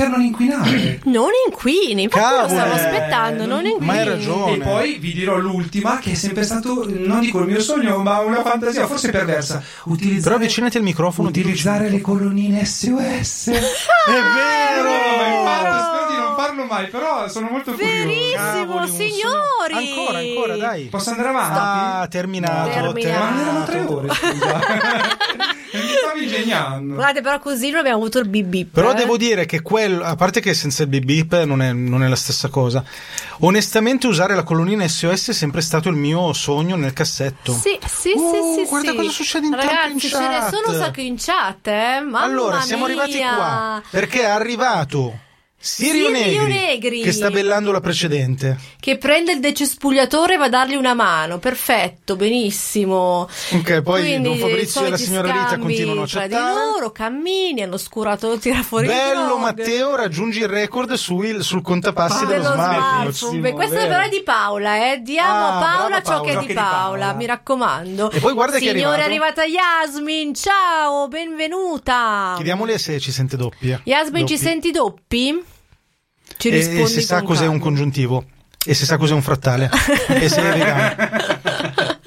per 0.03 0.09
non 0.11 0.21
inquinare. 0.23 1.01
Non 1.13 1.29
inquini, 1.47 2.03
infatti 2.03 2.25
lo 2.25 2.31
Cavolo. 2.47 2.49
stavo 2.49 2.73
Eh, 2.75 2.79
aspettando, 2.79 3.47
non 3.47 3.65
inquini. 3.67 3.87
ma 3.87 3.93
hai 3.99 4.05
ragione. 4.05 4.55
E 4.55 4.59
poi 4.59 4.99
vi 4.99 5.13
dirò 5.13 5.37
l'ultima, 5.37 5.99
che 5.99 6.13
è 6.13 6.15
sempre 6.15 6.43
stato, 6.45 6.87
non 6.89 7.21
dico 7.21 7.41
il 7.41 7.47
mio 7.47 7.61
sogno, 7.61 7.99
ma 7.99 8.21
una 8.21 8.43
fantasia 8.43 8.87
forse 8.87 9.11
perversa. 9.11 9.63
Utilizzare, 9.85 10.23
Però 10.23 10.35
avvicinati 10.37 10.77
al 10.79 10.83
microfono. 10.83 11.29
utilizzare 11.29 11.89
le 11.91 12.01
colonnine 12.01 12.65
SOS. 12.65 13.49
È 13.49 13.53
Non 13.53 14.23
vero! 14.35 14.91
fatto, 15.45 15.79
spero 15.85 16.07
di 16.09 16.17
non 16.53 16.67
farlo 16.69 16.73
mai, 16.73 16.89
però 16.89 17.29
sono 17.29 17.49
molto 17.51 17.73
curioso. 17.73 17.93
Verissimo, 17.93 18.87
signori! 18.87 19.89
Ancora, 19.89 20.19
ancora, 20.19 20.57
dai. 20.57 20.85
Posso 20.85 21.11
andare 21.11 21.29
avanti? 21.29 21.59
Ah, 21.59 22.07
terminato. 22.09 22.71
Terminato. 22.71 23.25
Ma 23.25 23.31
non 23.31 23.41
erano 23.41 23.65
tre 23.65 23.81
ore, 23.81 24.09
scusa. 24.09 24.61
Mi 25.73 25.81
stavi 25.89 26.25
ingegnando. 26.25 26.95
Guardate, 26.95 27.23
però 27.23 27.39
così 27.39 27.71
non 27.71 27.81
abbiamo 27.81 27.97
avuto 27.97 28.19
il 28.19 28.29
bip 28.29 28.45
bip. 28.47 28.75
Però 28.75 28.91
eh. 28.91 28.95
devo 28.95 29.17
dire 29.17 29.47
che 29.47 29.63
quello, 29.63 30.05
a 30.05 30.15
parte 30.17 30.41
che 30.41 30.53
senza 30.53 30.83
il 30.83 30.89
beep 30.91 31.05
beep 31.05 31.45
non 31.45 31.63
è, 31.63 31.73
non 31.73 32.03
è 32.03 32.09
la 32.09 32.17
stessa 32.17 32.49
cosa, 32.49 32.85
onestamente 33.41 34.07
usare 34.07 34.35
la 34.35 34.43
colonnina 34.43 34.87
SOS 34.87 35.31
è 35.31 35.33
sempre 35.33 35.63
stato 35.63 35.89
il 35.89 35.97
mio 35.97 36.33
sogno 36.35 36.77
nel 36.77 36.93
cassetto. 36.93 37.53
Sì, 37.53 37.79
sì, 37.87 38.13
Oh, 38.15 38.55
sì, 38.55 38.63
sì. 38.65 38.69
guarda 38.69 38.91
sì. 38.91 38.97
cosa 38.97 39.11
succede 39.11 39.47
intanto 39.47 39.67
Ragazzi, 39.67 39.93
in 39.93 39.99
ce 40.01 40.19
ne 40.19 40.39
chat. 40.39 40.55
sono 40.55 40.77
un 40.77 40.83
sacco 40.85 41.01
in 41.01 41.17
chat, 41.19 41.67
eh? 41.67 42.01
Mamma 42.01 42.21
allora, 42.21 42.61
siamo 42.61 42.87
mia. 42.87 43.03
arrivati 43.03 43.19
qua 43.35 43.83
perché 43.89 44.21
è 44.21 44.27
arrivato 44.27 45.19
Sirio, 45.65 46.09
Sirio 46.13 46.43
Negri, 46.43 46.53
Negri. 46.59 47.01
che 47.03 47.13
sta 47.13 47.31
bellando 47.31 47.71
la 47.71 47.79
precedente. 47.81 48.59
Che 48.81 48.99
prende 48.99 49.31
il 49.31 49.39
decespugliatore 49.39 50.35
e 50.35 50.37
va 50.37 50.47
a 50.47 50.49
dargli 50.49 50.75
una 50.75 50.93
mano. 50.93 51.39
Perfetto, 51.39 52.17
benissimo. 52.17 53.29
Ok, 53.53 53.81
poi 53.83 54.01
Quindi, 54.03 54.29
Don 54.29 54.39
Fabrizio 54.39 54.85
e 54.85 54.91
la 54.91 54.97
signora 54.97 55.31
Rita 55.31 55.59
continuano 55.59 56.03
a 56.03 56.07
tra 56.09 56.27
di 56.27 56.33
chattare. 56.35 56.55
loro, 56.55 56.91
cammini, 56.91 57.63
hanno 57.63 57.77
scurato, 57.77 58.37
tira 58.39 58.61
fuori 58.65 58.89
Bello. 58.89 59.37
Matteo, 59.39 59.95
raggiungi 59.95 60.41
il 60.41 60.49
record 60.49 60.93
sul, 60.95 61.45
sul 61.45 61.63
contapassi 61.63 62.25
Ah, 62.25 62.27
dello, 62.27 62.43
dello 62.43 62.55
smartphone. 62.55 63.13
smartphone. 63.13 63.39
Beh, 63.41 63.53
questo 63.53 63.75
Vero. 63.77 63.89
però 63.89 64.01
è 64.03 64.09
di 64.09 64.23
Paola, 64.25 64.93
eh. 64.93 64.99
Diamo 65.01 65.31
Ah, 65.31 65.47
a 65.47 65.61
Paola 65.61 66.01
Paola. 66.01 66.01
che 66.01 66.03
è 66.03 66.05
Ciò 66.05 66.21
di 66.21 66.27
che 66.27 66.33
è 66.43 66.47
di 66.49 66.55
Paola, 66.55 66.77
Paola. 67.05 67.13
mi 67.15 67.27
raccomando. 67.27 68.11
E 68.11 68.19
poi 68.19 68.33
guarda 68.33 68.59
che 68.59 68.69
è 68.71 68.73
Signore, 68.75 69.03
è 69.03 69.05
arrivata 69.05 69.45
Yasmin, 69.45 70.35
ciao, 70.35 71.07
benvenuta. 71.07 72.33
Chiediamole 72.35 72.79
se 72.79 72.99
ci 72.99 73.13
sente 73.13 73.37
doppia. 73.37 73.81
Yasmin, 73.85 74.27
ci 74.27 74.35
Doppi. 74.35 74.45
senti 74.47 74.71
doppi? 74.73 75.45
Ci 76.43 76.49
E, 76.49 76.81
e 76.81 76.87
se 76.87 77.01
sa 77.03 77.23
cos'è 77.23 77.43
un 77.43 77.51
calma. 77.51 77.63
congiuntivo. 77.63 78.25
E 78.65 78.75
se 78.75 78.85
sa 78.85 78.97
cos'è 78.97 79.15
un 79.15 79.23
frattale. 79.23 79.71
e 80.09 80.29
se 80.29 80.41
è 80.43 80.53
vegano. 80.59 80.95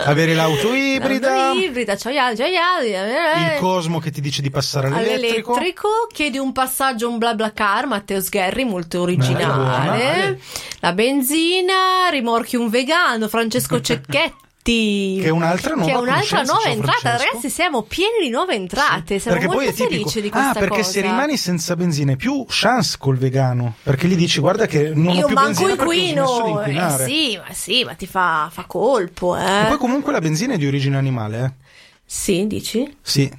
Avere 0.08 0.34
l'auto 0.36 0.74
ibrida. 0.74 1.30
L'auto 1.36 1.60
ibrida, 1.60 1.96
ciao 1.98 2.12
Yasmin, 2.12 2.38
ciao 2.38 2.48
Yasmin. 2.84 3.54
Il 3.54 3.60
Cosmo 3.60 4.00
che 4.00 4.12
ti 4.12 4.20
dice 4.22 4.42
di 4.42 4.50
passare 4.52 4.88
all'elettrico. 4.88 5.54
all'elettrico 5.54 5.90
chiedi 6.14 6.38
un 6.38 6.52
passaggio 6.52 7.10
un 7.10 7.18
bla 7.18 7.34
bla 7.34 7.52
car 7.54 7.88
Matteo 7.88 8.20
Sgherri 8.22 8.66
molto 8.66 9.02
originale 9.02 10.40
la 10.82 10.94
benzina 10.94 12.08
rimorchi 12.12 12.56
un 12.56 12.70
vegano 12.70 13.28
Francesco 13.28 13.82
Cecchetti 13.82 14.44
Che 14.66 15.22
è 15.22 15.30
un'altra 15.30 15.76
nuova 15.76 15.92
che 15.92 15.96
è 15.96 16.02
un'altra 16.02 16.42
nuova 16.42 16.70
entrata 16.70 17.18
ragazzi 17.18 17.52
siamo 17.52 17.84
pieni 17.84 18.24
di 18.24 18.30
nuove 18.30 18.56
entrate 18.56 19.20
siamo 19.20 19.38
perché 19.38 19.54
molto 19.54 19.72
felici 19.74 20.22
di 20.22 20.30
questa 20.32 20.50
ah, 20.50 20.54
perché 20.54 20.78
cosa 20.78 20.90
se 20.90 21.02
rimani 21.02 21.38
senza 21.38 21.76
benzina 21.76 22.14
è 22.14 22.16
più 22.16 22.44
chance 22.48 22.96
col 22.98 23.16
vegano. 23.18 23.76
Perché 23.84 24.08
gli 24.08 24.16
dici, 24.16 24.40
guarda 24.40 24.66
che 24.66 24.90
non 24.96 25.10
ho 25.10 25.14
io 25.14 25.26
più 25.28 25.36
manco 25.36 25.66
ho 25.66 25.68
smesso 25.68 25.94
di 26.44 26.50
inquino 26.50 26.64
eh, 26.64 27.06
sì 27.06 27.38
ma 27.38 27.54
sì 27.54 27.84
ma 27.84 27.94
ti 27.94 28.08
fa, 28.08 28.50
fa 28.52 28.64
colpo 28.66 29.38
E 29.38 29.44
eh 29.44 29.66
poi 29.68 29.78
comunque 29.78 30.12
la 30.12 30.20
benzina 30.20 30.56
è 30.56 30.58
di 30.58 30.66
origine 30.66 30.98
animale, 30.98 31.44
eh? 31.46 31.52
sì 32.04 32.48
dici 32.48 32.92
Sì. 33.04 33.32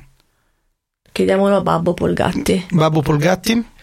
chiediamolo 1.11 1.57
a 1.57 1.61
Babbo 1.61 1.92
Polgatti 1.92 2.66
Babbo 2.70 3.03
Polgatti? 3.03 3.74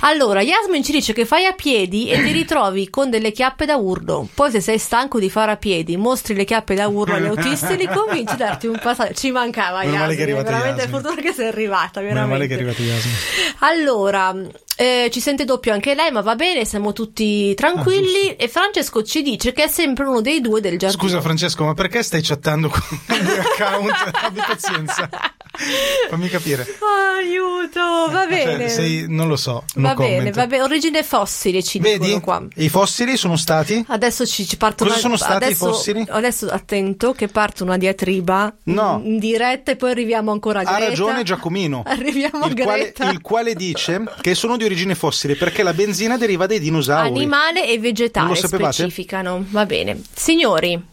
Allora, 0.00 0.42
Yasmin 0.42 0.82
ci 0.82 0.92
dice 0.92 1.12
che 1.12 1.24
fai 1.24 1.46
a 1.46 1.52
piedi 1.52 2.08
e 2.10 2.22
ti 2.22 2.30
ritrovi 2.32 2.90
con 2.90 3.08
delle 3.10 3.32
chiappe 3.32 3.64
da 3.64 3.76
urlo. 3.76 4.28
Poi, 4.34 4.50
se 4.50 4.60
sei 4.60 4.78
stanco 4.78 5.18
di 5.18 5.30
fare 5.30 5.52
a 5.52 5.56
piedi, 5.56 5.96
mostri 5.96 6.34
le 6.34 6.44
chiappe 6.44 6.74
da 6.74 6.88
urlo 6.88 7.14
agli 7.14 7.26
autisti 7.26 7.72
e 7.72 7.76
li 7.76 7.86
convinci 7.86 8.34
a 8.34 8.36
darti 8.36 8.66
un 8.66 8.78
passaggio. 8.82 9.14
Ci 9.14 9.30
mancava 9.30 9.80
Meno 9.80 9.96
male 9.96 10.14
Yasmin. 10.14 10.16
che 10.16 10.20
è 10.20 10.24
arrivata 10.24 10.50
veramente 10.50 10.82
Yasmin. 10.82 11.00
fortuna 11.00 11.22
che 11.22 11.32
sei 11.32 11.46
arrivata. 11.48 12.00
Meno 12.00 12.26
male 12.26 12.46
che 12.46 12.52
è 12.52 12.56
arrivato 12.56 12.82
Yasmin. 12.82 13.14
Allora, 13.60 14.34
eh, 14.76 15.08
ci 15.10 15.20
sente 15.20 15.44
doppio 15.44 15.72
anche 15.72 15.94
lei, 15.94 16.10
ma 16.10 16.20
va 16.20 16.34
bene, 16.34 16.64
siamo 16.66 16.92
tutti 16.92 17.54
tranquilli. 17.54 18.36
e 18.36 18.48
Francesco 18.48 19.02
ci 19.02 19.22
dice 19.22 19.52
che 19.52 19.64
è 19.64 19.68
sempre 19.68 20.04
uno 20.06 20.20
dei 20.20 20.40
due 20.40 20.60
del 20.60 20.78
giardino. 20.78 21.00
Scusa 21.02 21.20
Francesco, 21.22 21.64
ma 21.64 21.74
perché 21.74 22.02
stai 22.02 22.20
chattando 22.22 22.68
con 22.68 22.82
il 23.16 23.22
mio 23.24 23.40
account? 23.40 24.10
Abbi 24.22 24.40
pazienza. 24.46 25.08
Fammi 26.10 26.28
capire. 26.28 26.66
Oh, 26.80 27.16
aiuto, 27.18 27.80
va 28.10 28.26
bene. 28.26 28.58
Cioè, 28.58 28.68
sei, 28.68 29.04
non 29.08 29.28
lo 29.28 29.36
so. 29.36 29.64
no 29.76 29.88
va 29.88 29.94
bene, 29.94 30.16
comment. 30.16 30.34
va 30.34 30.46
bene. 30.46 30.62
Origine 30.62 31.02
fossile 31.02 31.62
ci 31.62 31.78
Vedi? 31.78 32.06
dicono 32.06 32.20
qua. 32.20 32.42
I 32.56 32.68
fossili 32.68 33.16
sono 33.16 33.36
stati? 33.36 33.84
Adesso 33.88 34.26
ci, 34.26 34.46
ci 34.46 34.56
partono 34.56 34.90
Cosa 34.90 35.00
sono 35.00 35.16
stati 35.16 35.42
i 35.44 35.46
adesso, 35.46 35.66
fossili? 35.72 36.04
Adesso 36.08 36.46
attento 36.48 37.12
che 37.12 37.28
parte 37.28 37.62
una 37.62 37.76
diatriba 37.76 38.54
No. 38.64 39.00
in, 39.04 39.18
diretta 39.18 39.70
e 39.72 39.76
poi 39.76 39.90
arriviamo 39.90 40.32
ancora 40.32 40.60
a 40.60 40.62
Ha 40.62 40.74
Greta. 40.76 40.88
ragione 40.88 41.22
Giacomino. 41.22 41.82
Arriviamo 41.86 42.44
a 42.44 42.48
il 42.48 42.54
quale, 42.60 42.78
Greta. 42.82 43.10
il 43.10 43.20
quale 43.20 43.54
dice 43.54 44.02
che 44.20 44.34
sono 44.34 44.56
di 44.56 44.64
origine 44.64 44.94
fossile 44.94 45.36
perché 45.36 45.62
la 45.62 45.72
benzina 45.72 46.16
deriva 46.18 46.46
dai 46.46 46.58
dinosauri. 46.60 47.08
Animale 47.08 47.66
e 47.66 47.74
Non 47.74 47.82
vegetale 47.82 48.28
lo 48.28 48.34
sapevate? 48.34 48.72
specificano. 48.72 49.44
Va 49.50 49.64
bene. 49.66 50.00
Signori, 50.14 50.92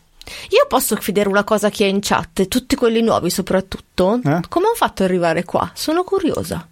io 0.49 0.65
posso 0.67 0.95
chiedere 0.95 1.29
una 1.29 1.43
cosa 1.43 1.67
a 1.67 1.69
chi 1.69 1.83
è 1.83 1.87
in 1.87 1.99
chat, 2.01 2.47
tutti 2.47 2.75
quelli 2.75 3.01
nuovi 3.01 3.29
soprattutto? 3.29 4.15
Eh? 4.23 4.39
Come 4.49 4.65
hanno 4.67 4.75
fatto 4.75 5.03
ad 5.03 5.09
arrivare 5.09 5.43
qua? 5.43 5.69
Sono 5.73 6.03
curiosa. 6.03 6.67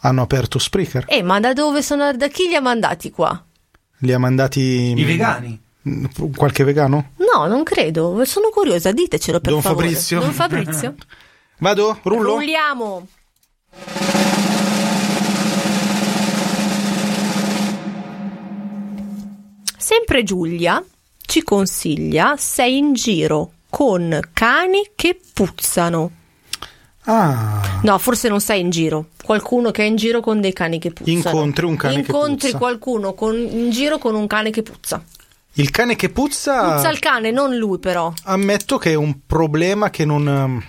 Hanno 0.00 0.22
aperto 0.22 0.58
Spreaker. 0.58 1.04
Eh, 1.08 1.22
ma 1.22 1.40
da 1.40 1.52
dove 1.52 1.82
sono? 1.82 2.12
Da 2.12 2.28
chi 2.28 2.46
li 2.48 2.54
ha 2.54 2.60
mandati 2.60 3.10
qua? 3.10 3.42
Li 4.00 4.12
ha 4.12 4.18
mandati 4.18 4.60
I 4.96 5.04
vegani. 5.04 5.60
qualche 6.36 6.64
vegano? 6.64 7.12
No, 7.16 7.46
non 7.46 7.62
credo. 7.62 8.22
Sono 8.24 8.50
curiosa, 8.50 8.92
ditecelo 8.92 9.40
per 9.40 9.52
Don 9.52 9.62
favore. 9.62 9.86
Fabrizio? 9.86 10.20
Don 10.20 10.32
Fabrizio. 10.32 10.94
Vado? 11.58 11.98
Rullo? 12.02 12.34
Rulliamo. 12.34 13.06
Sempre 19.78 20.22
Giulia 20.22 20.82
ci 21.26 21.42
consiglia 21.42 22.34
sei 22.38 22.78
in 22.78 22.94
giro 22.94 23.52
con 23.68 24.18
cani 24.32 24.90
che 24.94 25.18
puzzano. 25.34 26.10
Ah, 27.08 27.78
No, 27.82 27.98
forse 27.98 28.28
non 28.28 28.40
sei 28.40 28.60
in 28.60 28.70
giro. 28.70 29.06
Qualcuno 29.22 29.70
che 29.70 29.82
è 29.82 29.86
in 29.86 29.96
giro 29.96 30.20
con 30.20 30.40
dei 30.40 30.52
cani 30.52 30.78
che 30.78 30.90
puzzano. 30.92 31.16
Incontri 31.16 31.64
un 31.66 31.76
cane 31.76 31.94
che 31.94 32.00
Incontri 32.00 32.46
puzza. 32.50 32.58
qualcuno 32.58 33.14
con- 33.14 33.36
in 33.36 33.70
giro 33.70 33.98
con 33.98 34.14
un 34.14 34.26
cane 34.26 34.50
che 34.50 34.62
puzza. 34.62 35.02
il 35.58 35.70
cane 35.70 35.94
che 35.96 36.08
puzza. 36.10 36.74
Puzza 36.74 36.90
il 36.90 36.98
cane, 36.98 37.30
non 37.30 37.54
lui 37.56 37.78
però. 37.78 38.12
Ammetto 38.24 38.76
che 38.78 38.90
è 38.90 38.94
un 38.94 39.20
problema 39.26 39.88
che 39.90 40.04
non, 40.04 40.28
ehm, 40.28 40.62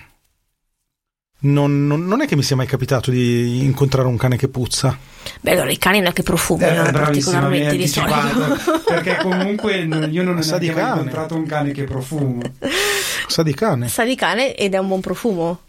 non, 1.52 1.88
non- 1.88 2.06
non 2.06 2.22
è 2.22 2.28
che 2.28 2.36
mi 2.36 2.44
sia 2.44 2.56
mai 2.56 2.66
capitato 2.68 3.12
di 3.12 3.64
incontrare 3.64 4.08
un 4.08 4.18
cane 4.18 4.38
che 4.38 4.48
puzza. 4.48 4.98
Beh, 5.42 5.52
allora 5.52 5.70
i 5.72 5.78
cani 5.78 5.98
non 6.00 6.08
è 6.08 6.14
che 6.14 6.24
profumano 6.24 6.86
Eh, 6.88 6.92
particolarmente 6.92 7.76
di 7.76 7.88
solito. 7.88 8.58
perché 8.86 9.18
comunque 9.22 9.76
io 10.10 10.24
non 10.24 10.38
ho 10.38 10.42
Sa 10.44 10.58
di 10.58 10.68
neanche 10.68 10.82
mai 10.82 10.90
cane. 10.90 11.02
incontrato 11.02 11.36
un 11.36 11.46
cane 11.46 11.72
che 11.72 11.84
profumo. 11.84 12.42
Sa 13.28 13.44
di 13.44 13.54
cane. 13.54 13.88
Sa 13.90 14.04
di 14.06 14.16
cane 14.16 14.56
ed 14.56 14.74
è 14.74 14.78
un 14.78 14.88
buon 14.88 15.02
profumo. 15.02 15.60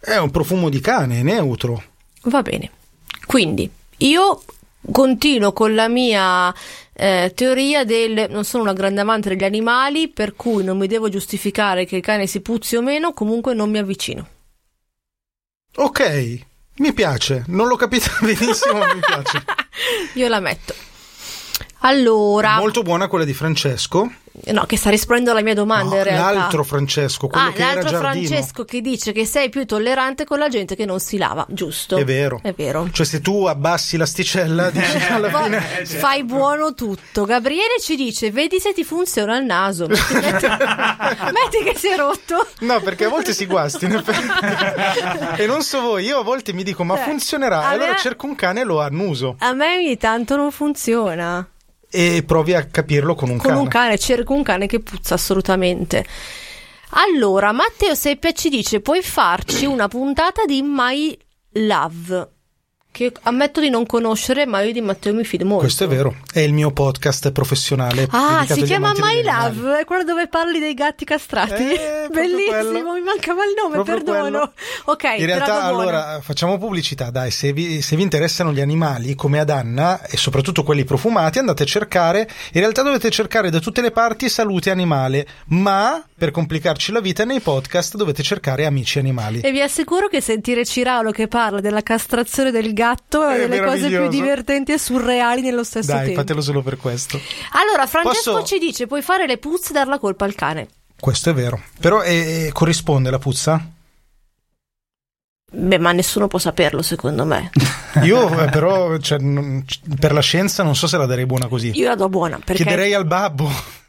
È 0.00 0.16
un 0.16 0.30
profumo 0.30 0.68
di 0.68 0.80
cane, 0.80 1.22
neutro. 1.22 1.82
Va 2.24 2.42
bene. 2.42 2.70
Quindi 3.26 3.68
io 3.98 4.42
continuo 4.90 5.52
con 5.52 5.74
la 5.74 5.88
mia 5.88 6.52
eh, 6.94 7.32
teoria 7.34 7.84
del 7.84 8.26
non 8.30 8.44
sono 8.44 8.62
una 8.62 8.72
grande 8.72 9.00
amante 9.00 9.28
degli 9.30 9.44
animali, 9.44 10.08
per 10.08 10.34
cui 10.34 10.62
non 10.64 10.76
mi 10.78 10.86
devo 10.86 11.08
giustificare 11.08 11.84
che 11.86 11.96
il 11.96 12.02
cane 12.02 12.26
si 12.26 12.40
puzzi 12.40 12.76
o 12.76 12.82
meno, 12.82 13.12
comunque 13.12 13.54
non 13.54 13.70
mi 13.70 13.78
avvicino. 13.78 14.26
Ok, 15.76 16.38
mi 16.76 16.92
piace. 16.92 17.44
Non 17.48 17.66
l'ho 17.66 17.76
capito 17.76 18.06
benissimo, 18.20 18.78
ma 18.78 18.94
mi 18.94 19.00
piace. 19.00 19.44
Io 20.14 20.28
la 20.28 20.40
metto. 20.40 20.74
Allora, 21.86 22.56
Molto 22.56 22.82
buona 22.82 23.08
quella 23.08 23.26
di 23.26 23.34
Francesco. 23.34 24.10
no, 24.46 24.64
che 24.64 24.76
sta 24.78 24.88
rispondendo 24.88 25.32
alla 25.32 25.42
mia 25.42 25.52
domanda 25.52 25.90
No, 25.90 25.96
in 25.98 26.02
realtà. 26.02 26.32
l'altro 26.32 26.64
Francesco, 26.64 27.26
quello 27.28 27.48
Ah, 27.48 27.52
che 27.52 27.60
era 27.62 27.74
l'altro 27.74 27.90
giardino. 28.00 28.26
Francesco 28.26 28.64
che 28.64 28.80
dice 28.80 29.12
che 29.12 29.26
sei 29.26 29.50
più 29.50 29.66
tollerante 29.66 30.24
con 30.24 30.38
la 30.38 30.48
gente 30.48 30.76
che 30.76 30.86
non 30.86 30.98
si 30.98 31.18
lava, 31.18 31.44
giusto? 31.50 31.96
È 31.98 32.04
vero. 32.06 32.40
È 32.42 32.54
vero. 32.54 32.88
Cioè, 32.90 33.04
se 33.04 33.20
tu 33.20 33.44
abbassi 33.44 33.98
l'asticella, 33.98 34.70
dici 34.70 34.96
alla 35.12 35.30
fine. 35.42 35.60
Fai 35.60 36.24
buono 36.24 36.72
tutto. 36.72 37.26
Gabriele 37.26 37.74
ci 37.80 37.96
dice: 37.96 38.30
Vedi 38.30 38.60
se 38.60 38.72
ti 38.72 38.82
funziona 38.82 39.36
il 39.36 39.44
naso. 39.44 39.86
Metti, 39.86 40.14
metti- 40.14 40.46
metti 40.48 41.64
che 41.64 41.74
si 41.76 41.88
è 41.88 41.96
rotto. 41.98 42.46
No, 42.60 42.80
perché 42.80 43.04
a 43.04 43.08
volte 43.10 43.34
si 43.34 43.44
guasti, 43.44 43.84
e 45.36 45.46
non 45.46 45.62
so 45.62 45.80
voi, 45.82 46.04
io 46.06 46.20
a 46.20 46.22
volte 46.22 46.54
mi 46.54 46.62
dico, 46.62 46.82
ma 46.82 46.98
Eh, 46.98 47.02
funzionerà? 47.04 47.58
a 47.66 47.70
E 47.72 47.74
allora 47.74 47.90
me- 47.92 47.98
cerco 47.98 48.24
un 48.24 48.34
cane 48.34 48.60
e 48.62 48.64
lo 48.64 48.80
annuso. 48.80 49.36
A 49.40 49.52
me 49.52 49.76
ogni 49.76 49.98
tanto 49.98 50.34
non 50.36 50.50
funziona. 50.50 51.46
E 51.96 52.24
provi 52.26 52.54
a 52.54 52.64
capirlo 52.66 53.14
con 53.14 53.30
un 53.30 53.36
Con 53.36 53.50
cane. 53.50 53.60
un 53.60 53.68
cane, 53.68 53.98
cerco 53.98 54.34
un 54.34 54.42
cane 54.42 54.66
che 54.66 54.80
puzza 54.80 55.14
assolutamente. 55.14 56.04
Allora, 56.90 57.52
Matteo 57.52 57.94
Seppia 57.94 58.32
ci 58.32 58.48
dice: 58.48 58.80
Puoi 58.80 59.00
farci 59.00 59.64
una 59.64 59.86
puntata 59.86 60.44
di 60.44 60.60
My 60.60 61.16
Love. 61.52 62.30
Che 62.94 63.12
ammetto 63.22 63.60
di 63.60 63.70
non 63.70 63.86
conoscere, 63.86 64.46
ma 64.46 64.60
io 64.60 64.70
di 64.70 64.80
Matteo 64.80 65.12
mi 65.12 65.24
fido 65.24 65.44
molto. 65.44 65.62
Questo 65.62 65.82
è 65.82 65.88
vero, 65.88 66.14
è 66.32 66.38
il 66.38 66.52
mio 66.52 66.70
podcast 66.70 67.32
professionale. 67.32 68.06
Ah, 68.10 68.46
si 68.46 68.62
chiama 68.62 68.92
My. 68.96 69.20
Love, 69.20 69.80
è 69.80 69.84
quello 69.84 70.04
dove 70.04 70.28
parli 70.28 70.60
dei 70.60 70.74
gatti 70.74 71.04
castrati. 71.04 71.72
Eh, 71.72 72.06
Bellissimo, 72.14 72.92
mi 72.92 73.00
mancava 73.00 73.42
il 73.42 73.54
nome, 73.60 73.82
Proprio 73.82 73.96
perdono. 73.96 74.52
Ok, 74.86 75.14
In 75.16 75.26
realtà, 75.26 75.64
allora, 75.64 76.20
facciamo 76.22 76.56
pubblicità, 76.56 77.10
dai, 77.10 77.32
se 77.32 77.52
vi, 77.52 77.82
se 77.82 77.96
vi 77.96 78.02
interessano 78.02 78.52
gli 78.52 78.60
animali, 78.60 79.16
come 79.16 79.40
ad 79.40 79.50
Anna, 79.50 80.00
e 80.04 80.16
soprattutto 80.16 80.62
quelli 80.62 80.84
profumati, 80.84 81.40
andate 81.40 81.64
a 81.64 81.66
cercare, 81.66 82.28
in 82.52 82.60
realtà 82.60 82.82
dovete 82.82 83.10
cercare 83.10 83.50
da 83.50 83.58
tutte 83.58 83.80
le 83.80 83.90
parti 83.90 84.28
salute 84.28 84.70
animale, 84.70 85.26
ma 85.46 86.00
per 86.16 86.30
complicarci 86.30 86.92
la 86.92 87.00
vita 87.00 87.24
nei 87.24 87.40
podcast 87.40 87.96
dovete 87.96 88.22
cercare 88.22 88.66
amici 88.66 89.00
animali. 89.00 89.40
E 89.40 89.50
vi 89.50 89.62
assicuro 89.62 90.06
che 90.06 90.20
sentire 90.20 90.64
Ciraulo 90.64 91.10
che 91.10 91.26
parla 91.26 91.60
della 91.60 91.82
castrazione 91.82 92.52
del 92.52 92.72
gatto 92.72 92.82
è 92.92 93.32
È 93.32 93.44
una 93.44 93.46
delle 93.46 93.64
cose 93.64 93.88
più 93.88 94.08
divertenti 94.08 94.72
e 94.72 94.78
surreali 94.78 95.42
nello 95.42 95.64
stesso 95.64 95.92
Dai, 95.92 96.06
tempo. 96.06 96.20
fatelo 96.20 96.40
solo 96.40 96.62
per 96.62 96.76
questo. 96.76 97.20
Allora, 97.52 97.86
Francesco 97.86 98.32
Posso- 98.32 98.44
ci 98.46 98.58
dice: 98.58 98.86
puoi 98.86 99.02
fare 99.02 99.26
le 99.26 99.38
puzze 99.38 99.70
e 99.70 99.72
dar 99.72 99.86
la 99.88 99.98
colpa 99.98 100.24
al 100.24 100.34
cane. 100.34 100.68
Questo 100.98 101.30
è 101.30 101.34
vero. 101.34 101.60
Però 101.80 102.02
eh, 102.02 102.50
corrisponde 102.52 103.10
la 103.10 103.18
puzza? 103.18 103.60
Beh, 105.56 105.78
ma 105.78 105.92
nessuno 105.92 106.26
può 106.26 106.38
saperlo, 106.38 106.82
secondo 106.82 107.24
me. 107.24 107.50
Io 108.02 108.40
eh, 108.40 108.48
però 108.50 108.96
cioè, 108.98 109.18
non- 109.18 109.64
per 110.00 110.12
la 110.12 110.20
scienza 110.20 110.62
non 110.62 110.74
so 110.74 110.86
se 110.86 110.96
la 110.96 111.06
darei 111.06 111.26
buona 111.26 111.46
così. 111.46 111.70
Io 111.74 111.88
la 111.88 111.94
do 111.94 112.08
buona 112.08 112.38
perché. 112.44 112.62
Chiederei 112.64 112.92
al 112.94 113.06
babbo. 113.06 113.82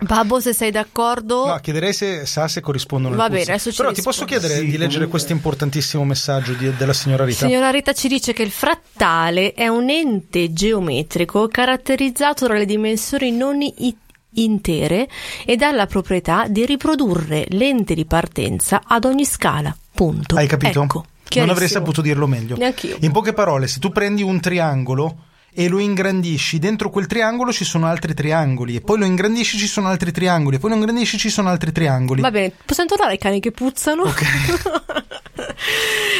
Babbo, 0.00 0.40
se 0.40 0.52
sei 0.52 0.70
d'accordo. 0.70 1.46
No, 1.46 1.58
chiederei 1.60 1.92
se 1.92 2.26
sa 2.26 2.48
se 2.48 2.60
corrispondono 2.60 3.14
le 3.14 3.20
Va 3.20 3.26
puzze. 3.28 3.38
bene, 3.38 3.50
adesso 3.52 3.70
ci 3.70 3.76
Però 3.78 3.92
ti 3.92 4.02
posso 4.02 4.24
chiedere 4.24 4.54
Sì, 4.54 4.60
di 4.60 4.66
leggere 4.72 4.86
comunque. 4.88 5.08
questo 5.08 5.32
importantissimo 5.32 6.04
messaggio 6.04 6.52
di- 6.52 6.74
della 6.76 6.92
signora 6.92 7.24
Rita? 7.24 7.46
Signora 7.46 7.70
Rita 7.70 7.92
ci 7.92 8.08
dice 8.08 8.32
che 8.32 8.42
il 8.42 8.50
frattale 8.50 9.52
è 9.54 9.68
un 9.68 9.88
ente 9.88 10.52
geometrico 10.52 11.48
caratterizzato 11.48 12.46
dalle 12.46 12.66
dimensioni 12.66 13.30
non 13.32 13.62
i- 13.62 13.96
intere 14.38 15.08
e 15.46 15.56
dalla 15.56 15.86
proprietà 15.86 16.46
di 16.48 16.66
riprodurre 16.66 17.46
l'ente 17.50 17.94
di 17.94 18.04
partenza 18.04 18.82
ad 18.84 19.04
ogni 19.06 19.24
scala. 19.24 19.74
Punto. 19.94 20.36
Hai 20.36 20.46
capito? 20.46 20.82
Ecco, 20.82 21.04
non 21.36 21.48
avrei 21.48 21.68
saputo 21.68 22.02
dirlo 22.02 22.26
meglio. 22.26 22.56
Neanch'io. 22.56 22.98
In 23.00 23.12
poche 23.12 23.32
parole, 23.32 23.66
se 23.66 23.78
tu 23.78 23.90
prendi 23.90 24.22
un 24.22 24.38
triangolo 24.40 25.16
e 25.58 25.68
lo 25.68 25.78
ingrandisci, 25.78 26.58
dentro 26.58 26.90
quel 26.90 27.06
triangolo 27.06 27.50
ci 27.50 27.64
sono 27.64 27.86
altri 27.86 28.12
triangoli, 28.12 28.76
e 28.76 28.82
poi 28.82 28.98
lo 28.98 29.06
ingrandisci 29.06 29.56
ci 29.56 29.66
sono 29.66 29.88
altri 29.88 30.12
triangoli, 30.12 30.56
e 30.56 30.58
poi 30.58 30.68
lo 30.68 30.76
ingrandisci 30.76 31.16
ci 31.16 31.30
sono 31.30 31.48
altri 31.48 31.72
triangoli. 31.72 32.20
Va 32.20 32.30
bene, 32.30 32.52
possiamo 32.62 32.90
tornare 32.90 33.12
ai 33.12 33.18
cani 33.18 33.40
che 33.40 33.52
puzzano? 33.52 34.02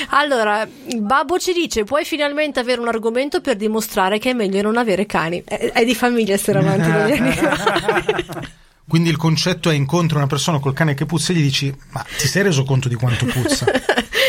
allora, 0.08 0.66
il 0.86 1.02
babbo 1.02 1.38
ci 1.38 1.52
dice: 1.52 1.84
Puoi 1.84 2.06
finalmente 2.06 2.60
avere 2.60 2.80
un 2.80 2.88
argomento 2.88 3.42
per 3.42 3.56
dimostrare 3.56 4.18
che 4.18 4.30
è 4.30 4.32
meglio 4.32 4.62
non 4.62 4.78
avere 4.78 5.04
cani. 5.04 5.42
È, 5.44 5.70
è 5.70 5.84
di 5.84 5.94
famiglia 5.94 6.32
essere 6.32 6.60
amanti 6.60 6.90
degli 6.90 7.12
animali. 7.12 8.48
Quindi 8.88 9.10
il 9.10 9.16
concetto 9.18 9.68
è 9.68 9.74
incontri 9.74 10.16
una 10.16 10.28
persona 10.28 10.60
col 10.60 10.72
cane 10.72 10.94
che 10.94 11.04
puzza 11.04 11.34
e 11.34 11.36
gli 11.36 11.42
dici: 11.42 11.74
Ma 11.90 12.02
ti 12.16 12.26
sei 12.26 12.42
reso 12.42 12.64
conto 12.64 12.88
di 12.88 12.94
quanto 12.94 13.26
puzza? 13.26 13.66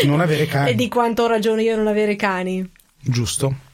non 0.04 0.20
avere 0.20 0.48
cani. 0.48 0.72
e 0.72 0.76
di 0.76 0.90
quanto 0.90 1.24
ho 1.24 1.28
ragione 1.28 1.64
io 1.64 1.78
non 1.78 1.88
avere 1.88 2.18
cani. 2.18 2.70
Giusto? 3.00 3.67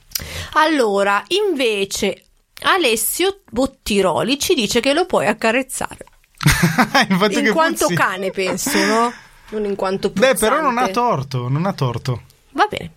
Allora, 0.54 1.24
invece, 1.30 2.26
Alessio 2.62 3.42
Bottiroli 3.50 4.38
ci 4.40 4.54
dice 4.54 4.80
che 4.80 4.94
lo 4.94 5.06
puoi 5.06 5.28
accarezzare. 5.28 6.06
In 7.10 7.52
quanto 7.54 7.86
puzzi. 7.86 7.96
cane, 7.96 8.32
penso, 8.32 8.78
no? 8.86 9.14
Non 9.50 9.66
in 9.66 9.76
quanto 9.76 10.10
Beh, 10.10 10.14
puzzante. 10.32 10.40
però 10.40 10.62
non 10.62 10.78
ha 10.78 10.88
torto, 10.90 11.48
non 11.48 11.66
ha 11.66 11.74
torto. 11.74 12.24
Va 12.52 12.66
bene. 12.70 12.92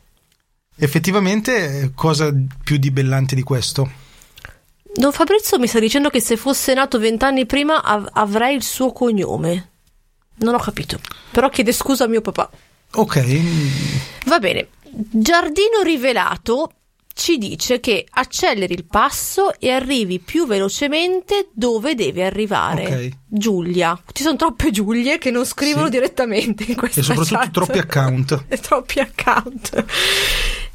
Effettivamente, 0.78 1.92
cosa 1.94 2.30
più 2.64 2.76
di 2.78 2.90
bellante 2.90 3.34
di 3.34 3.42
questo? 3.42 3.90
Don 4.94 5.12
Fabrizio 5.12 5.58
mi 5.58 5.66
sta 5.66 5.78
dicendo 5.78 6.08
che 6.10 6.20
se 6.20 6.36
fosse 6.36 6.72
nato 6.74 6.98
vent'anni 6.98 7.44
prima 7.46 7.82
av- 7.82 8.08
avrei 8.12 8.56
il 8.56 8.62
suo 8.62 8.92
cognome. 8.92 9.70
Non 10.36 10.54
ho 10.54 10.58
capito. 10.58 10.98
Però 11.30 11.48
chiede 11.50 11.72
scusa 11.72 12.04
a 12.04 12.08
mio 12.08 12.20
papà. 12.22 12.48
Ok, 12.92 13.40
Va 14.26 14.38
bene. 14.38 14.68
Giardino 14.90 15.82
rivelato 15.82 16.70
ci 17.18 17.38
dice 17.38 17.80
che 17.80 18.06
acceleri 18.10 18.74
il 18.74 18.84
passo 18.84 19.58
e 19.58 19.70
arrivi 19.70 20.18
più 20.20 20.46
velocemente 20.46 21.48
dove 21.54 21.94
devi 21.94 22.20
arrivare. 22.20 22.84
Ok. 22.84 23.10
Giulia. 23.26 23.98
Ci 24.12 24.22
sono 24.22 24.36
troppe 24.36 24.70
Giulie 24.70 25.16
che 25.16 25.30
non 25.30 25.46
scrivono 25.46 25.86
Sì. 25.86 25.92
direttamente 25.92 26.64
in 26.68 26.76
questa 26.76 27.00
e 27.00 27.02
soprattutto 27.02 27.38
chat. 27.38 27.50
troppi 27.52 27.78
account. 27.78 28.44
E 28.48 28.58
troppi 28.58 29.00
account. 29.00 29.84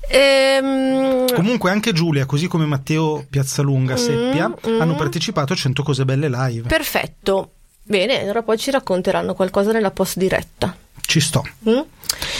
Ehm, 0.09 1.33
Comunque 1.33 1.69
anche 1.69 1.93
Giulia, 1.93 2.25
così 2.25 2.47
come 2.47 2.65
Matteo 2.65 3.23
Piazzalunga 3.29 3.95
Seppia, 3.95 4.49
mm. 4.49 4.81
hanno 4.81 4.95
partecipato 4.95 5.53
a 5.53 5.55
100 5.55 5.83
cose 5.83 6.05
belle 6.05 6.27
live. 6.27 6.67
perfetto. 6.67 7.51
Bene, 7.83 8.21
allora 8.21 8.41
poi 8.41 8.57
ci 8.57 8.71
racconteranno 8.71 9.33
qualcosa 9.35 9.71
nella 9.71 9.91
post 9.91 10.17
diretta. 10.17 10.75
Ci 11.11 11.19
sto. 11.19 11.43
Mm? 11.67 11.79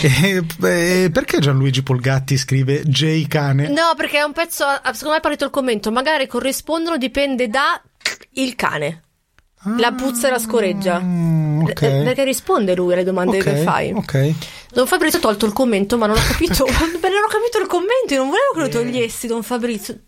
E, 0.01 0.43
eh, 0.63 1.09
perché 1.11 1.39
Gianluigi 1.39 1.83
Polgatti 1.83 2.37
scrive 2.37 2.83
J 2.83 3.27
cane? 3.27 3.67
No, 3.67 3.93
perché 3.97 4.19
è 4.19 4.21
un 4.21 4.31
pezzo. 4.31 4.65
Secondo 4.93 5.09
me 5.09 5.17
è 5.17 5.19
partito 5.19 5.43
il 5.43 5.51
commento. 5.51 5.91
Magari 5.91 6.25
corrispondono, 6.25 6.97
dipende 6.97 7.49
da 7.49 7.81
il 8.33 8.55
cane. 8.55 9.01
La 9.77 9.91
puzza 9.91 10.27
e 10.29 10.31
la 10.31 10.39
scoreggia. 10.39 10.99
Mm, 11.01 11.63
ok. 11.63 11.81
Eh, 11.81 12.01
Perché 12.05 12.23
risponde 12.23 12.73
lui 12.75 12.93
alle 12.93 13.03
domande 13.03 13.37
Ok, 13.37 13.43
che 13.43 13.55
fai. 13.57 13.91
ok. 13.91 14.33
Don 14.71 14.87
Fabrizio 14.87 15.19
ha 15.19 15.21
tolto 15.21 15.45
il 15.45 15.53
commento, 15.53 15.97
ma 15.97 16.05
non 16.05 16.15
ho 16.17 16.21
capito. 16.25 16.63
Non 16.65 17.23
ho 17.23 17.29
capito 17.29 17.59
il 17.59 17.67
commento. 17.67 18.13
Io 18.13 18.19
non 18.19 18.29
volevo 18.29 18.53
che 18.53 18.59
lo 18.61 18.69
togliessi, 18.69 19.27
Don 19.27 19.43
Fabrizio. 19.43 19.99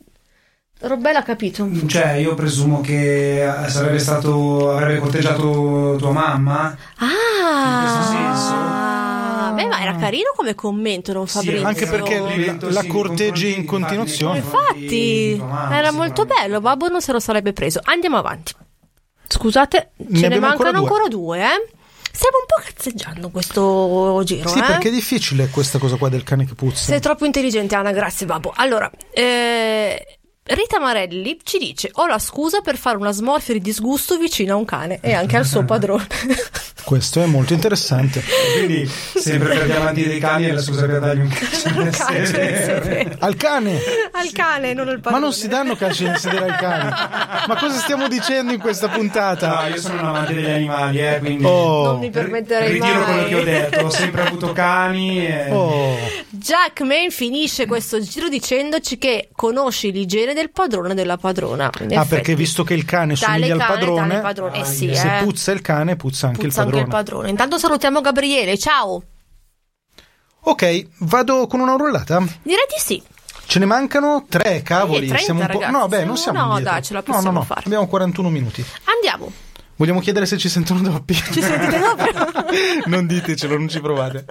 Robella 0.85 1.19
ha 1.19 1.23
capito. 1.23 1.67
Cioè, 1.87 2.13
io 2.13 2.33
presumo 2.33 2.81
che 2.81 3.43
eh, 3.43 3.69
sarebbe 3.69 3.99
stato. 3.99 4.71
avrebbe 4.71 4.99
corteggiato 4.99 5.95
tua 5.97 6.11
mamma. 6.11 6.75
Ah, 6.97 7.05
In 7.75 7.79
questo 7.81 8.11
senso? 8.11 8.51
Beh, 9.55 9.65
ma 9.67 9.81
era 9.81 9.95
carino 9.95 10.31
come 10.35 10.55
commento, 10.55 11.25
Sì, 11.25 11.31
Fabrizio. 11.37 11.67
Anche 11.67 11.85
perché 11.85 12.57
la 12.69 12.81
sì, 12.81 12.87
corteggi 12.87 13.55
in 13.57 13.65
continuazione. 13.65 14.39
Infatti, 14.39 15.41
era 15.71 15.89
sì, 15.89 15.95
molto 15.95 16.25
bello. 16.25 16.59
Babbo 16.59 16.87
non 16.89 17.01
se 17.01 17.11
lo 17.13 17.19
sarebbe 17.19 17.53
preso. 17.53 17.79
Andiamo 17.83 18.17
avanti. 18.17 18.53
Scusate, 19.27 19.91
Ne 19.97 20.15
ce 20.15 20.19
ne 20.21 20.35
abbiamo 20.35 20.47
ancora 20.47 20.71
mancano 20.71 20.85
due. 20.85 20.95
ancora 20.97 21.07
due, 21.07 21.39
eh? 21.39 21.67
Stiamo 22.15 22.37
un 22.37 22.45
po' 22.45 22.61
cazzeggiando 22.63 23.29
questo 23.29 24.21
giro, 24.25 24.47
Sì, 24.49 24.59
eh? 24.59 24.63
perché 24.63 24.89
è 24.89 24.91
difficile 24.91 25.47
questa 25.47 25.79
cosa 25.79 25.95
qua 25.95 26.09
del 26.09 26.23
cane 26.23 26.45
che 26.45 26.53
puzza. 26.55 26.83
Sei 26.83 26.99
troppo 26.99 27.25
intelligente, 27.25 27.73
Anna, 27.73 27.91
grazie, 27.91 28.25
babbo. 28.27 28.51
Allora, 28.55 28.89
eh, 29.11 30.19
Rita 30.45 30.77
Marelli 30.77 31.39
ci 31.41 31.57
dice: 31.57 31.89
Ho 31.93 32.05
la 32.05 32.19
scusa 32.19 32.59
per 32.59 32.75
fare 32.77 32.97
una 32.97 33.11
smorfia 33.13 33.53
di 33.53 33.61
disgusto 33.61 34.17
vicino 34.17 34.53
a 34.53 34.57
un 34.57 34.65
cane 34.65 34.99
e 35.01 35.13
anche 35.13 35.37
al 35.37 35.45
suo 35.45 35.63
padrone. 35.65 36.05
Questo 36.83 37.21
è 37.21 37.25
molto 37.25 37.53
interessante. 37.53 38.21
Quindi, 38.57 38.85
sempre 39.15 39.55
per 39.55 39.67
gli 39.67 39.71
amanti 39.71 40.05
dei 40.05 40.19
cani, 40.19 40.43
è 40.47 40.51
la 40.51 40.61
scusa 40.61 40.85
per 40.85 40.99
dargli 40.99 41.21
un 41.21 41.29
calcio 41.31 41.69
nel 41.79 41.95
Calcio 41.95 42.11
nel 42.37 42.55
sedere. 42.57 43.15
Al 43.19 43.37
cane! 43.37 43.79
al 44.11 44.31
cane, 44.33 44.73
non 44.73 44.89
al 44.89 44.95
Ma 44.95 45.01
padrone. 45.01 45.23
non 45.23 45.33
si 45.33 45.47
danno 45.47 45.75
calci 45.77 46.03
nel 46.03 46.17
sedere 46.17 46.49
ai 46.51 46.57
cani. 46.57 46.89
Ma 47.47 47.55
cosa 47.57 47.77
stiamo 47.79 48.09
dicendo 48.09 48.51
in 48.51 48.59
questa 48.59 48.89
puntata? 48.89 49.61
No, 49.61 49.67
io 49.69 49.79
sono 49.79 50.01
un 50.01 50.07
amante 50.07 50.33
degli 50.33 50.49
animali, 50.49 50.99
eh, 50.99 51.19
quindi. 51.19 51.45
Oh. 51.45 51.83
Non 51.85 51.99
mi 51.99 52.09
permetterei 52.09 52.73
Ritiro 52.73 52.99
mai. 52.99 53.03
quello 53.05 53.27
che 53.29 53.35
ho 53.35 53.43
detto, 53.45 53.79
ho 53.85 53.89
sempre 53.89 54.21
avuto 54.27 54.51
cani. 54.51 55.25
E... 55.25 55.51
Oh. 55.51 55.97
Jackman 56.43 57.09
finisce 57.09 57.65
questo 57.65 58.01
giro 58.01 58.27
dicendoci 58.27 58.97
che 58.97 59.29
conosci 59.33 59.93
l'igiene 59.93 60.33
del 60.33 60.51
padrone 60.51 60.91
e 60.91 60.93
della 60.93 61.15
padrona. 61.15 61.69
In 61.79 61.87
Ah, 61.91 62.01
effetti. 62.01 62.07
perché 62.09 62.35
visto 62.35 62.65
che 62.65 62.73
il 62.73 62.83
cane 62.83 63.15
Tale 63.15 63.33
somiglia 63.45 63.53
al 63.53 63.59
cane, 63.59 63.73
padrone, 63.73 64.07
tale 64.09 64.21
padrone. 64.21 64.59
Eh 64.59 64.65
sì, 64.65 64.93
se 64.93 65.19
eh. 65.19 65.23
puzza 65.23 65.51
il 65.53 65.61
cane, 65.61 65.95
puzza 65.95 66.27
anche 66.27 66.41
Puzza 66.47 66.61
il 66.63 66.67
anche 66.67 66.79
padrone. 66.79 66.81
il 66.99 67.05
padrone. 67.05 67.29
Intanto 67.29 67.57
salutiamo 67.57 68.01
Gabriele, 68.01 68.57
ciao. 68.57 69.01
ok, 70.41 70.87
vado 70.99 71.47
con 71.47 71.61
una 71.61 71.75
rollata. 71.77 72.19
Direi 72.41 72.65
di 72.67 72.77
sì. 72.83 73.01
Ce 73.45 73.59
ne 73.59 73.65
mancano 73.65 74.25
tre, 74.27 74.61
cavoli. 74.61 75.05
Eh, 75.05 75.15
30, 75.15 75.23
siamo 75.23 75.39
un 75.39 75.45
po'... 75.47 75.53
ragazzi, 75.59 75.71
No, 75.71 75.87
beh, 75.87 76.03
non 76.05 76.17
siamo 76.17 76.39
no, 76.39 76.45
indietro. 76.49 76.71
dai, 76.71 76.81
ce 76.83 76.93
la 76.93 76.99
No, 76.99 77.05
no, 77.07 77.13
possiamo 77.15 77.39
no, 77.39 77.45
fare. 77.45 77.61
Abbiamo 77.65 77.87
41 77.87 78.29
minuti. 78.29 78.65
Andiamo. 78.83 79.31
Vogliamo 79.75 79.99
chiedere 80.01 80.25
se 80.25 80.37
ci 80.37 80.49
sentono 80.49 80.81
doppi? 80.81 81.13
Ci 81.13 81.41
sentite 81.41 81.79
dopo? 81.79 82.03
non 82.89 83.05
ditecelo, 83.07 83.57
non 83.57 83.69
ci 83.69 83.79
provate. 83.79 84.25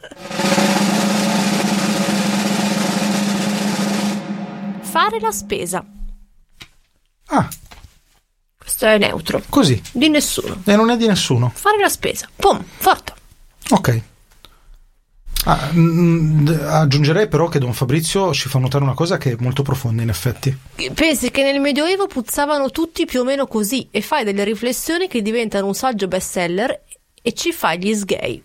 Fare 4.93 5.21
la 5.21 5.31
spesa. 5.31 5.83
Ah, 7.29 7.49
Questo 8.59 8.85
è 8.85 8.99
neutro. 8.99 9.43
così. 9.49 9.81
Di 9.91 10.11
nessuno. 10.11 10.61
E 10.67 10.77
non 10.77 10.91
è 10.91 10.99
di 10.99 11.07
nessuno. 11.07 11.51
Fare 11.55 11.79
la 11.79 11.89
spesa. 11.89 12.29
Pum, 12.37 12.63
forte. 12.77 13.15
Ok. 13.71 14.03
Ah, 15.45 15.71
mm, 15.73 16.45
d- 16.45 16.51
aggiungerei 16.51 17.27
però 17.27 17.49
che 17.49 17.59
Don 17.59 17.73
Fabrizio 17.73 18.35
ci 18.35 18.51
fa 18.51 18.59
notare 18.59 18.85
una 18.85 18.93
cosa 18.93 19.17
che 19.17 19.33
è 19.33 19.37
molto 19.41 19.63
profonda 19.63 20.03
in 20.03 20.11
effetti. 20.11 20.55
Pensi 20.93 21.31
che 21.31 21.43
nel 21.43 21.59
Medioevo 21.59 22.07
puzzavano 22.07 22.71
tutti 22.71 23.07
più 23.07 23.21
o 23.21 23.25
meno 23.25 23.47
così 23.47 23.89
e 23.91 24.03
fai 24.03 24.25
delle 24.25 24.45
riflessioni 24.45 25.09
che 25.09 25.23
diventano 25.23 25.69
un 25.69 25.75
saggio 25.75 26.07
bestseller 26.07 26.83
e 27.23 27.33
ci 27.33 27.51
fai 27.53 27.79
gli 27.79 27.95
sgay. 27.95 28.43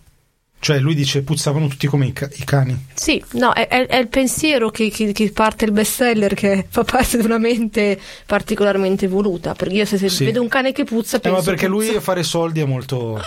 Cioè 0.59 0.79
lui 0.79 0.95
dice 0.95 1.21
puzzavano 1.21 1.67
tutti 1.67 1.85
come 1.85 2.07
i, 2.07 2.13
ca- 2.13 2.27
i 2.33 2.43
cani. 2.43 2.87
Sì, 2.95 3.23
no, 3.33 3.53
è, 3.53 3.67
è- 3.67 3.85
è 3.85 3.97
il 3.97 4.07
pensiero 4.07 4.71
che, 4.71 4.89
che- 4.89 5.11
che 5.11 5.31
parte 5.31 5.65
il 5.65 5.71
bestseller 5.71 6.33
che 6.33 6.65
fa 6.67 6.83
parte 6.83 7.17
di 7.19 7.25
una 7.25 7.37
mente 7.37 7.99
particolarmente 8.25 9.07
voluta. 9.07 9.53
Perché 9.53 9.75
io 9.75 9.85
se, 9.85 9.97
se 9.99 10.09
Sì. 10.09 10.25
vedo 10.25 10.41
un 10.41 10.47
cane 10.47 10.71
che 10.71 10.83
puzza 10.83 11.17
Eh, 11.17 11.19
penso 11.19 11.37
ma 11.37 11.43
perché 11.43 11.67
lui 11.67 11.85
puzza. 11.85 11.99
a 11.99 12.01
fare 12.01 12.23
soldi 12.23 12.59
è 12.61 12.65
molto... 12.65 13.23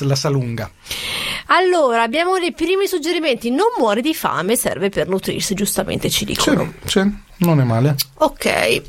la 0.00 0.14
sa 0.16 0.28
lunga. 0.30 0.68
Allora, 1.46 2.02
abbiamo 2.02 2.36
i 2.36 2.52
primi 2.52 2.86
suggerimenti. 2.88 3.50
Non 3.50 3.68
muore 3.78 4.00
di 4.00 4.12
fame, 4.14 4.56
serve 4.56 4.88
per 4.88 5.08
nutrirsi, 5.08 5.54
giustamente 5.54 6.10
ci 6.10 6.18
Sì, 6.20 6.24
dicono. 6.24 6.72
sì, 6.84 7.00
non 7.38 7.60
è 7.60 7.64
male. 7.64 7.94
Ok. 8.14 8.82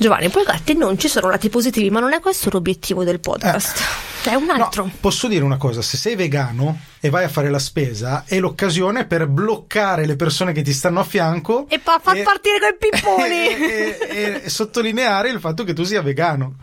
Giovanni 0.00 0.28
Polgatti, 0.28 0.74
non 0.74 0.96
ci 0.96 1.08
sono 1.08 1.28
lati 1.28 1.48
positivi, 1.48 1.90
ma 1.90 1.98
non 1.98 2.12
è 2.12 2.20
questo 2.20 2.50
l'obiettivo 2.52 3.02
del 3.02 3.18
podcast. 3.18 3.82
È 4.22 4.32
un 4.34 4.48
altro. 4.48 4.84
No, 4.84 4.92
posso 5.00 5.26
dire 5.26 5.42
una 5.42 5.56
cosa, 5.56 5.82
se 5.82 5.96
sei 5.96 6.14
vegano 6.14 6.78
e 7.00 7.10
vai 7.10 7.24
a 7.24 7.28
fare 7.28 7.50
la 7.50 7.58
spesa 7.58 8.22
è 8.24 8.38
l'occasione 8.38 9.06
per 9.06 9.26
bloccare 9.26 10.06
le 10.06 10.14
persone 10.14 10.52
che 10.52 10.62
ti 10.62 10.72
stanno 10.72 11.00
a 11.00 11.04
fianco 11.04 11.66
E 11.68 11.80
pa- 11.80 11.98
far 12.00 12.22
partire 12.22 12.76
quei 12.78 12.90
pipponi. 12.92 13.48
e, 13.58 13.98
e- 14.08 14.40
e 14.44 14.48
sottolineare 14.48 15.30
il 15.30 15.40
fatto 15.40 15.64
che 15.64 15.72
tu 15.72 15.82
sia 15.82 16.00
vegano. 16.00 16.54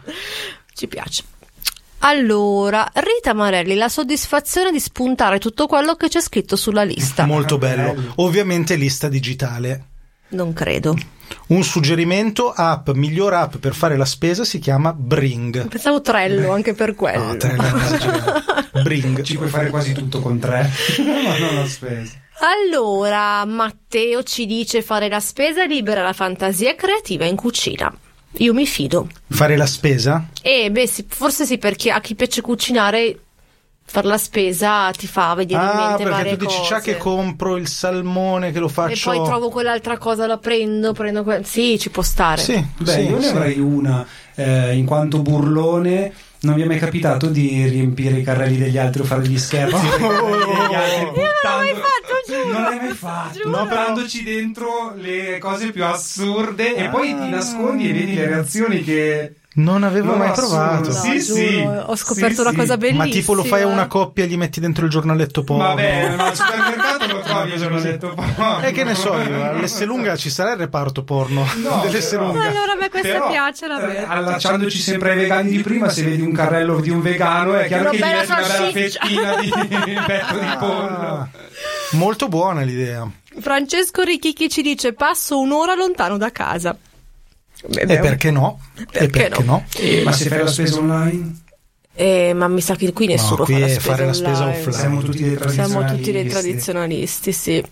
Ci 0.73 0.87
piace. 0.87 1.23
Allora, 1.99 2.89
Rita 2.93 3.33
Marelli, 3.33 3.75
la 3.75 3.89
soddisfazione 3.89 4.71
di 4.71 4.79
spuntare 4.79 5.39
tutto 5.39 5.67
quello 5.67 5.95
che 5.95 6.07
c'è 6.07 6.21
scritto 6.21 6.55
sulla 6.55 6.83
lista. 6.83 7.25
Molto 7.25 7.57
bello. 7.57 7.93
bello. 7.93 8.13
Ovviamente 8.17 8.75
lista 8.75 9.09
digitale. 9.09 9.87
Non 10.29 10.53
credo. 10.53 10.95
Un 11.47 11.63
suggerimento 11.63 12.51
app, 12.51 12.89
miglior 12.89 13.33
app 13.33 13.55
per 13.57 13.73
fare 13.73 13.97
la 13.97 14.05
spesa 14.05 14.43
si 14.43 14.59
chiama 14.59 14.93
Bring. 14.93 15.67
Pensavo 15.67 16.01
Trello 16.01 16.51
anche 16.51 16.73
per 16.73 16.95
quello. 16.95 17.33
No, 17.33 17.35
esagerato. 17.35 18.43
Bring. 18.83 19.21
Ci 19.21 19.37
puoi 19.37 19.49
fare 19.49 19.69
quasi 19.69 19.93
tutto 19.93 20.19
con 20.19 20.39
tre, 20.39 20.69
ma 20.99 21.37
non 21.37 21.55
la 21.55 21.67
spesa. 21.67 22.13
Allora, 22.39 23.45
Matteo 23.45 24.23
ci 24.23 24.45
dice 24.45 24.81
fare 24.81 25.07
la 25.07 25.19
spesa 25.19 25.63
libera 25.65 26.03
la 26.03 26.13
fantasia 26.13 26.75
creativa 26.75 27.25
in 27.25 27.35
cucina. 27.35 27.93
Io 28.39 28.53
mi 28.53 28.65
fido. 28.65 29.07
Fare 29.27 29.55
la 29.55 29.65
spesa? 29.65 30.27
E 30.41 30.69
beh, 30.69 30.87
sì, 30.87 31.05
forse 31.07 31.45
sì, 31.45 31.57
perché 31.57 31.91
a 31.91 32.01
chi 32.01 32.15
piace 32.15 32.41
cucinare 32.41 33.19
far 33.87 34.03
la 34.05 34.17
spesa 34.17 34.89
ti 34.91 35.07
fa 35.07 35.33
venire 35.35 35.61
in 35.61 35.67
Ah, 35.67 35.75
mente 35.87 36.03
perché 36.03 36.09
varie 36.09 36.37
tu 36.37 36.45
dici 36.45 36.57
cose. 36.57 36.69
già 36.69 36.79
che 36.81 36.97
compro 36.97 37.55
il 37.55 37.67
salmone 37.67 38.51
che 38.51 38.59
lo 38.59 38.65
e 38.67 38.69
faccio. 38.69 39.11
poi 39.11 39.23
trovo 39.23 39.49
quell'altra 39.49 39.97
cosa, 39.97 40.25
la 40.27 40.37
prendo, 40.37 40.91
prendo 40.91 41.23
quel... 41.23 41.45
Sì, 41.45 41.77
ci 41.79 41.89
può 41.89 42.01
stare. 42.01 42.41
Sì, 42.41 42.65
Beh, 42.79 42.91
sì, 42.91 42.99
io 43.01 43.17
ne 43.17 43.23
sì. 43.23 43.29
avrei 43.29 43.59
una, 43.59 44.05
eh, 44.35 44.75
in 44.75 44.85
quanto 44.85 45.19
burlone. 45.21 46.13
Non 46.41 46.55
mi 46.55 46.61
è 46.61 46.65
mai 46.65 46.77
capitato 46.77 47.27
di 47.27 47.65
riempire 47.67 48.17
i 48.19 48.23
carrelli 48.23 48.57
degli 48.57 48.77
altri 48.77 49.01
o 49.01 49.05
fare 49.05 49.25
gli 49.27 49.37
scherzi 49.37 49.81
degli 49.97 50.75
altri 50.75 51.21
Io 51.21 51.29
non 51.43 51.43
l'ho 51.43 51.57
mai 51.57 51.73
fatto, 51.73 52.13
giuro. 52.27 52.49
Non 52.51 52.61
l'hai 52.61 52.77
mai 52.77 52.91
fatto, 52.93 53.39
Giuro. 53.39 53.49
buttandoci 53.63 54.23
dentro 54.23 54.93
le 54.95 55.37
cose 55.39 55.71
più 55.71 55.83
assurde 55.85 56.75
e 56.75 56.89
poi 56.89 57.11
Ah. 57.13 57.21
ti 57.23 57.29
nascondi 57.29 57.89
e 57.89 57.93
vedi 57.93 58.13
le 58.15 58.27
reazioni 58.27 58.83
che 58.83 59.33
Non 59.57 59.83
avevo 59.83 60.11
No, 60.11 60.17
mai 60.17 60.31
provato. 60.31 60.89
No, 60.89 60.93
Sì, 60.93 61.19
giuro, 61.23 61.39
sì. 61.39 61.55
Ho 61.85 61.95
scoperto 61.95 62.35
Sì, 62.35 62.41
una 62.41 62.49
sì. 62.49 62.55
cosa 62.57 62.75
bellissima. 62.77 63.05
Ma 63.05 63.09
tipo 63.09 63.33
lo 63.33 63.43
fai 63.45 63.61
a 63.61 63.67
una 63.67 63.87
coppia 63.87 64.25
e 64.25 64.27
gli 64.27 64.35
metti 64.35 64.59
dentro 64.59 64.83
il 64.83 64.91
giornaletto 64.91 65.45
porno. 65.45 65.63
Vabbè, 65.63 66.15
ma 66.17 66.27
al 66.27 66.35
supermercato 66.35 67.07
lo 67.07 67.19
trovi 67.21 67.51
il 67.53 67.57
giornaletto 67.59 68.13
porno. 68.13 68.61
E 68.61 68.71
che 68.73 68.83
ne 68.83 68.95
so 68.95 69.13
io, 69.17 69.43
all'Esselunga 69.51 70.17
ci 70.17 70.29
sarà 70.29 70.51
il 70.51 70.57
reparto 70.57 71.03
porno 71.05 71.45
No, 71.63 71.79
dell'Esselunga. 71.87 72.33
però- 72.39 72.49
Allora 72.49 72.71
a 72.73 72.75
me 72.75 72.89
questa 72.89 73.07
Però, 73.07 73.29
piace, 73.29 73.67
la 73.67 73.81
eh, 73.81 73.87
vedo. 73.93 74.05
allacciandoci 74.11 74.77
sempre 74.77 75.11
ai 75.11 75.17
vegani 75.19 75.49
di 75.51 75.61
prima, 75.61 75.87
se 75.87 76.03
vedi 76.03 76.21
un 76.21 76.33
carrello 76.33 76.81
di 76.81 76.89
un 76.89 77.01
vegano, 77.01 77.55
è 77.55 77.67
chiaro 77.67 77.83
Una 77.83 77.91
che 77.91 77.97
gli 77.97 78.01
metti 78.01 78.25
una 78.31 78.41
bella 78.41 78.71
fettina 78.71 79.35
di 79.39 79.49
petto 80.05 80.37
di 80.37 80.55
pollo. 80.59 80.97
Ah, 80.97 81.27
molto 81.91 82.27
buona 82.27 82.61
l'idea. 82.61 83.09
Francesco 83.39 84.01
Richichi 84.03 84.49
ci 84.49 84.61
dice 84.61 84.91
passo 84.91 85.39
un'ora 85.39 85.75
lontano 85.75 86.17
da 86.17 86.29
casa. 86.31 86.75
Beh, 87.67 87.81
e 87.81 87.99
perché 87.99 88.31
no? 88.31 88.59
Perché 88.75 89.03
e 89.05 89.07
perché 89.09 89.43
no? 89.43 89.51
no? 89.51 89.65
Eh, 89.77 90.03
ma 90.03 90.11
se 90.11 90.25
fai 90.29 90.39
la 90.39 90.47
spesa 90.47 90.77
online? 90.77 91.39
Eh, 91.97 92.33
ma 92.33 92.47
mi 92.49 92.59
sa 92.61 92.75
che 92.75 92.91
qui 92.91 93.07
nessuno 93.07 93.37
no, 93.39 93.43
qui 93.45 93.53
fa 93.53 93.59
la 93.61 93.67
spesa 93.69 93.79
fare 93.91 94.05
la 94.05 94.13
spesa 94.13 94.41
online. 94.43 94.57
offline. 94.59 94.77
Siamo 94.77 95.01
tutti 95.01 95.23
dei 95.23 95.35
tradizionalisti. 95.35 95.71
Siamo 95.71 95.95
tutti 95.97 96.11
dei 96.11 96.27
tradizionalisti, 96.27 97.31
sì. 97.31 97.63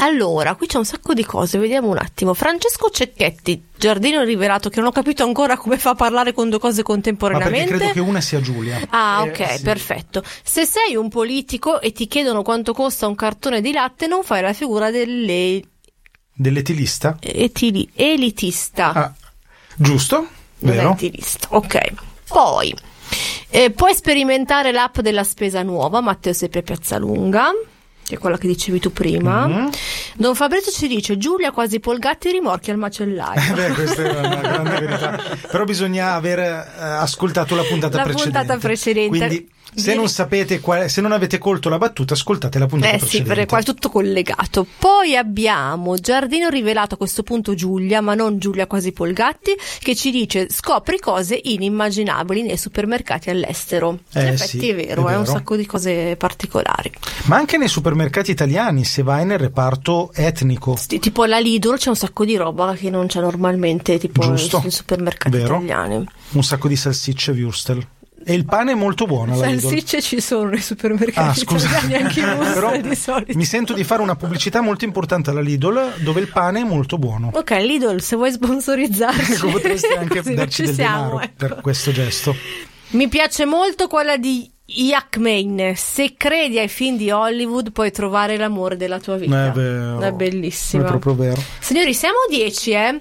Allora, 0.00 0.54
qui 0.54 0.66
c'è 0.66 0.76
un 0.76 0.84
sacco 0.84 1.14
di 1.14 1.24
cose, 1.24 1.56
vediamo 1.58 1.88
un 1.88 1.96
attimo. 1.96 2.34
Francesco 2.34 2.90
Cecchetti, 2.90 3.68
giardino 3.74 4.22
rivelato, 4.22 4.68
che 4.68 4.80
non 4.80 4.88
ho 4.88 4.92
capito 4.92 5.22
ancora 5.24 5.56
come 5.56 5.78
fa 5.78 5.90
a 5.90 5.94
parlare 5.94 6.34
con 6.34 6.50
due 6.50 6.58
cose 6.58 6.82
Ma 6.82 6.82
perché 6.82 6.92
contemporaneamente. 6.92 7.74
credo 7.76 7.92
che 7.92 8.00
una 8.00 8.20
sia 8.20 8.38
Giulia. 8.42 8.78
Ah, 8.90 9.24
Eh, 9.24 9.30
ok, 9.30 9.56
sì. 9.56 9.62
perfetto. 9.62 10.22
Se 10.42 10.66
sei 10.66 10.94
un 10.94 11.08
politico 11.08 11.80
e 11.80 11.92
ti 11.92 12.06
chiedono 12.06 12.42
quanto 12.42 12.74
costa 12.74 13.06
un 13.06 13.14
cartone 13.14 13.62
di 13.62 13.72
latte, 13.72 14.06
non 14.06 14.22
fai 14.24 14.42
la 14.42 14.52
figura 14.52 14.90
delle 14.90 15.62
Dell'etilista? 16.40 17.16
etili- 17.20 17.90
elitista. 17.94 18.92
Ah, 18.92 19.12
giusto? 19.74 20.28
Vero? 20.60 20.92
etilista. 20.92 21.48
Ok. 21.50 21.78
Poi 22.28 22.72
eh, 23.50 23.70
puoi 23.72 23.92
sperimentare 23.92 24.70
l'app 24.70 25.00
della 25.00 25.24
spesa 25.24 25.64
nuova, 25.64 26.00
Matteo 26.00 26.32
Seppe 26.32 26.62
Piazzalunga. 26.62 27.50
Che 28.04 28.14
è 28.14 28.18
quella 28.18 28.38
che 28.38 28.46
dicevi 28.46 28.78
tu 28.78 28.92
prima. 28.92 29.46
Mhm. 29.48 29.70
Don 30.14 30.36
Fabrizio 30.36 30.70
ci 30.70 30.86
dice: 30.86 31.18
Giulia 31.18 31.50
quasi 31.50 31.80
polgatti 31.80 32.30
rimorchi 32.30 32.70
al 32.70 32.78
macellaio. 32.78 33.54
Beh, 33.54 33.72
questa 33.72 34.02
è 34.02 34.18
una 34.18 34.36
grande 34.36 34.70
verità. 34.78 35.22
Però 35.50 35.64
bisogna 35.64 36.12
aver 36.14 36.38
eh, 36.38 36.62
ascoltato 36.78 37.56
la 37.56 37.64
puntata 37.64 37.96
La 37.96 38.04
precedente. 38.04 38.38
puntata 38.38 38.58
precedente. 38.60 39.16
Quindi, 39.18 39.50
se 39.74 39.94
non 39.94 40.08
sapete 40.08 40.60
quale, 40.60 40.88
se 40.88 41.00
non 41.00 41.12
avete 41.12 41.38
colto 41.38 41.68
la 41.68 41.78
battuta, 41.78 42.14
ascoltate 42.14 42.58
la 42.58 42.66
puntata 42.66 42.92
Eh 42.92 42.98
sì, 42.98 43.04
precedente. 43.04 43.28
perché 43.28 43.46
qua 43.46 43.58
è 43.58 43.62
tutto 43.62 43.88
collegato. 43.90 44.66
Poi 44.78 45.16
abbiamo 45.16 45.96
Giardino 45.96 46.48
rivelato 46.48 46.94
a 46.94 46.96
questo 46.96 47.22
punto 47.22 47.54
Giulia, 47.54 48.00
ma 48.00 48.14
non 48.14 48.38
Giulia 48.38 48.66
quasi 48.66 48.92
Polgatti, 48.92 49.52
che 49.80 49.94
ci 49.94 50.10
dice 50.10 50.48
scopri 50.50 50.98
cose 50.98 51.38
inimmaginabili 51.42 52.42
nei 52.42 52.56
supermercati 52.56 53.30
all'estero. 53.30 53.98
Eh 54.12 54.20
In 54.22 54.26
effetti 54.28 54.58
sì, 54.58 54.68
è 54.70 54.74
vero, 54.74 55.06
è 55.08 55.12
è 55.12 55.16
un 55.16 55.22
vero. 55.22 55.36
sacco 55.36 55.56
di 55.56 55.66
cose 55.66 56.16
particolari. 56.16 56.90
Ma 57.24 57.36
anche 57.36 57.56
nei 57.58 57.68
supermercati 57.68 58.30
italiani, 58.30 58.84
se 58.84 59.02
vai 59.02 59.24
nel 59.24 59.38
reparto 59.38 60.10
etnico. 60.14 60.76
Sì, 60.76 60.98
Tipo 60.98 61.22
alla 61.22 61.38
Lidl 61.38 61.76
c'è 61.76 61.88
un 61.88 61.96
sacco 61.96 62.24
di 62.24 62.36
roba 62.36 62.74
che 62.74 62.90
non 62.90 63.06
c'è 63.06 63.20
normalmente, 63.20 63.98
tipo 63.98 64.20
Giusto. 64.22 64.60
nei 64.60 64.70
supermercati 64.70 65.36
Vero. 65.36 65.56
italiani. 65.56 66.06
Un 66.32 66.42
sacco 66.44 66.68
di 66.68 66.76
salsicce 66.76 67.32
Würstel. 67.32 67.86
E 68.30 68.34
il 68.34 68.44
pane 68.44 68.72
è 68.72 68.74
molto 68.74 69.06
buono. 69.06 69.34
Salsicce 69.36 70.02
ci 70.02 70.20
sono 70.20 70.50
nei 70.50 70.58
Ah, 70.58 70.62
supermercati 70.62 71.40
scusa. 71.40 71.66
italiani, 71.68 72.04
anche 72.04 72.20
i 72.20 72.24
Però 72.52 72.76
di 72.78 72.94
solito. 72.94 73.36
mi 73.38 73.44
sento 73.46 73.72
di 73.72 73.84
fare 73.84 74.02
una 74.02 74.16
pubblicità 74.16 74.60
molto 74.60 74.84
importante 74.84 75.30
alla 75.30 75.40
Lidl 75.40 75.94
dove 76.02 76.20
il 76.20 76.28
pane 76.28 76.60
è 76.60 76.64
molto 76.64 76.98
buono. 76.98 77.30
Ok, 77.32 77.50
Lidl, 77.52 78.00
se 78.00 78.16
vuoi 78.16 78.30
sponsorizzarci, 78.30 79.32
Ecco, 79.32 79.48
potresti 79.48 79.92
anche 79.96 80.20
darci 80.34 80.50
ci 80.56 80.62
del 80.64 80.74
siamo, 80.74 80.96
denaro 81.04 81.20
ecco. 81.20 81.32
per 81.36 81.58
questo 81.62 81.90
gesto. 81.90 82.36
Mi 82.90 83.08
piace 83.08 83.46
molto 83.46 83.86
quella 83.86 84.18
di 84.18 84.50
Yakmain. 84.66 85.72
Se 85.74 86.14
credi 86.16 86.58
ai 86.58 86.68
film 86.68 86.96
di 86.98 87.10
Hollywood, 87.10 87.72
puoi 87.72 87.90
trovare 87.90 88.36
l'amore 88.36 88.76
della 88.76 89.00
tua 89.00 89.16
vita. 89.16 89.46
È 89.46 89.50
vero. 89.52 90.00
È 90.00 90.12
bellissima. 90.12 90.84
È 90.84 90.86
proprio 90.86 91.14
vero. 91.14 91.42
Signori, 91.60 91.94
siamo 91.94 92.16
a 92.26 92.30
10, 92.30 92.70
eh? 92.72 93.00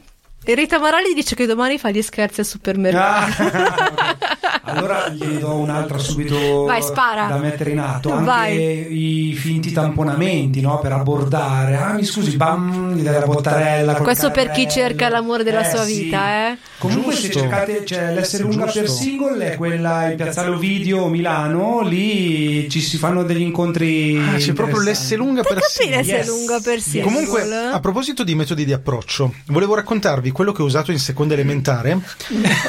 E 0.50 0.56
Rita 0.56 0.80
Marali 0.80 1.14
dice 1.14 1.36
che 1.36 1.45
domani 1.45 1.78
fa 1.78 1.89
gli 1.91 2.02
scherzi 2.02 2.39
al 2.39 2.45
supermercato. 2.45 3.43
Ah, 3.43 4.16
allora 4.64 5.10
gliene 5.10 5.39
do 5.39 5.56
un'altra 5.56 5.98
subito 5.98 6.64
Vai, 6.64 6.82
spara. 6.82 7.26
da 7.28 7.36
mettere 7.36 7.72
in 7.72 7.80
atto. 7.80 8.12
Anche 8.14 8.24
Vai. 8.26 9.30
i 9.30 9.34
finti 9.34 9.74
tamponamenti 9.74 10.62
no? 10.62 10.80
per 10.80 10.93
abbordare. 10.93 11.76
Ah, 11.76 11.91
mi 11.91 12.06
scusi, 12.06 12.38
bam, 12.38 12.93
gli 12.95 13.02
dai 13.02 13.20
la 13.20 13.26
bottarella. 13.26 13.95
Questo 13.95 14.32
per 14.32 14.52
chi 14.52 14.70
cerca 14.70 15.10
l'amore 15.10 15.43
della 15.43 15.68
Eh, 15.68 15.70
sua 15.70 15.84
sì. 15.84 16.04
vita, 16.04 16.30
eh? 16.52 16.58
Comunque, 16.78 17.14
se 17.16 17.24
Giusto. 17.24 17.39
cercate 17.39 17.84
c'è 17.84 18.14
l'S 18.14 18.39
lunga 18.39 18.64
Giusto. 18.66 18.80
per 18.80 18.89
single, 18.89 19.52
è 19.52 19.56
quella 19.58 20.10
in 20.12 20.16
Piazzale 20.16 20.50
Ovidio 20.52 21.08
Milano. 21.08 21.82
Lì 21.82 22.70
ci 22.70 22.80
si 22.80 22.95
fanno 22.95 23.24
degli 23.24 23.41
incontri. 23.41 24.18
Ah, 24.18 24.38
c'è 24.38 24.54
proprio 24.54 24.80
l'S 24.82 25.14
lunga 25.16 25.41
per 25.43 25.60
Capire 25.60 26.04
se 26.06 26.14
è 26.14 26.18
Yes. 26.20 26.28
lunga 26.28 26.60
per 26.64 26.80
single. 26.80 27.12
Comunque, 27.12 27.54
a 27.74 27.80
proposito 27.82 28.24
di 28.24 28.34
metodi 28.34 28.64
di 28.64 28.72
approccio, 28.72 29.34
volevo 29.48 29.76
raccontarvi 29.76 30.36
quello 30.38 30.51
che 30.51 30.61
ho 30.61 30.65
usato 30.65 30.91
in 30.91 30.99
seconda 30.99 31.33
elementare 31.33 31.99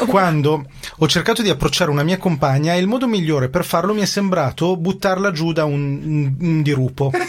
quando 0.09 0.65
ho 0.97 1.07
cercato 1.07 1.43
di 1.43 1.51
approcciare 1.51 1.91
una 1.91 2.03
mia 2.03 2.17
compagna 2.17 2.73
e 2.73 2.79
il 2.79 2.87
modo 2.87 3.07
migliore 3.07 3.51
per 3.51 3.63
farlo 3.63 3.93
mi 3.93 4.01
è 4.01 4.07
sembrato 4.07 4.75
buttarla 4.79 5.33
giù 5.33 5.53
da 5.53 5.65
un, 5.67 6.35
un- 6.41 6.63
dirupo. 6.63 7.13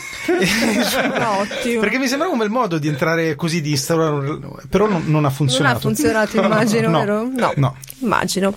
Ottimo. 1.42 1.82
Perché 1.82 1.98
mi 1.98 2.08
sembrava 2.08 2.32
un 2.32 2.40
bel 2.40 2.50
modo 2.50 2.78
di 2.78 2.88
entrare 2.88 3.36
così 3.36 3.60
di 3.60 3.72
instaurare, 3.72 4.40
però 4.70 4.88
non, 4.88 5.04
non 5.08 5.26
ha 5.26 5.30
funzionato. 5.30 5.90
Non 5.90 5.94
ha 5.94 5.96
funzionato, 5.96 6.38
immagino, 6.42 6.88
No, 6.90 7.00
vero? 7.00 7.30
No. 7.36 7.54
no. 7.58 7.76
Immagino. 8.00 8.54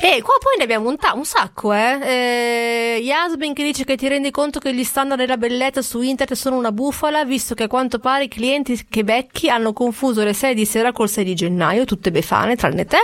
E 0.00 0.20
qua 0.20 0.34
poi 0.38 0.56
ne 0.58 0.64
abbiamo 0.64 0.88
un, 0.90 0.98
ta- 0.98 1.14
un 1.14 1.24
sacco, 1.24 1.72
eh? 1.72 1.98
eh. 2.02 3.00
Yasmin 3.02 3.54
che 3.54 3.62
dice 3.62 3.84
che 3.84 3.96
ti 3.96 4.06
rendi 4.06 4.30
conto 4.30 4.58
che 4.58 4.74
gli 4.74 4.84
standard 4.84 5.18
della 5.20 5.38
bellezza 5.38 5.80
su 5.80 6.02
internet 6.02 6.36
sono 6.36 6.56
una 6.56 6.72
bufala, 6.72 7.24
visto 7.24 7.54
che 7.54 7.62
a 7.62 7.68
quanto 7.68 7.98
pare 7.98 8.24
i 8.24 8.28
clienti 8.28 8.86
che 8.88 9.02
becchi 9.02 9.48
hanno 9.48 9.72
confuso 9.72 10.22
le 10.22 10.34
6 10.34 10.54
di 10.54 10.66
sera 10.66 10.92
col 10.92 11.08
6 11.08 11.21
di 11.24 11.34
gennaio, 11.34 11.84
tutte 11.84 12.10
befane, 12.10 12.56
tranne 12.56 12.84
te. 12.84 12.98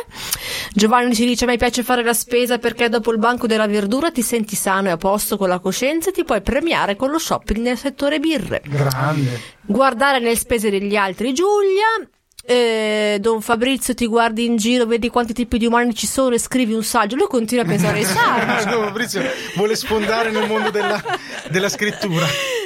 Giovanni 0.73 1.15
ci 1.15 1.27
dice: 1.27 1.45
A 1.45 1.49
me 1.49 1.57
piace 1.57 1.83
fare 1.83 2.03
la 2.03 2.15
spesa 2.15 2.59
perché 2.59 2.89
dopo 2.89 3.13
il 3.13 3.19
banco 3.19 3.47
della 3.47 3.67
verdura 3.67 4.11
ti 4.11 4.23
senti 4.23 4.57
sano 4.57 4.89
e 4.89 4.91
a 4.91 4.97
posto 4.97 5.37
con 5.37 5.49
la 5.49 5.59
coscienza 5.59 6.11
e 6.11 6.13
ti 6.13 6.25
puoi 6.25 6.41
premiare 6.43 6.97
con 6.97 7.11
lo 7.11 7.19
shopping 7.19 7.61
nel 7.61 7.79
settore 7.79 8.19
birre. 8.19 8.63
Grande. 8.65 9.41
Guardare 9.63 10.21
le 10.21 10.37
spese 10.37 10.71
degli 10.71 10.97
altri, 10.97 11.33
Giulia. 11.33 12.09
Eh, 12.51 13.19
Don 13.21 13.43
Fabrizio 13.43 13.93
ti 13.93 14.07
guardi 14.07 14.47
in 14.47 14.57
giro, 14.57 14.87
vedi 14.87 15.11
quanti 15.11 15.35
tipi 15.35 15.59
di 15.59 15.67
umani 15.67 15.95
ci 15.95 16.07
sono 16.07 16.35
e 16.35 16.39
scrivi 16.39 16.73
un 16.73 16.83
saggio. 16.83 17.15
Lui 17.15 17.27
continua 17.29 17.63
a 17.65 17.67
pensare 17.67 17.99
ai 17.99 18.05
saggi. 18.07 18.65
No, 18.71 18.85
Fabrizio 18.85 19.21
vuole 19.55 19.77
sfondare 19.77 20.31
nel 20.31 20.47
mondo 20.49 20.71
della, 20.71 21.03
della 21.51 21.69
scrittura. 21.69 22.25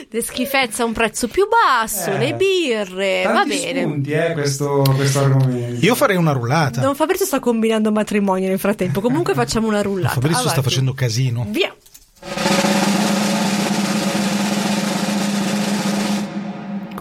Le 0.08 0.22
schifezze 0.22 0.82
a 0.82 0.84
un 0.84 0.92
prezzo 0.92 1.26
più 1.26 1.48
basso, 1.48 2.10
Eh, 2.12 2.18
le 2.18 2.34
birre. 2.34 3.22
Va 3.24 3.32
Tanti 3.32 3.48
bene. 3.58 3.80
spunti, 3.80 4.10
eh, 4.12 4.32
questo, 4.34 4.84
questo 4.94 5.18
argomento. 5.18 5.84
Io 5.84 5.94
farei 5.96 6.16
una 6.16 6.30
rullata. 6.32 6.80
Don 6.80 6.94
Fabrizio 6.94 7.26
sta 7.26 7.40
combinando 7.40 7.90
matrimonio 7.90 8.46
nel 8.48 8.60
frattempo. 8.60 9.00
Comunque 9.00 9.34
facciamo 9.34 9.66
una 9.66 9.82
rullata. 9.82 10.14
Fabrizio 10.14 10.42
sta 10.42 10.50
Avanti. 10.50 10.68
facendo 10.68 10.92
casino. 10.94 11.44
Via. 11.48 11.74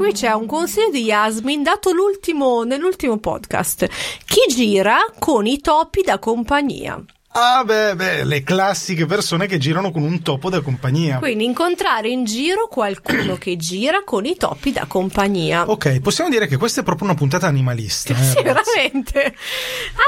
Qui 0.01 0.13
c'è 0.13 0.31
un 0.31 0.47
consiglio 0.47 0.89
di 0.89 1.03
Yasmin 1.03 1.61
dato 1.61 1.91
l'ultimo, 1.91 2.63
nell'ultimo 2.63 3.19
podcast. 3.19 3.87
Chi 4.25 4.51
gira 4.51 4.97
con 5.19 5.45
i 5.45 5.59
topi 5.59 6.01
da 6.01 6.17
compagnia? 6.17 6.99
Ah, 7.33 7.63
beh, 7.63 7.95
beh, 7.95 8.23
le 8.25 8.43
classiche 8.43 9.05
persone 9.05 9.47
che 9.47 9.57
girano 9.57 9.91
con 9.91 10.03
un 10.03 10.21
topo 10.21 10.49
da 10.49 10.59
compagnia. 10.59 11.17
Quindi 11.19 11.45
incontrare 11.45 12.09
in 12.09 12.25
giro 12.25 12.67
qualcuno 12.67 13.35
che 13.37 13.55
gira 13.55 14.03
con 14.03 14.25
i 14.25 14.35
topi 14.35 14.73
da 14.73 14.83
compagnia. 14.85 15.69
Ok, 15.69 16.01
possiamo 16.01 16.29
dire 16.29 16.45
che 16.47 16.57
questa 16.57 16.81
è 16.81 16.83
proprio 16.83 17.07
una 17.07 17.15
puntata 17.15 17.47
animalista. 17.47 18.11
eh, 18.19 18.21
Sì, 18.21 18.35
ragazzi. 18.43 18.71
veramente. 18.75 19.33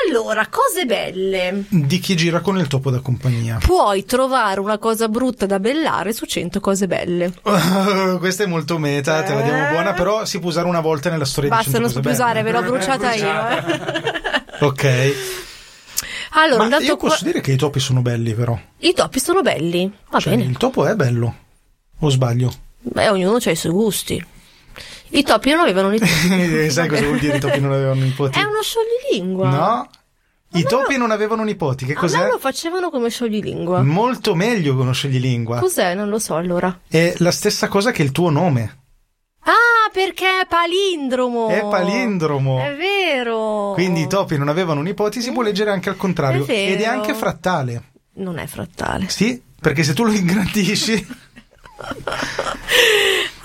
Allora, 0.05 0.47
cose 0.47 0.85
belle. 0.85 1.63
Di 1.69 1.99
chi 1.99 2.17
gira 2.17 2.41
con 2.41 2.57
il 2.57 2.67
topo 2.67 2.91
da 2.91 2.99
compagnia. 2.99 3.57
Puoi 3.61 4.03
trovare 4.03 4.59
una 4.59 4.77
cosa 4.77 5.07
brutta 5.07 5.45
da 5.45 5.59
bellare 5.61 6.11
su 6.11 6.25
100 6.25 6.59
cose 6.59 6.87
belle. 6.87 7.31
questa 8.19 8.43
è 8.43 8.47
molto 8.47 8.77
meta, 8.77 9.23
te 9.23 9.33
la 9.33 9.41
diamo 9.41 9.67
Eh. 9.67 9.71
buona, 9.71 9.93
però 9.93 10.25
si 10.25 10.39
può 10.39 10.49
usare 10.49 10.67
una 10.67 10.81
volta 10.81 11.09
nella 11.09 11.23
storia 11.25 11.49
Basta, 11.51 11.71
di 11.71 11.79
non 11.79 11.89
100 11.89 11.93
so 11.93 11.99
più 12.01 12.09
cose 12.09 12.21
usare, 12.21 12.43
ve 12.43 12.51
belle. 12.51 12.65
l'ho 12.65 12.71
bruciata 12.71 13.13
io. 13.13 13.23
Bruciata. 13.23 14.55
eh. 14.59 14.65
Ok. 14.65 15.15
Allora, 16.35 16.67
Ma 16.67 16.77
io 16.79 16.97
posso 16.97 17.17
qua- 17.17 17.25
dire 17.27 17.41
che 17.41 17.51
i 17.51 17.55
topi 17.57 17.79
sono 17.79 18.01
belli, 18.01 18.33
però. 18.33 18.57
i 18.79 18.93
topi 18.93 19.19
sono 19.19 19.41
belli. 19.41 19.91
Va 20.09 20.19
Cioè, 20.19 20.35
bene. 20.35 20.49
il 20.49 20.57
topo 20.57 20.85
è 20.85 20.95
bello. 20.95 21.35
O 21.99 22.09
sbaglio? 22.09 22.51
Beh, 22.79 23.09
ognuno 23.09 23.37
ha 23.43 23.49
i 23.51 23.55
suoi 23.55 23.71
gusti. 23.71 24.25
I 25.09 25.21
topi 25.23 25.51
non 25.51 25.59
avevano 25.59 25.89
nipoti. 25.91 26.69
Sai 26.71 26.87
cosa 26.87 27.03
vuol 27.03 27.19
dire 27.19 27.37
i 27.37 27.39
topi 27.39 27.59
non 27.59 27.71
avevano 27.71 28.01
nipoti? 28.01 28.39
È 28.39 28.43
uno 28.43 28.61
scioglilingua. 28.61 29.49
No. 29.49 29.89
I 30.55 30.61
me 30.61 30.69
topi 30.69 30.93
lo- 30.93 30.99
non 30.99 31.11
avevano 31.11 31.43
nipoti. 31.43 31.85
Che 31.85 31.93
cos'è? 31.93 32.27
lo 32.27 32.39
facevano 32.39 32.89
come 32.89 33.09
scioglilingua. 33.09 33.81
Molto 33.83 34.33
meglio 34.35 34.75
che 34.75 34.81
uno 34.81 34.91
scioglilingua. 34.91 35.59
Cos'è? 35.59 35.93
Non 35.93 36.09
lo 36.09 36.19
so 36.19 36.35
allora. 36.35 36.79
È 36.87 37.13
la 37.17 37.31
stessa 37.31 37.67
cosa 37.67 37.91
che 37.91 38.01
il 38.01 38.11
tuo 38.11 38.29
nome. 38.29 38.81
Perché 39.93 40.41
è 40.41 40.47
palindromo. 40.47 41.49
È 41.49 41.61
palindromo. 41.61 42.59
È 42.59 42.75
vero. 42.75 43.73
Quindi 43.75 44.01
i 44.01 44.07
topi 44.07 44.37
non 44.37 44.49
avevano 44.49 44.81
nipoti, 44.81 45.21
si 45.21 45.31
può 45.31 45.43
leggere 45.43 45.69
anche 45.69 45.89
al 45.89 45.97
contrario. 45.97 46.43
È 46.43 46.47
vero. 46.47 46.73
Ed 46.73 46.81
è 46.81 46.85
anche 46.85 47.13
frattale. 47.13 47.91
Non 48.15 48.39
è 48.39 48.47
frattale. 48.47 49.07
Sì, 49.09 49.39
perché 49.61 49.83
se 49.83 49.93
tu 49.93 50.03
lo 50.03 50.11
ingrandisci. 50.11 51.07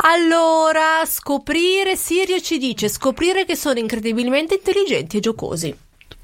Allora, 0.00 1.04
scoprire, 1.06 1.96
Sirio 1.96 2.40
ci 2.40 2.56
dice, 2.56 2.88
scoprire 2.88 3.44
che 3.44 3.56
sono 3.56 3.80
incredibilmente 3.80 4.54
intelligenti 4.54 5.16
e 5.16 5.20
giocosi. 5.20 5.76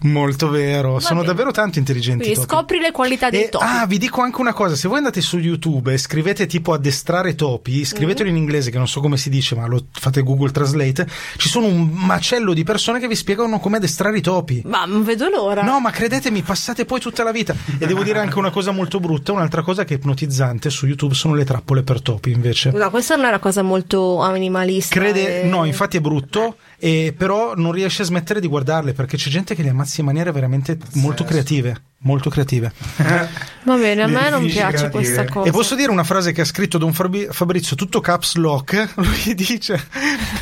Molto 0.04 0.50
vero, 0.50 0.98
sono 1.00 1.20
bene. 1.20 1.32
davvero 1.32 1.50
tanto 1.50 1.78
intelligenti. 1.78 2.24
Quindi 2.24 2.40
topi. 2.40 2.54
scopri 2.54 2.78
le 2.78 2.90
qualità 2.90 3.30
dei 3.30 3.44
E- 3.44 3.48
topi. 3.48 3.64
ah, 3.66 3.86
vi 3.86 3.96
dico 3.98 4.20
anche 4.20 4.40
una 4.40 4.52
cosa: 4.52 4.76
se 4.76 4.86
voi 4.86 4.98
andate 4.98 5.20
su 5.22 5.38
YouTube 5.38 5.92
e 5.94 5.98
scrivete 5.98 6.44
tipo 6.46 6.72
addestrare 6.74 7.34
topi, 7.34 7.84
scrivetelo 7.84 8.28
Mm. 8.28 8.32
in 8.32 8.36
inglese, 8.36 8.70
che 8.70 8.76
non 8.76 8.86
so 8.86 9.00
come 9.00 9.16
si 9.16 9.30
dice, 9.30 9.54
ma 9.54 9.66
lo 9.66 9.86
fate 9.90 10.22
Google 10.22 10.50
Translate. 10.50 11.06
Ci 11.38 11.48
sono 11.48 11.66
un 11.66 11.88
macello 11.90 12.52
di 12.52 12.64
persone 12.64 13.00
che 13.00 13.08
vi 13.08 13.14
spiegano 13.16 13.58
come 13.60 13.78
addestrare 13.78 14.18
i 14.18 14.20
topi. 14.20 14.62
Ma 14.66 14.84
non 14.84 15.04
vedo 15.04 15.28
l'ora. 15.30 15.62
No, 15.62 15.80
ma 15.80 15.90
credetemi, 15.90 16.42
passate 16.42 16.84
poi 16.84 17.00
tutta 17.00 17.22
la 17.22 17.32
vita. 17.32 17.54
E 17.78 17.86
devo 17.86 18.02
dire 18.02 18.18
anche 18.18 18.38
una 18.38 18.50
cosa 18.50 18.72
molto 18.72 19.00
brutta: 19.00 19.32
un'altra 19.32 19.62
cosa 19.62 19.84
che 19.84 19.94
è 19.94 19.96
ipnotizzante 19.96 20.68
su 20.68 20.86
YouTube 20.86 21.14
sono 21.14 21.34
le 21.34 21.44
trappole 21.44 21.82
per 21.82 22.02
topi, 22.02 22.30
invece. 22.30 22.72
No, 22.72 22.90
questa 22.90 23.16
non 23.16 23.24
è 23.24 23.28
una 23.28 23.38
cosa 23.38 23.62
molto 23.62 24.20
animalista. 24.20 25.00
Crede, 25.00 25.42
eh. 25.44 25.46
no, 25.46 25.64
infatti 25.64 25.96
è 25.96 26.00
brutto, 26.00 26.56
e 26.78 27.14
però 27.16 27.54
non 27.54 27.72
riesce 27.72 28.02
a 28.02 28.04
smettere 28.04 28.40
di 28.40 28.46
guardarle 28.48 28.92
perché 28.92 29.16
c'è 29.16 29.30
gente 29.30 29.54
che 29.54 29.62
le 29.62 29.70
ammazza 29.70 30.00
in 30.00 30.06
maniere 30.06 30.32
veramente 30.32 30.76
molto 30.94 31.24
creative. 31.24 31.80
Molto 32.04 32.28
creative. 32.28 32.70
Va 33.64 33.76
bene, 33.76 34.02
a 34.02 34.06
Le 34.06 34.12
me 34.12 34.28
non 34.28 34.44
piace 34.44 34.60
creative. 34.88 34.90
questa 34.90 35.24
cosa. 35.24 35.48
E 35.48 35.52
posso 35.52 35.74
dire 35.74 35.90
una 35.90 36.04
frase 36.04 36.32
che 36.32 36.42
ha 36.42 36.44
scritto 36.44 36.76
Don 36.76 36.92
Fabrizio, 36.92 37.76
tutto 37.76 38.00
caps 38.02 38.34
lock. 38.34 38.90
Lui 39.00 39.34
dice: 39.34 39.88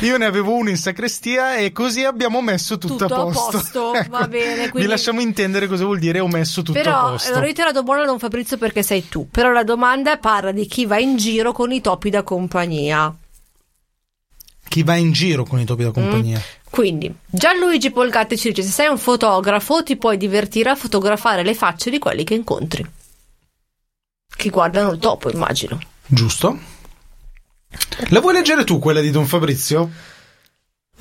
Io 0.01 0.17
ne 0.17 0.25
avevo 0.25 0.53
uno 0.55 0.67
in 0.69 0.75
sacrestia 0.75 1.55
e 1.55 1.71
così 1.71 2.03
abbiamo 2.03 2.41
messo 2.41 2.77
tutto, 2.77 2.97
Tutto 3.05 3.13
a 3.15 3.19
a 3.19 3.23
posto. 3.23 3.57
posto, 3.59 3.93
Ecco, 3.93 4.09
va 4.09 4.27
bene, 4.27 4.63
Vi 4.65 4.69
quindi- 4.71 4.89
lasciamo 4.89 5.21
intendere 5.21 5.67
cosa 5.67 5.85
vuol 5.85 5.99
dire 5.99 6.19
ho 6.19 6.27
messo 6.27 6.63
tutto 6.63 6.77
a 6.77 6.81
Però 6.81 7.09
posto. 7.11 7.31
l'ho 7.31 7.39
reiterato 7.39 7.81
buona 7.83 8.03
Don 8.03 8.19
Fabrizio 8.19 8.57
perché 8.57 8.83
sei 8.83 9.07
tu. 9.07 9.29
Però 9.31 9.49
la 9.53 9.63
domanda 9.63 10.17
parla 10.17 10.51
di 10.51 10.65
chi 10.67 10.85
va 10.85 10.99
in 10.99 11.15
giro 11.15 11.53
con 11.53 11.71
i 11.71 11.79
topi 11.79 12.09
da 12.09 12.23
compagnia. 12.23 13.15
Chi 14.73 14.81
va 14.81 14.95
in 14.95 15.11
giro 15.11 15.43
con 15.43 15.59
i 15.59 15.65
topi 15.65 15.83
da 15.83 15.91
compagnia. 15.91 16.41
Quindi, 16.67 17.13
Gianluigi 17.29 17.91
Polgatti 17.91 18.35
ci 18.39 18.47
dice: 18.47 18.63
Se 18.63 18.71
sei 18.71 18.87
un 18.87 18.97
fotografo, 18.97 19.83
ti 19.83 19.97
puoi 19.97 20.17
divertire 20.17 20.71
a 20.71 20.75
fotografare 20.75 21.43
le 21.43 21.53
facce 21.53 21.91
di 21.91 21.99
quelli 21.99 22.23
che 22.23 22.33
incontri. 22.33 22.83
Che 24.35 24.49
guardano 24.49 24.89
il 24.93 24.97
topo, 24.97 25.29
immagino. 25.29 25.79
Giusto? 26.07 26.57
La 28.09 28.19
vuoi 28.19 28.33
leggere 28.33 28.63
tu 28.63 28.79
quella 28.79 28.99
di 28.99 29.11
Don 29.11 29.27
Fabrizio? 29.27 29.91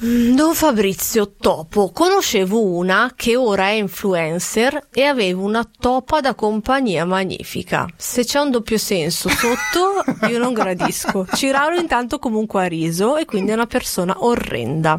Don 0.04 0.54
Fabrizio 0.54 1.34
Topo, 1.38 1.92
conoscevo 1.92 2.60
una 2.60 3.12
che 3.14 3.36
ora 3.36 3.66
è 3.68 3.72
influencer 3.74 4.88
e 4.92 5.04
aveva 5.04 5.40
una 5.42 5.68
topa 5.78 6.20
da 6.20 6.34
compagnia 6.34 7.04
magnifica. 7.04 7.86
Se 7.96 8.24
c'è 8.24 8.40
un 8.40 8.50
doppio 8.50 8.78
senso 8.78 9.28
sotto, 9.28 10.02
io 10.26 10.38
non 10.38 10.54
gradisco. 10.54 11.26
Ciraulo 11.32 11.78
intanto 11.78 12.18
comunque 12.18 12.64
ha 12.64 12.66
riso 12.66 13.16
e 13.16 13.26
quindi 13.26 13.52
è 13.52 13.54
una 13.54 13.66
persona 13.66 14.24
orrenda. 14.24 14.98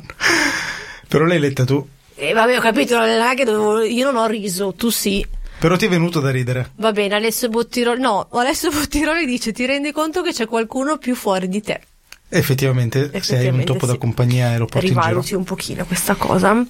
Però 1.10 1.26
l'hai 1.26 1.40
letta 1.40 1.66
tu. 1.66 1.86
E 2.16 2.32
vabbè, 2.32 2.58
ho 2.58 2.62
capito, 2.62 2.96
non 2.98 3.10
è 3.10 3.36
che 3.36 3.44
dovevo- 3.44 3.82
io 3.82 4.06
non 4.10 4.16
ho 4.16 4.28
riso, 4.28 4.74
tu 4.74 4.90
sì. 4.90 5.26
Però 5.60 5.76
ti 5.76 5.86
è 5.86 5.90
venuto 5.90 6.22
da 6.22 6.32
ridere. 6.32 6.72
Va 6.78 6.94
bene, 6.94 7.16
Alessio 7.16 7.50
Bottiroli, 7.50 8.00
no, 8.00 8.30
Alessio 8.32 8.70
Bottiroli 8.72 9.26
dice 9.26 9.52
ti 9.52 9.66
rendi 9.66 9.92
conto 9.92 10.22
che 10.22 10.32
c'è 10.32 10.48
qualcuno 10.48 10.98
più 10.98 11.14
fuori 11.16 11.50
di 11.50 11.62
te. 11.62 11.82
Effettivamente, 12.34 13.12
se 13.22 13.38
hai 13.38 13.48
un 13.48 13.64
Effettivamente 13.64 13.66
topo 13.66 13.86
da 13.86 13.94
sì. 13.94 13.98
compagnia 14.00 14.58
lo 14.58 14.66
porti 14.66 14.88
in 14.88 14.94
giro. 14.94 15.06
Rivaluti 15.06 15.34
un 15.36 15.44
pochino 15.44 15.86
questa 15.86 16.16
cosa. 16.16 16.66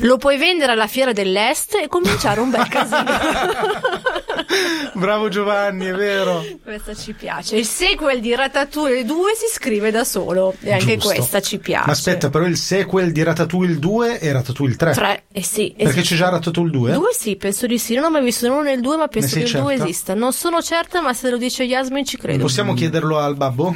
Lo 0.00 0.16
puoi 0.18 0.36
vendere 0.36 0.72
alla 0.72 0.86
fiera 0.86 1.12
dell'est 1.12 1.74
e 1.82 1.88
cominciare 1.88 2.40
un 2.40 2.50
bel 2.50 2.68
casino. 2.68 3.04
Bravo 4.94 5.28
Giovanni, 5.28 5.86
è 5.86 5.92
vero. 5.92 6.44
questa 6.62 6.94
ci 6.94 7.12
piace. 7.12 7.56
Il 7.56 7.66
sequel 7.66 8.20
di 8.20 8.34
Ratatouille 8.34 9.04
2 9.04 9.34
si 9.34 9.46
scrive 9.52 9.90
da 9.90 10.04
solo 10.04 10.54
e 10.60 10.72
anche 10.72 10.96
Giusto. 10.96 11.14
questa 11.14 11.40
ci 11.40 11.58
piace. 11.58 11.86
Ma 11.86 11.92
aspetta, 11.92 12.30
però 12.30 12.44
il 12.46 12.56
sequel 12.56 13.12
di 13.12 13.22
Ratatouille 13.22 13.78
2 13.78 14.18
è 14.18 14.32
Ratatouille 14.32 14.76
3. 14.76 14.92
3, 14.92 15.22
eh 15.32 15.42
sì. 15.42 15.74
Perché 15.76 16.00
esiste. 16.00 16.14
c'è 16.14 16.20
già 16.20 16.28
Ratatouille 16.30 16.70
2? 16.70 16.92
Due 16.92 17.12
sì, 17.12 17.36
penso 17.36 17.66
di 17.66 17.78
sì. 17.78 17.94
Non 17.94 18.04
ho 18.04 18.10
mai 18.10 18.22
visto 18.22 18.46
uno 18.46 18.62
né 18.62 18.72
il 18.72 18.80
2, 18.80 18.96
ma 18.96 19.08
penso 19.08 19.36
che 19.36 19.42
il 19.42 19.50
2 19.50 19.60
certa? 19.60 19.84
esista. 19.84 20.14
Non 20.14 20.32
sono 20.32 20.62
certa, 20.62 21.00
ma 21.00 21.12
se 21.12 21.30
lo 21.30 21.36
dice 21.36 21.64
Yasmin 21.64 22.04
ci 22.04 22.16
credo. 22.16 22.42
Possiamo 22.42 22.74
chiederlo 22.74 23.18
al 23.18 23.36
babbo? 23.36 23.74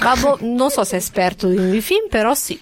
Babbo, 0.00 0.38
non 0.40 0.70
so 0.70 0.84
se 0.84 0.96
è 0.96 0.98
esperto 0.98 1.48
di 1.48 1.80
film, 1.80 2.08
però 2.08 2.34
sì. 2.34 2.58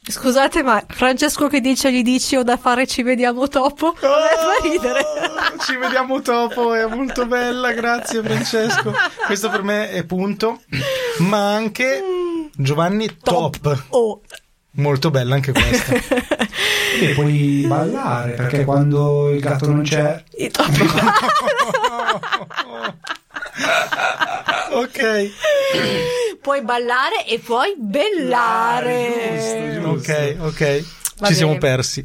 Scusate, 0.00 0.62
ma 0.62 0.82
Francesco 0.88 1.48
che 1.48 1.60
dice 1.60 1.92
gli 1.92 2.02
dici 2.02 2.36
ho 2.36 2.42
da 2.42 2.56
fare 2.56 2.86
ci 2.86 3.02
vediamo 3.02 3.46
dopo? 3.46 3.94
Non 4.00 4.12
è 4.22 4.36
fa 4.36 4.68
ridere. 4.68 5.00
Oh, 5.00 5.58
Ci 5.60 5.76
vediamo 5.76 6.20
dopo, 6.20 6.74
è 6.74 6.86
molto 6.86 7.26
bella, 7.26 7.72
grazie 7.72 8.22
Francesco. 8.22 8.94
Questo 9.26 9.50
per 9.50 9.62
me 9.62 9.90
è 9.90 10.04
punto. 10.04 10.60
Ma 11.18 11.52
anche 11.54 12.02
Giovanni 12.54 13.18
top. 13.22 13.84
Oh, 13.90 14.22
Molto 14.72 15.10
bella 15.10 15.34
anche 15.34 15.52
questa. 15.52 15.94
E 17.00 17.12
puoi 17.14 17.64
ballare 17.68 18.32
perché 18.32 18.64
quando 18.64 19.30
il 19.30 19.40
gatto 19.40 19.68
non 19.68 19.82
c'è. 19.82 20.20
i 20.38 20.50
top. 20.50 20.72
ok. 24.72 25.30
puoi 26.40 26.62
ballare 26.62 27.26
e 27.26 27.38
puoi 27.38 27.74
bellare. 27.76 29.80
Ok, 29.84 30.36
ok. 30.40 30.84
Va 31.18 31.26
Ci 31.28 31.34
siamo 31.34 31.56
bene. 31.56 31.60
persi. 31.60 32.04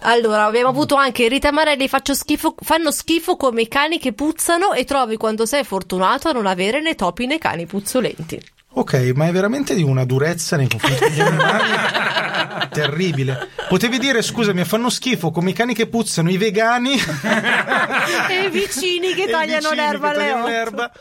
Allora, 0.00 0.44
abbiamo 0.44 0.68
avuto 0.68 0.94
anche 0.94 1.26
Rita 1.28 1.50
Marelli, 1.50 1.88
faccio 1.88 2.14
schifo, 2.14 2.54
fanno 2.60 2.92
schifo 2.92 3.36
come 3.36 3.62
i 3.62 3.68
cani 3.68 3.98
che 3.98 4.12
puzzano 4.12 4.72
e 4.72 4.84
trovi 4.84 5.16
quando 5.16 5.44
sei 5.44 5.64
fortunato 5.64 6.28
a 6.28 6.32
non 6.32 6.46
avere 6.46 6.80
né 6.80 6.94
topi 6.94 7.26
né 7.26 7.38
cani 7.38 7.66
puzzolenti. 7.66 8.40
Ok, 8.78 9.10
ma 9.16 9.26
è 9.26 9.32
veramente 9.32 9.74
di 9.74 9.82
una 9.82 10.04
durezza 10.04 10.56
nei 10.56 10.68
confronti 10.68 11.08
degli 11.08 11.20
animali 11.20 12.68
terribile. 12.70 13.48
Potevi 13.68 13.98
dire, 13.98 14.22
scusami, 14.22 14.64
fanno 14.64 14.88
schifo 14.88 15.32
come 15.32 15.50
i 15.50 15.52
cani 15.52 15.74
che 15.74 15.88
puzzano, 15.88 16.30
i 16.30 16.36
vegani 16.36 16.92
e 18.30 18.44
i 18.44 18.50
vicini 18.50 19.14
che 19.14 19.24
e 19.24 19.30
tagliano 19.30 19.70
vicini 19.70 19.76
l'erba 19.76 20.12
che 20.12 20.14
alle 20.14 20.18
tagliano 20.18 20.40
otto. 20.42 20.48
l'erba. 20.48 20.92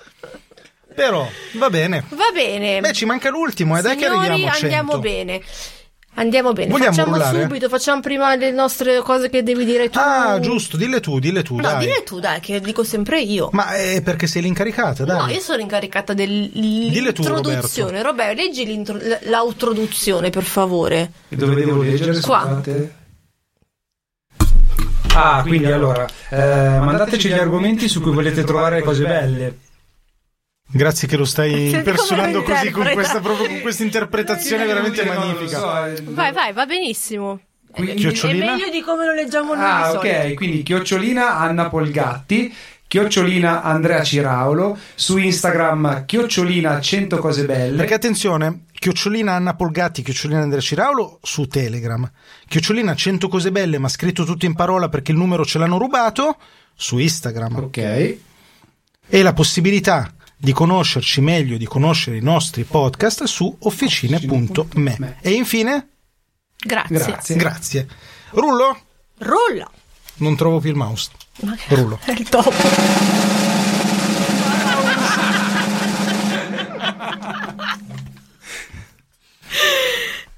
Però, 0.96 1.30
va 1.54 1.70
bene. 1.70 2.04
Va 2.10 2.32
bene. 2.34 2.80
Beh, 2.80 2.94
ci 2.94 3.06
manca 3.06 3.30
l'ultimo, 3.30 3.78
e 3.78 3.84
dai 3.84 3.96
che 3.96 4.08
arriviamo 4.08 4.48
a 4.48 4.52
100. 4.54 4.64
andiamo 4.66 4.98
bene. 4.98 5.42
Andiamo 6.20 6.52
bene. 6.52 6.72
Vogliamo 6.72 6.94
facciamo 6.94 7.14
rullare? 7.16 7.42
subito, 7.44 7.70
facciamo 7.70 8.02
prima 8.02 8.36
le 8.36 8.52
nostre 8.52 9.00
cose 9.02 9.30
che 9.30 9.44
devi 9.44 9.66
dire 9.66 9.90
tu. 9.90 10.00
Ah, 10.02 10.40
giusto, 10.40 10.76
dille 10.76 11.00
tu, 11.00 11.20
dille 11.20 11.44
tu, 11.44 11.56
No, 11.56 11.62
dai. 11.62 11.78
dile 11.86 12.04
tu, 12.04 12.20
dai, 12.20 12.40
che 12.40 12.60
dico 12.60 12.84
sempre 12.84 13.22
io. 13.22 13.50
Ma 13.52 13.76
è 13.76 14.02
perché 14.02 14.26
sei 14.26 14.42
l'incaricata, 14.42 15.06
dai. 15.06 15.18
No, 15.18 15.28
io 15.32 15.40
sono 15.40 15.62
incaricata 15.62 16.14
Dille 16.14 16.50
tu, 17.14 17.22
dell'introduzione. 17.22 18.02
Roberto, 18.02 18.42
leggi 18.42 18.84
l'autroduzione, 19.26 20.32
per 20.32 20.44
favore. 20.44 21.12
E 21.30 21.36
dove 21.36 21.54
devo 21.54 21.84
leggere? 21.84 22.20
Qua. 22.20 22.42
Scusate. 22.42 22.96
Ah, 25.14 25.42
quindi 25.42 25.72
allora, 25.72 26.08
eh, 26.30 26.80
mandateci 26.80 27.30
gli 27.30 27.34
argomenti 27.34 27.88
su 27.88 28.02
cui 28.02 28.12
volete 28.12 28.44
trovare 28.44 28.82
cose 28.82 29.04
belle. 29.04 29.58
Grazie 30.70 31.08
che 31.08 31.16
lo 31.16 31.26
stai 31.26 31.72
impersonando 31.72 32.44
così 32.44 32.72
con 32.72 32.90
questa, 32.92 33.20
proprio 33.22 33.48
con 33.48 33.62
questa 33.62 33.84
interpretazione 33.84 34.66
veramente 34.66 35.04
lo 35.06 35.14
magnifica. 35.14 35.58
so, 35.60 36.12
Vai, 36.12 36.32
vai, 36.34 36.52
va 36.54 36.66
benissimo. 36.66 37.40
Quindi- 37.72 37.96
Chiocciolina? 37.96 38.46
È 38.46 38.50
meglio 38.50 38.70
di 38.70 38.82
come 38.82 39.06
lo 39.06 39.14
leggiamo 39.14 39.54
noi 39.54 39.64
Ah, 39.64 39.92
ok, 39.94 40.34
quindi 40.34 40.64
chiocciolina 40.64 41.38
Anna 41.38 41.70
Polgatti, 41.70 42.54
chiocciolina 42.88 43.64
Andrea 43.64 44.04
Ciraulo, 44.04 44.78
su 44.96 45.18
Instagram 45.18 46.06
chiocciolina 46.06 46.82
100 46.82 47.18
cose 47.20 47.46
belle. 47.46 47.78
Perché 47.78 47.94
attenzione, 47.94 48.66
chiocciolina 48.74 49.34
Anna 49.34 49.56
Polgatti, 49.56 50.02
chiocciolina 50.02 50.42
Andrea 50.42 50.62
Ciraulo 50.62 51.20
su 51.22 51.46
Telegram, 51.48 52.10
chiocciolina 52.48 52.94
100 52.96 53.28
cose 53.30 53.52
belle 53.52 53.78
ma 53.78 53.88
scritto 53.90 54.26
tutto 54.26 54.46
in 54.46 54.56
parola 54.56 54.90
perché 54.90 55.12
il 55.12 55.18
numero 55.18 55.46
ce 55.46 55.60
l'hanno 55.60 55.78
rubato 55.78 56.38
su 56.76 56.98
Instagram. 56.98 57.56
Ok. 57.58 57.78
E 59.10 59.22
la 59.22 59.34
possibilità 59.34 60.12
di 60.38 60.52
conoscerci 60.54 61.20
meglio, 61.22 61.58
di 61.58 61.66
conoscere 61.66 62.18
i 62.18 62.22
nostri 62.22 62.64
podcast 62.64 63.24
su 63.24 63.56
officine.me. 63.62 65.18
E 65.22 65.32
infine, 65.32 65.88
Grazie. 66.58 66.98
Grazie. 66.98 67.36
grazie. 67.36 67.88
Rullo? 68.32 68.80
Rolla. 69.20 69.70
Non 70.18 70.36
trovo 70.36 70.60
più 70.60 70.70
il 70.72 70.76
mouse. 70.76 71.10
Ma- 71.42 71.56
Rullo. 71.70 72.00
È 72.04 72.12
il 72.12 72.28
top. 72.30 72.54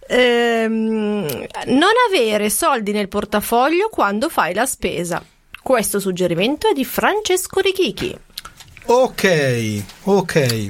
Ehm, 0.07 1.45
non 1.67 1.89
avere 2.07 2.49
soldi 2.49 2.91
nel 2.91 3.07
portafoglio 3.07 3.89
quando 3.89 4.29
fai 4.29 4.53
la 4.53 4.65
spesa. 4.65 5.23
Questo 5.61 5.99
suggerimento 5.99 6.69
è 6.69 6.73
di 6.73 6.83
Francesco 6.85 7.59
Richichi. 7.59 8.17
Ok, 8.91 9.83
ok. 10.03 10.67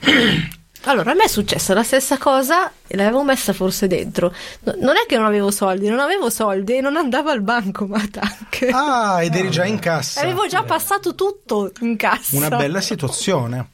Allora, 0.86 1.12
a 1.12 1.14
me 1.14 1.22
è 1.24 1.28
successa 1.28 1.74
la 1.74 1.84
stessa 1.84 2.18
cosa 2.18 2.72
e 2.88 2.96
l'avevo 2.96 3.22
messa 3.22 3.52
forse 3.52 3.86
dentro. 3.86 4.34
No- 4.64 4.74
non 4.80 4.96
è 4.96 5.06
che 5.06 5.16
non 5.16 5.26
avevo 5.26 5.52
soldi, 5.52 5.86
non 5.86 6.00
avevo 6.00 6.28
soldi 6.28 6.78
e 6.78 6.80
non 6.80 6.96
andavo 6.96 7.30
al 7.30 7.40
bancomat 7.40 8.18
anche. 8.20 8.66
Ah, 8.72 9.22
ed 9.22 9.36
eri 9.36 9.48
già 9.48 9.64
in 9.64 9.78
cassa. 9.78 10.22
Avevo 10.22 10.48
già 10.48 10.64
passato 10.64 11.14
tutto 11.14 11.70
in 11.82 11.94
cassa. 11.96 12.36
Una 12.36 12.48
bella 12.48 12.80
situazione. 12.80 13.68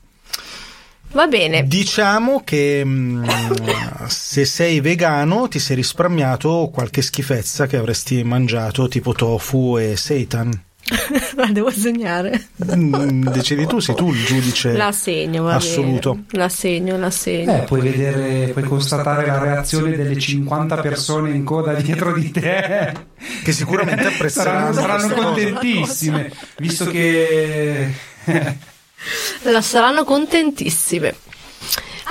Va 1.13 1.27
bene. 1.27 1.67
Diciamo 1.67 2.43
che 2.45 2.85
mh, 2.85 3.27
se 4.09 4.45
sei 4.45 4.81
vegano 4.81 5.49
ti 5.49 5.59
sei 5.59 5.77
risparmiato 5.77 6.69
qualche 6.71 7.01
schifezza 7.01 7.67
che 7.67 7.79
avresti 7.79 8.23
mangiato, 8.23 8.87
tipo 8.87 9.15
tofu 9.15 9.79
e 9.79 9.97
seitan. 9.97 10.67
La 11.37 11.47
devo 11.47 11.71
segnare. 11.71 12.49
Mm, 12.75 13.29
Decidi 13.29 13.67
tu, 13.67 13.79
sei 13.79 13.95
tu 13.95 14.11
il 14.13 14.25
giudice 14.25 14.73
La 14.73 14.93
segno, 14.93 15.45
va 15.45 15.55
assoluto. 15.55 16.15
bene. 16.15 16.27
La 16.31 16.49
segno, 16.49 16.97
la 16.99 17.11
segno. 17.11 17.57
Eh, 17.57 17.65
puoi 17.65 17.81
vedere, 17.81 18.49
puoi 18.53 18.65
constatare 18.65 19.27
la 19.27 19.39
reazione 19.39 19.97
delle 19.97 20.19
50 20.19 20.77
persone 20.79 21.31
in 21.31 21.45
coda 21.45 21.75
dietro 21.75 22.13
di 22.13 22.31
te. 22.31 22.93
Che 23.43 23.53
sicuramente 23.53 24.03
saranno, 24.31 24.69
apprezzeranno 24.69 24.73
saranno 24.73 25.15
contentissime, 25.15 26.33
visto 26.59 26.87
che 26.87 27.93
La 29.43 29.63
saranno 29.63 30.05
contentissime. 30.05 31.15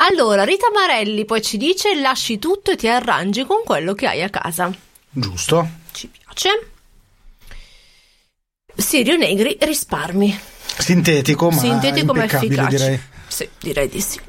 Allora, 0.10 0.44
Rita 0.44 0.68
Marelli 0.74 1.26
poi 1.26 1.42
ci 1.42 1.58
dice 1.58 2.00
lasci 2.00 2.38
tutto 2.38 2.72
e 2.72 2.76
ti 2.76 2.88
arrangi 2.88 3.46
con 3.46 3.62
quello 3.66 3.94
che 3.94 4.08
hai 4.08 4.22
a 4.24 4.30
casa. 4.30 4.72
Giusto? 5.10 5.68
Ci 5.92 6.10
piace. 6.10 6.50
Sirio 8.78 9.18
Negri 9.18 9.58
risparmi. 9.60 10.40
Sintetico, 10.78 11.50
ma 11.50 11.58
Sintetico 11.58 12.14
ma 12.14 12.24
efficace. 12.26 12.78
direi. 12.78 13.00
Sì, 13.28 13.50
direi 13.60 13.90
di 13.90 14.00
sì. 14.00 14.20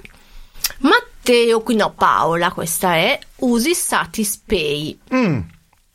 Matteo, 0.78 1.61
qui 1.61 1.74
no, 1.76 1.92
Paola, 1.92 2.51
questa 2.53 2.94
è 2.94 3.18
usi 3.36 3.74
Satispay. 3.74 4.99
Mm. 5.14 5.38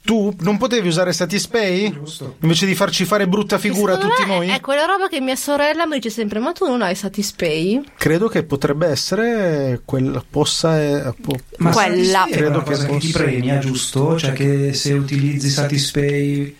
Tu 0.05 0.35
non 0.41 0.57
potevi 0.57 0.89
usare 0.89 1.13
Satispay? 1.13 1.89
Giusto. 1.93 2.35
Invece 2.41 2.65
di 2.65 2.75
farci 2.75 3.05
fare 3.05 3.25
brutta 3.25 3.57
figura 3.57 3.93
a 3.93 3.97
tutti 3.97 4.25
noi? 4.25 4.49
È 4.49 4.59
quella 4.59 4.83
roba 4.83 5.07
che 5.07 5.21
mia 5.21 5.37
sorella 5.37 5.85
mi 5.87 5.95
dice 5.95 6.09
sempre: 6.09 6.39
Ma 6.39 6.51
tu 6.51 6.67
non 6.67 6.81
hai 6.81 6.93
Satispay? 6.93 7.81
Credo 7.97 8.27
che 8.27 8.43
potrebbe 8.43 8.87
essere 8.87 9.81
quella 9.85 10.21
possa 10.29 10.77
eh, 10.81 11.13
po- 11.21 11.39
Ma 11.59 11.69
Quella. 11.71 12.27
Credo 12.29 12.49
una 12.49 12.63
che 12.63 12.71
cosa 12.71 12.85
che 12.85 12.97
ti 12.97 13.11
possa- 13.11 13.23
premia, 13.23 13.57
giusto? 13.59 14.17
Cioè 14.19 14.33
che 14.33 14.73
se 14.73 14.91
utilizzi 14.91 15.49
Satispay 15.49 16.57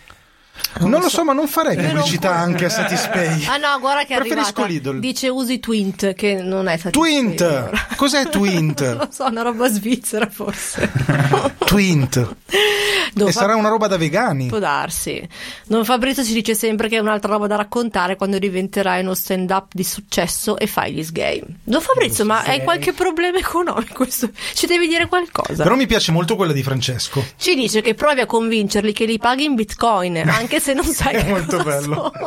Non 0.80 1.02
lo 1.02 1.10
so, 1.10 1.24
ma 1.24 1.34
non 1.34 1.48
farei 1.48 1.76
non 1.76 1.86
pubblicità 1.88 2.30
può- 2.30 2.38
anche 2.38 2.66
a 2.66 2.70
Satispay. 2.70 3.46
Ah 3.46 3.58
no, 3.58 3.80
guarda 3.80 4.06
che 4.06 4.16
Preferisco 4.16 4.62
arrivata. 4.64 4.68
Lidl. 4.68 5.00
Dice 5.00 5.30
usi 5.30 5.60
Twint, 5.60 6.14
che 6.14 6.42
non 6.42 6.68
è 6.68 6.78
Satispay. 6.78 6.92
Twint! 6.92 7.42
allora. 7.42 7.88
Cos'è 7.96 8.24
Non 8.24 8.32
Twint? 8.32 8.96
lo 8.98 9.08
so, 9.12 9.26
una 9.26 9.42
roba 9.44 9.70
svizzera 9.70 10.28
forse. 10.30 10.92
Twint. 11.66 12.36
Don 13.14 13.28
E 13.28 13.32
Fa- 13.32 13.40
sarà 13.42 13.56
una 13.56 13.70
roba 13.70 13.88
da 13.88 13.98
vegani. 13.98 14.48
Può 14.48 14.58
darsi. 14.60 15.28
Don 15.68 15.86
Fabrizio 15.86 16.24
ci 16.24 16.34
dice 16.34 16.56
sempre 16.56 16.90
che 16.90 16.98
è 16.98 17.00
un'altra 17.00 17.32
roba 17.34 17.46
da 17.48 17.56
raccontare 17.56 18.16
quando 18.16 18.40
diventerai 18.40 19.02
uno 19.02 19.14
stand-up 19.14 19.68
di 19.74 19.84
successo 19.84 20.58
e 20.58 20.66
fai 20.68 20.94
gli 20.94 21.04
sgay. 21.04 21.44
Don 21.64 21.82
Fabrizio, 21.82 22.26
ma 22.26 22.42
hai 22.44 22.64
qualche 22.64 22.94
problema 22.94 23.38
economico? 23.38 24.08
Ci 24.08 24.66
devi 24.66 24.88
dire 24.88 25.08
qualcosa? 25.08 25.62
Però 25.64 25.76
mi 25.76 25.86
piace 25.86 26.12
molto 26.12 26.36
quella 26.36 26.54
di 26.54 26.64
Francesco. 26.64 27.24
Ci 27.38 27.54
dice 27.56 27.82
che 27.82 27.94
provi 27.94 28.22
a 28.22 28.26
convincerli 28.26 28.92
che 28.94 29.06
li 29.06 29.20
paghi 29.20 29.44
in 29.46 29.54
bitcoin, 29.56 30.16
anche 30.44 30.60
se 30.60 30.74
non 30.74 30.86
sai 30.86 31.16
È 31.16 31.24
che 31.24 31.30
molto 31.30 31.64
bello. 31.64 32.12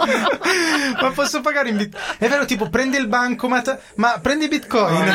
ma 1.01 1.11
posso 1.11 1.41
pagare 1.43 1.69
in 1.69 1.77
bit? 1.77 1.97
È 2.19 2.29
vero, 2.29 2.47
tipo 2.47 2.69
prendi 2.71 2.97
il 2.97 3.07
bancomat, 3.07 3.79
ma 3.97 4.19
prendi 4.21 4.49
bitcoin. 4.49 5.15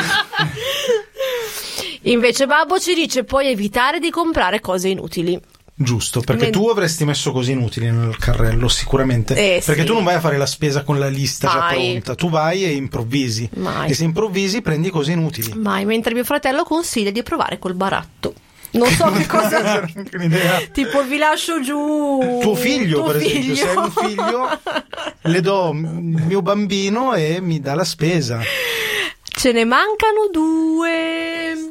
Invece 2.02 2.46
Babbo 2.46 2.78
ci 2.78 2.94
dice 2.94 3.24
puoi 3.24 3.48
evitare 3.48 3.98
di 3.98 4.10
comprare 4.10 4.60
cose 4.60 4.88
inutili. 4.88 5.40
Giusto, 5.74 6.20
perché 6.20 6.50
tu 6.50 6.68
avresti 6.68 7.04
messo 7.04 7.32
cose 7.32 7.52
inutili 7.52 7.90
nel 7.90 8.16
carrello, 8.16 8.68
sicuramente. 8.68 9.34
Eh, 9.34 9.62
perché 9.64 9.80
sì. 9.80 9.86
tu 9.86 9.94
non 9.94 10.04
vai 10.04 10.14
a 10.14 10.20
fare 10.20 10.36
la 10.36 10.46
spesa 10.46 10.84
con 10.84 10.98
la 10.98 11.08
lista 11.08 11.48
già 11.48 11.58
Mai. 11.58 11.90
pronta, 11.90 12.14
tu 12.14 12.30
vai 12.30 12.64
e 12.64 12.72
improvvisi. 12.72 13.48
Mai. 13.54 13.90
E 13.90 13.94
se 13.94 14.04
improvvisi 14.04 14.62
prendi 14.62 14.90
cose 14.90 15.12
inutili. 15.12 15.52
Mai, 15.54 15.84
mentre 15.84 16.14
mio 16.14 16.24
fratello 16.24 16.62
consiglia 16.62 17.10
di 17.10 17.22
provare 17.22 17.58
col 17.58 17.74
baratto. 17.74 18.34
Non 18.72 18.88
so 18.88 19.10
che 19.12 19.26
cosa. 19.26 19.82
Anche 19.82 20.16
un'idea. 20.16 20.60
tipo 20.72 21.02
vi 21.04 21.18
lascio 21.18 21.60
giù. 21.60 22.38
Tuo 22.40 22.54
figlio, 22.54 23.02
tuo 23.02 23.12
per 23.12 23.16
esempio, 23.22 23.54
se 23.54 23.68
hai 23.68 23.76
un 23.76 23.90
figlio, 23.90 24.60
le 25.22 25.40
do 25.40 25.70
il 25.72 25.78
mio 25.78 26.42
bambino 26.42 27.14
e 27.14 27.40
mi 27.40 27.60
dà 27.60 27.74
la 27.74 27.84
spesa. 27.84 28.40
Ce 29.34 29.52
ne 29.52 29.64
mancano 29.64 30.28
due. 30.30 31.70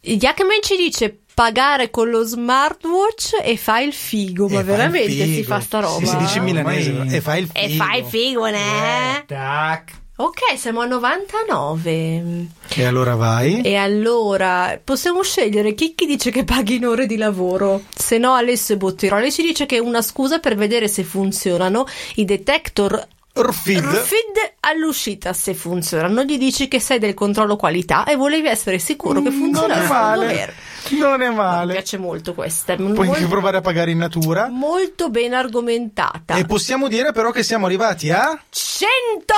Jackman 0.00 0.62
ci 0.62 0.76
dice 0.76 1.20
pagare 1.34 1.90
con 1.90 2.08
lo 2.10 2.22
smartwatch 2.22 3.40
e 3.42 3.56
fai 3.56 3.86
il 3.88 3.92
figo. 3.92 4.48
Ma 4.48 4.60
E 4.60 4.62
veramente 4.62 5.10
si 5.10 5.34
figo. 5.34 5.46
fa 5.48 5.60
sta 5.60 5.80
roba? 5.80 5.98
Sì, 5.98 6.06
si 6.06 6.16
dice 6.16 6.38
in 6.38 6.44
milanese. 6.44 7.04
E 7.10 7.20
fai 7.20 7.40
il 7.42 7.50
figo. 7.52 7.66
E 7.66 7.76
fai 7.76 7.98
il 7.98 8.04
figo, 8.06 8.46
ne? 8.46 9.24
Tac. 9.26 9.90
Ok, 10.18 10.56
siamo 10.56 10.80
a 10.80 10.86
99. 10.86 12.46
E 12.74 12.84
allora 12.86 13.16
vai. 13.16 13.60
E 13.60 13.74
allora 13.76 14.80
possiamo 14.82 15.22
scegliere 15.22 15.74
Chicchi 15.74 16.06
dice 16.06 16.30
che 16.30 16.42
paghi 16.42 16.76
in 16.76 16.86
ore 16.86 17.04
di 17.04 17.18
lavoro, 17.18 17.82
se 17.94 18.16
no 18.16 18.32
Alessio 18.32 18.78
Bottiroli 18.78 19.30
ci 19.30 19.42
dice 19.42 19.66
che 19.66 19.76
è 19.76 19.78
una 19.80 20.00
scusa 20.00 20.38
per 20.38 20.56
vedere 20.56 20.88
se 20.88 21.02
funzionano 21.04 21.84
i 22.14 22.24
detector 22.24 23.06
Orfid. 23.36 23.84
RFID 23.84 24.52
all'uscita. 24.60 25.32
Se 25.32 25.54
funzionano, 25.54 26.22
gli 26.24 26.38
dici 26.38 26.68
che 26.68 26.80
sei 26.80 26.98
del 26.98 27.14
controllo 27.14 27.56
qualità 27.56 28.04
e 28.04 28.16
volevi 28.16 28.48
essere 28.48 28.78
sicuro 28.78 29.20
che 29.22 29.30
Mm, 29.30 29.40
Non 29.40 29.52
funzionasse. 29.52 29.84
è 29.84 29.88
male. 29.88 30.54
Non 30.90 31.20
è 31.22 31.28
Mi 31.28 31.34
male. 31.34 31.72
piace 31.72 31.98
molto 31.98 32.32
questa, 32.32 32.76
Puoi 32.76 32.86
molto, 32.94 33.12
anche 33.12 33.26
provare 33.26 33.56
a 33.56 33.60
pagare 33.60 33.90
in 33.90 33.98
natura. 33.98 34.48
molto 34.48 35.10
ben 35.10 35.34
argomentata. 35.34 36.36
E 36.36 36.44
possiamo 36.46 36.86
dire 36.88 37.12
però 37.12 37.30
che 37.32 37.42
siamo 37.42 37.66
arrivati 37.66 38.10
a 38.10 38.40
100! 38.48 39.34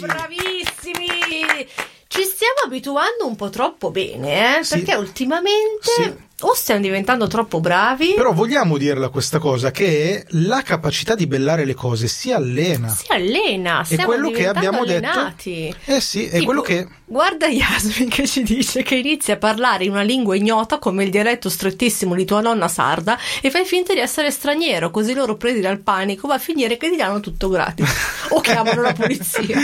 Bravissimi! 0.00 1.68
Ci 2.08 2.22
stiamo 2.22 2.60
abituando 2.64 3.26
un 3.26 3.36
po' 3.36 3.50
troppo 3.50 3.90
bene, 3.90 4.58
eh? 4.58 4.64
Sì. 4.64 4.76
Perché 4.78 4.94
ultimamente 4.96 5.90
Sì. 5.94 6.14
O 6.40 6.54
stiamo 6.54 6.80
diventando 6.80 7.26
troppo 7.26 7.58
bravi, 7.60 8.12
Però 8.14 8.32
vogliamo 8.32 8.78
dirla 8.78 9.08
questa 9.08 9.38
cosa 9.38 9.70
che 9.72 10.24
la 10.30 10.62
capacità 10.62 11.14
di 11.16 11.26
bellare 11.26 11.64
le 11.64 11.74
cose 11.74 12.06
si 12.06 12.30
allena. 12.32 12.88
si 12.88 13.06
allena, 13.08 13.84
È 13.88 13.96
quello 14.04 14.30
che 14.30 14.46
abbiamo 14.46 14.82
allenati. 14.82 15.74
detto. 15.84 15.92
Eh 15.96 16.00
sì, 16.00 16.26
è 16.26 16.32
Tipo, 16.34 16.44
quello 16.44 16.60
che 16.60 16.86
Guarda 17.10 17.46
Yasmin 17.46 18.10
che 18.10 18.26
ci 18.26 18.42
dice 18.42 18.82
che 18.82 18.96
inizi 18.96 19.32
a 19.32 19.38
parlare 19.38 19.84
in 19.84 19.92
una 19.92 20.02
lingua 20.02 20.36
ignota 20.36 20.78
come 20.78 21.04
il 21.04 21.10
dialetto 21.10 21.48
strettissimo 21.48 22.14
di 22.14 22.26
tua 22.26 22.42
nonna 22.42 22.68
sarda 22.68 23.18
e 23.40 23.50
fai 23.50 23.64
finta 23.64 23.94
di 23.94 24.00
essere 24.00 24.30
straniero, 24.30 24.90
così 24.90 25.14
loro 25.14 25.34
presi 25.36 25.60
dal 25.60 25.78
panico 25.80 26.28
va 26.28 26.34
a 26.34 26.38
finire 26.38 26.76
che 26.76 26.90
ti 26.90 26.96
danno 26.96 27.20
tutto 27.20 27.48
gratis. 27.48 27.90
o 28.28 28.40
chiamano 28.42 28.82
la 28.82 28.92
polizia. 28.92 29.56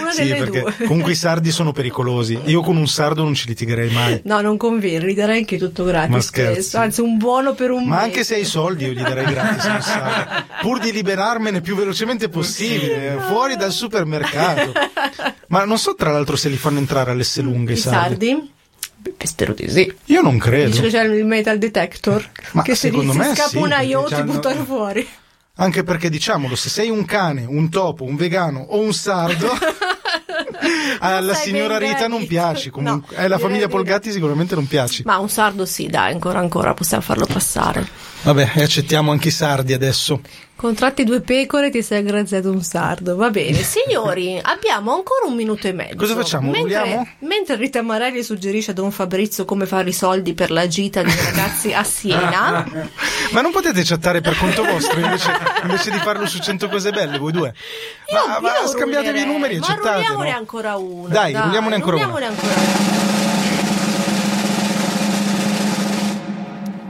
Una 0.00 0.10
Sì, 0.10 0.24
delle 0.24 0.36
perché 0.38 0.60
due. 0.60 0.74
comunque 0.88 1.12
i 1.12 1.14
sardi 1.14 1.52
sono 1.52 1.70
pericolosi. 1.70 2.36
Io 2.46 2.62
con 2.62 2.76
un 2.76 2.88
sardo 2.88 3.22
non 3.22 3.34
ci 3.34 3.46
litigherei 3.46 3.90
mai. 3.92 4.20
No, 4.24 4.40
non 4.40 4.56
conviene, 4.56 5.06
gli 5.06 5.14
darei 5.14 5.38
anche 5.38 5.56
tutto 5.56 5.84
gratis. 5.84 6.10
Ma 6.10 6.17
scherzi. 6.20 6.60
spesso, 6.62 6.78
Anzi, 6.78 7.00
un 7.00 7.16
buono 7.18 7.54
per 7.54 7.70
un 7.70 7.84
Ma 7.84 7.96
mese. 7.96 8.04
anche 8.06 8.24
se 8.24 8.34
hai 8.36 8.44
soldi 8.44 8.84
io 8.86 8.92
gli 8.92 9.02
darei 9.02 9.26
gratis 9.26 9.64
un. 9.64 10.46
Pur 10.60 10.78
di 10.78 10.92
liberarmene 10.92 11.60
più 11.60 11.74
velocemente 11.76 12.28
possibile, 12.28 13.18
fuori 13.28 13.56
dal 13.56 13.72
supermercato. 13.72 14.72
Ma 15.48 15.64
non 15.64 15.78
so 15.78 15.94
tra 15.94 16.10
l'altro 16.12 16.36
se 16.36 16.48
li 16.48 16.56
fanno 16.56 16.78
entrare 16.78 17.10
all'S 17.12 17.40
lunghe 17.40 17.72
I 17.72 17.76
i 17.76 17.78
sardi. 17.78 18.28
sardi? 18.30 18.52
Beh, 19.00 19.26
spero 19.26 19.52
di 19.54 19.70
sì. 19.70 19.92
Io 20.06 20.20
non 20.22 20.38
credo. 20.38 20.80
C'è 20.88 21.04
il 21.04 21.24
metal 21.24 21.56
detector. 21.58 22.28
Ma 22.52 22.62
che 22.62 22.74
se 22.74 22.88
secondo 22.88 23.12
gli 23.12 23.16
me 23.16 23.28
si 23.28 23.34
scappa 23.34 23.48
sì, 23.50 23.56
una 23.56 23.76
perché 23.76 23.86
io 23.86 24.02
ti 24.04 24.22
buttano 24.22 24.64
fuori. 24.64 25.08
Anche 25.60 25.82
perché 25.82 26.08
diciamolo, 26.10 26.54
se 26.54 26.68
sei 26.68 26.88
un 26.90 27.04
cane, 27.04 27.44
un 27.44 27.68
topo, 27.68 28.04
un 28.04 28.14
vegano 28.16 28.60
o 28.60 28.80
un 28.80 28.92
sardo, 28.92 29.48
alla 31.00 31.34
sei 31.34 31.48
signora 31.48 31.78
Rita 31.78 32.08
non 32.08 32.26
piaci. 32.26 32.70
Comunque, 32.70 33.16
No, 33.16 33.22
alla 33.22 33.36
direi 33.36 33.48
famiglia 33.48 33.68
Polgatti 33.68 34.10
sicuramente 34.10 34.54
non 34.54 34.66
piaci. 34.66 35.02
Ma 35.04 35.18
un 35.18 35.28
sardo 35.28 35.64
sì, 35.64 35.86
dai, 35.86 36.12
ancora 36.12 36.38
ancora 36.38 36.74
possiamo 36.74 37.02
farlo 37.02 37.26
passare. 37.26 37.86
Vabbè, 38.22 38.52
e 38.54 38.62
accettiamo 38.62 39.10
anche 39.10 39.28
i 39.28 39.32
sardi 39.32 39.72
adesso. 39.72 40.20
Contratti 40.58 41.04
due 41.04 41.20
pecore 41.20 41.70
ti 41.70 41.84
sei 41.84 42.00
aggraziato 42.00 42.50
un 42.50 42.62
sardo. 42.64 43.14
Va 43.14 43.30
bene, 43.30 43.62
signori, 43.62 44.40
abbiamo 44.42 44.92
ancora 44.92 45.26
un 45.26 45.36
minuto 45.36 45.68
e 45.68 45.72
mezzo. 45.72 45.94
Cosa 45.94 46.16
facciamo? 46.16 46.50
Mentre, 46.50 47.14
mentre 47.20 47.54
Rita 47.54 47.80
Marelli 47.80 48.24
suggerisce 48.24 48.72
a 48.72 48.74
Don 48.74 48.90
Fabrizio 48.90 49.44
come 49.44 49.66
fare 49.66 49.90
i 49.90 49.92
soldi 49.92 50.34
per 50.34 50.50
la 50.50 50.66
gita 50.66 51.00
dei 51.02 51.14
ragazzi 51.14 51.72
a 51.72 51.84
Siena. 51.84 52.66
Ma 53.30 53.40
non 53.40 53.52
potete 53.52 53.84
chattare 53.84 54.20
per 54.20 54.36
conto 54.36 54.64
vostro 54.64 54.98
invece, 54.98 55.30
invece 55.62 55.92
di 55.92 55.98
farlo 55.98 56.26
su 56.26 56.40
100 56.40 56.68
cose 56.68 56.90
belle, 56.90 57.18
voi 57.18 57.30
due? 57.30 57.54
Io, 58.12 58.26
ma, 58.26 58.40
ma 58.40 58.66
scambiatevi 58.66 59.20
i 59.20 59.26
numeri 59.26 59.54
e 59.54 59.58
ma 59.60 59.66
chattate. 59.66 59.98
rulliamone 59.98 60.30
no? 60.30 60.36
ancora 60.36 60.76
una. 60.76 61.08
Dai, 61.08 61.34
rulliamone 61.34 61.74
ancora 61.76 61.92
rulliamone 61.92 62.24
ancora 62.26 62.54
una. 62.54 63.17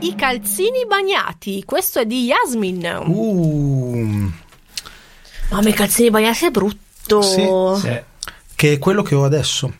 I 0.00 0.14
calzini 0.14 0.86
bagnati, 0.86 1.64
questo 1.64 1.98
è 2.00 2.06
di 2.06 2.24
Yasmin. 2.26 3.02
Uh, 3.06 4.30
Mamma, 5.50 5.68
i 5.68 5.72
calzini 5.72 6.10
bagnati 6.10 6.46
è 6.46 6.50
brutto. 6.50 7.22
Sì, 7.22 7.42
Sì. 7.80 8.00
che 8.54 8.72
è 8.74 8.78
quello 8.78 9.02
che 9.02 9.14
ho 9.14 9.24
adesso. 9.24 9.72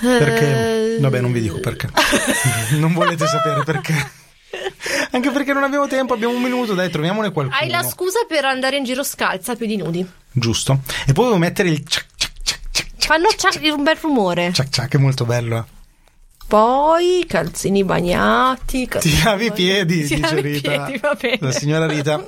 Perché? 0.00 0.96
Eh, 0.96 1.00
Vabbè, 1.00 1.20
non 1.20 1.32
vi 1.32 1.40
dico 1.40 1.58
perché. 1.58 1.88
non 2.78 2.92
volete 2.92 3.26
sapere 3.26 3.64
perché. 3.64 3.94
Anche 5.12 5.30
perché 5.30 5.52
non 5.52 5.62
abbiamo 5.64 5.86
tempo, 5.88 6.14
abbiamo 6.14 6.34
un 6.34 6.42
minuto, 6.42 6.74
dai, 6.74 6.90
troviamone 6.90 7.32
qualcuno. 7.32 7.58
Hai 7.58 7.68
la 7.68 7.82
scusa 7.82 8.20
per 8.28 8.44
andare 8.44 8.76
in 8.76 8.84
giro 8.84 9.02
scalza 9.02 9.52
a 9.52 9.56
piedi 9.56 9.76
nudi. 9.76 10.06
Giusto. 10.30 10.80
E 11.06 11.12
poi 11.12 11.24
devo 11.26 11.38
mettere 11.38 11.70
il 11.70 11.82
ciac, 11.86 12.06
ciac, 12.16 12.32
ciac, 12.42 12.60
ciac, 12.70 12.86
Fanno 12.98 13.28
ciac- 13.36 13.60
un 13.76 13.82
bel 13.82 13.96
rumore. 13.96 14.52
Ciac 14.52 14.68
ciac 14.68 14.94
è 14.94 14.98
molto 14.98 15.24
bello. 15.24 15.66
Poi 16.46 17.24
calzini 17.26 17.82
bagnati. 17.84 18.88
Ti 18.88 19.22
lavi 19.24 19.46
i 19.46 19.52
piedi, 19.52 20.06
Ti 20.06 20.14
dice 20.14 20.34
lavi 20.34 20.48
i 20.48 20.52
Rita. 20.52 20.70
piedi, 20.84 20.98
va 20.98 21.14
bene. 21.20 21.38
La 21.40 21.50
signora 21.52 21.86
Rita, 21.86 22.24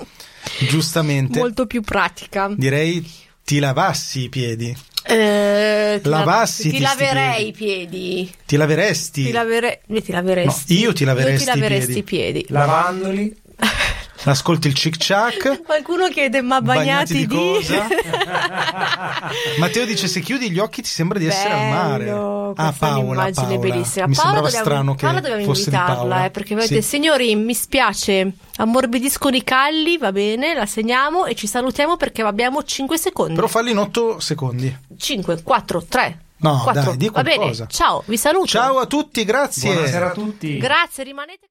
giustamente, 0.68 1.38
Molto 1.38 1.66
più 1.66 1.82
pratica. 1.82 2.50
direi 2.56 3.08
ti 3.44 3.58
lavassi 3.60 4.24
i 4.24 4.28
piedi. 4.28 4.76
Eh, 5.10 6.00
ti 6.02 6.08
Lavassi 6.08 6.68
ti 6.70 6.80
laverei 6.80 7.48
i 7.48 7.52
piedi. 7.52 8.30
Ti 8.44 8.56
laveresti? 8.56 9.24
Ti, 9.24 9.30
lavere- 9.30 9.80
eh, 9.88 10.02
ti 10.02 10.12
laveresti. 10.12 10.74
No, 10.74 10.80
io 10.80 10.92
ti 10.92 11.04
laveresti 11.04 11.44
Io 11.48 11.52
ti 11.52 11.58
i 11.58 11.60
laveresti 11.62 12.02
piedi. 12.02 12.38
i 12.38 12.42
piedi. 12.42 12.46
Lavandoli. 12.48 13.36
Ascolti 14.24 14.66
il 14.68 14.74
cic 14.74 14.96
ciac. 14.96 15.62
Qualcuno 15.62 16.08
chiede 16.08 16.40
ma 16.42 16.60
bagnati, 16.60 17.26
Bagnati 17.26 17.26
di 17.26 17.26
cosa? 17.26 17.86
Matteo 19.58 19.84
dice 19.86 20.08
se 20.08 20.20
chiudi 20.20 20.50
gli 20.50 20.58
occhi 20.58 20.82
ti 20.82 20.88
sembra 20.88 21.18
di 21.18 21.26
essere 21.26 21.52
al 21.54 21.68
mare. 21.70 22.04
Bello, 22.04 22.52
Ah, 22.56 22.74
Paola, 22.76 22.98
un'immagine 22.98 23.46
Paola. 23.46 23.58
bellissima. 23.58 24.06
Mi 24.06 24.14
Paola 24.14 24.14
sembrava 24.14 24.40
dobbiamo, 24.46 24.64
strano 24.64 24.94
che 24.94 25.04
Paola 25.04 25.20
dobbiamo 25.20 25.44
fosse 25.44 25.70
di 25.70 25.76
invitarla, 25.76 26.24
eh, 26.24 26.30
perché 26.30 26.54
vedete, 26.54 26.82
Sì. 26.82 26.88
signori, 26.88 27.34
mi 27.36 27.54
spiace, 27.54 28.32
ammorbidiscono 28.56 29.36
i 29.36 29.44
calli, 29.44 29.98
va 29.98 30.12
bene, 30.12 30.54
la 30.54 30.66
segniamo 30.66 31.26
e 31.26 31.34
ci 31.34 31.46
salutiamo 31.46 31.96
perché 31.96 32.22
abbiamo 32.22 32.62
5 32.62 32.96
secondi. 32.98 33.34
Però 33.34 33.46
falli 33.46 33.70
in 33.70 33.78
8 33.78 34.18
secondi. 34.20 34.76
5, 34.96 35.42
4, 35.42 35.84
3. 35.88 36.18
No, 36.40 36.60
4. 36.62 36.82
dai, 36.82 36.96
di 36.96 37.08
Va 37.10 37.22
bene, 37.22 37.36
qualcosa. 37.36 37.66
ciao, 37.66 38.02
vi 38.06 38.16
saluto. 38.16 38.46
Ciao 38.46 38.78
a 38.78 38.86
tutti, 38.86 39.24
grazie. 39.24 39.72
Buonasera 39.72 40.06
a 40.06 40.12
tutti. 40.12 40.56
Grazie, 40.56 41.04
rimanete 41.04 41.48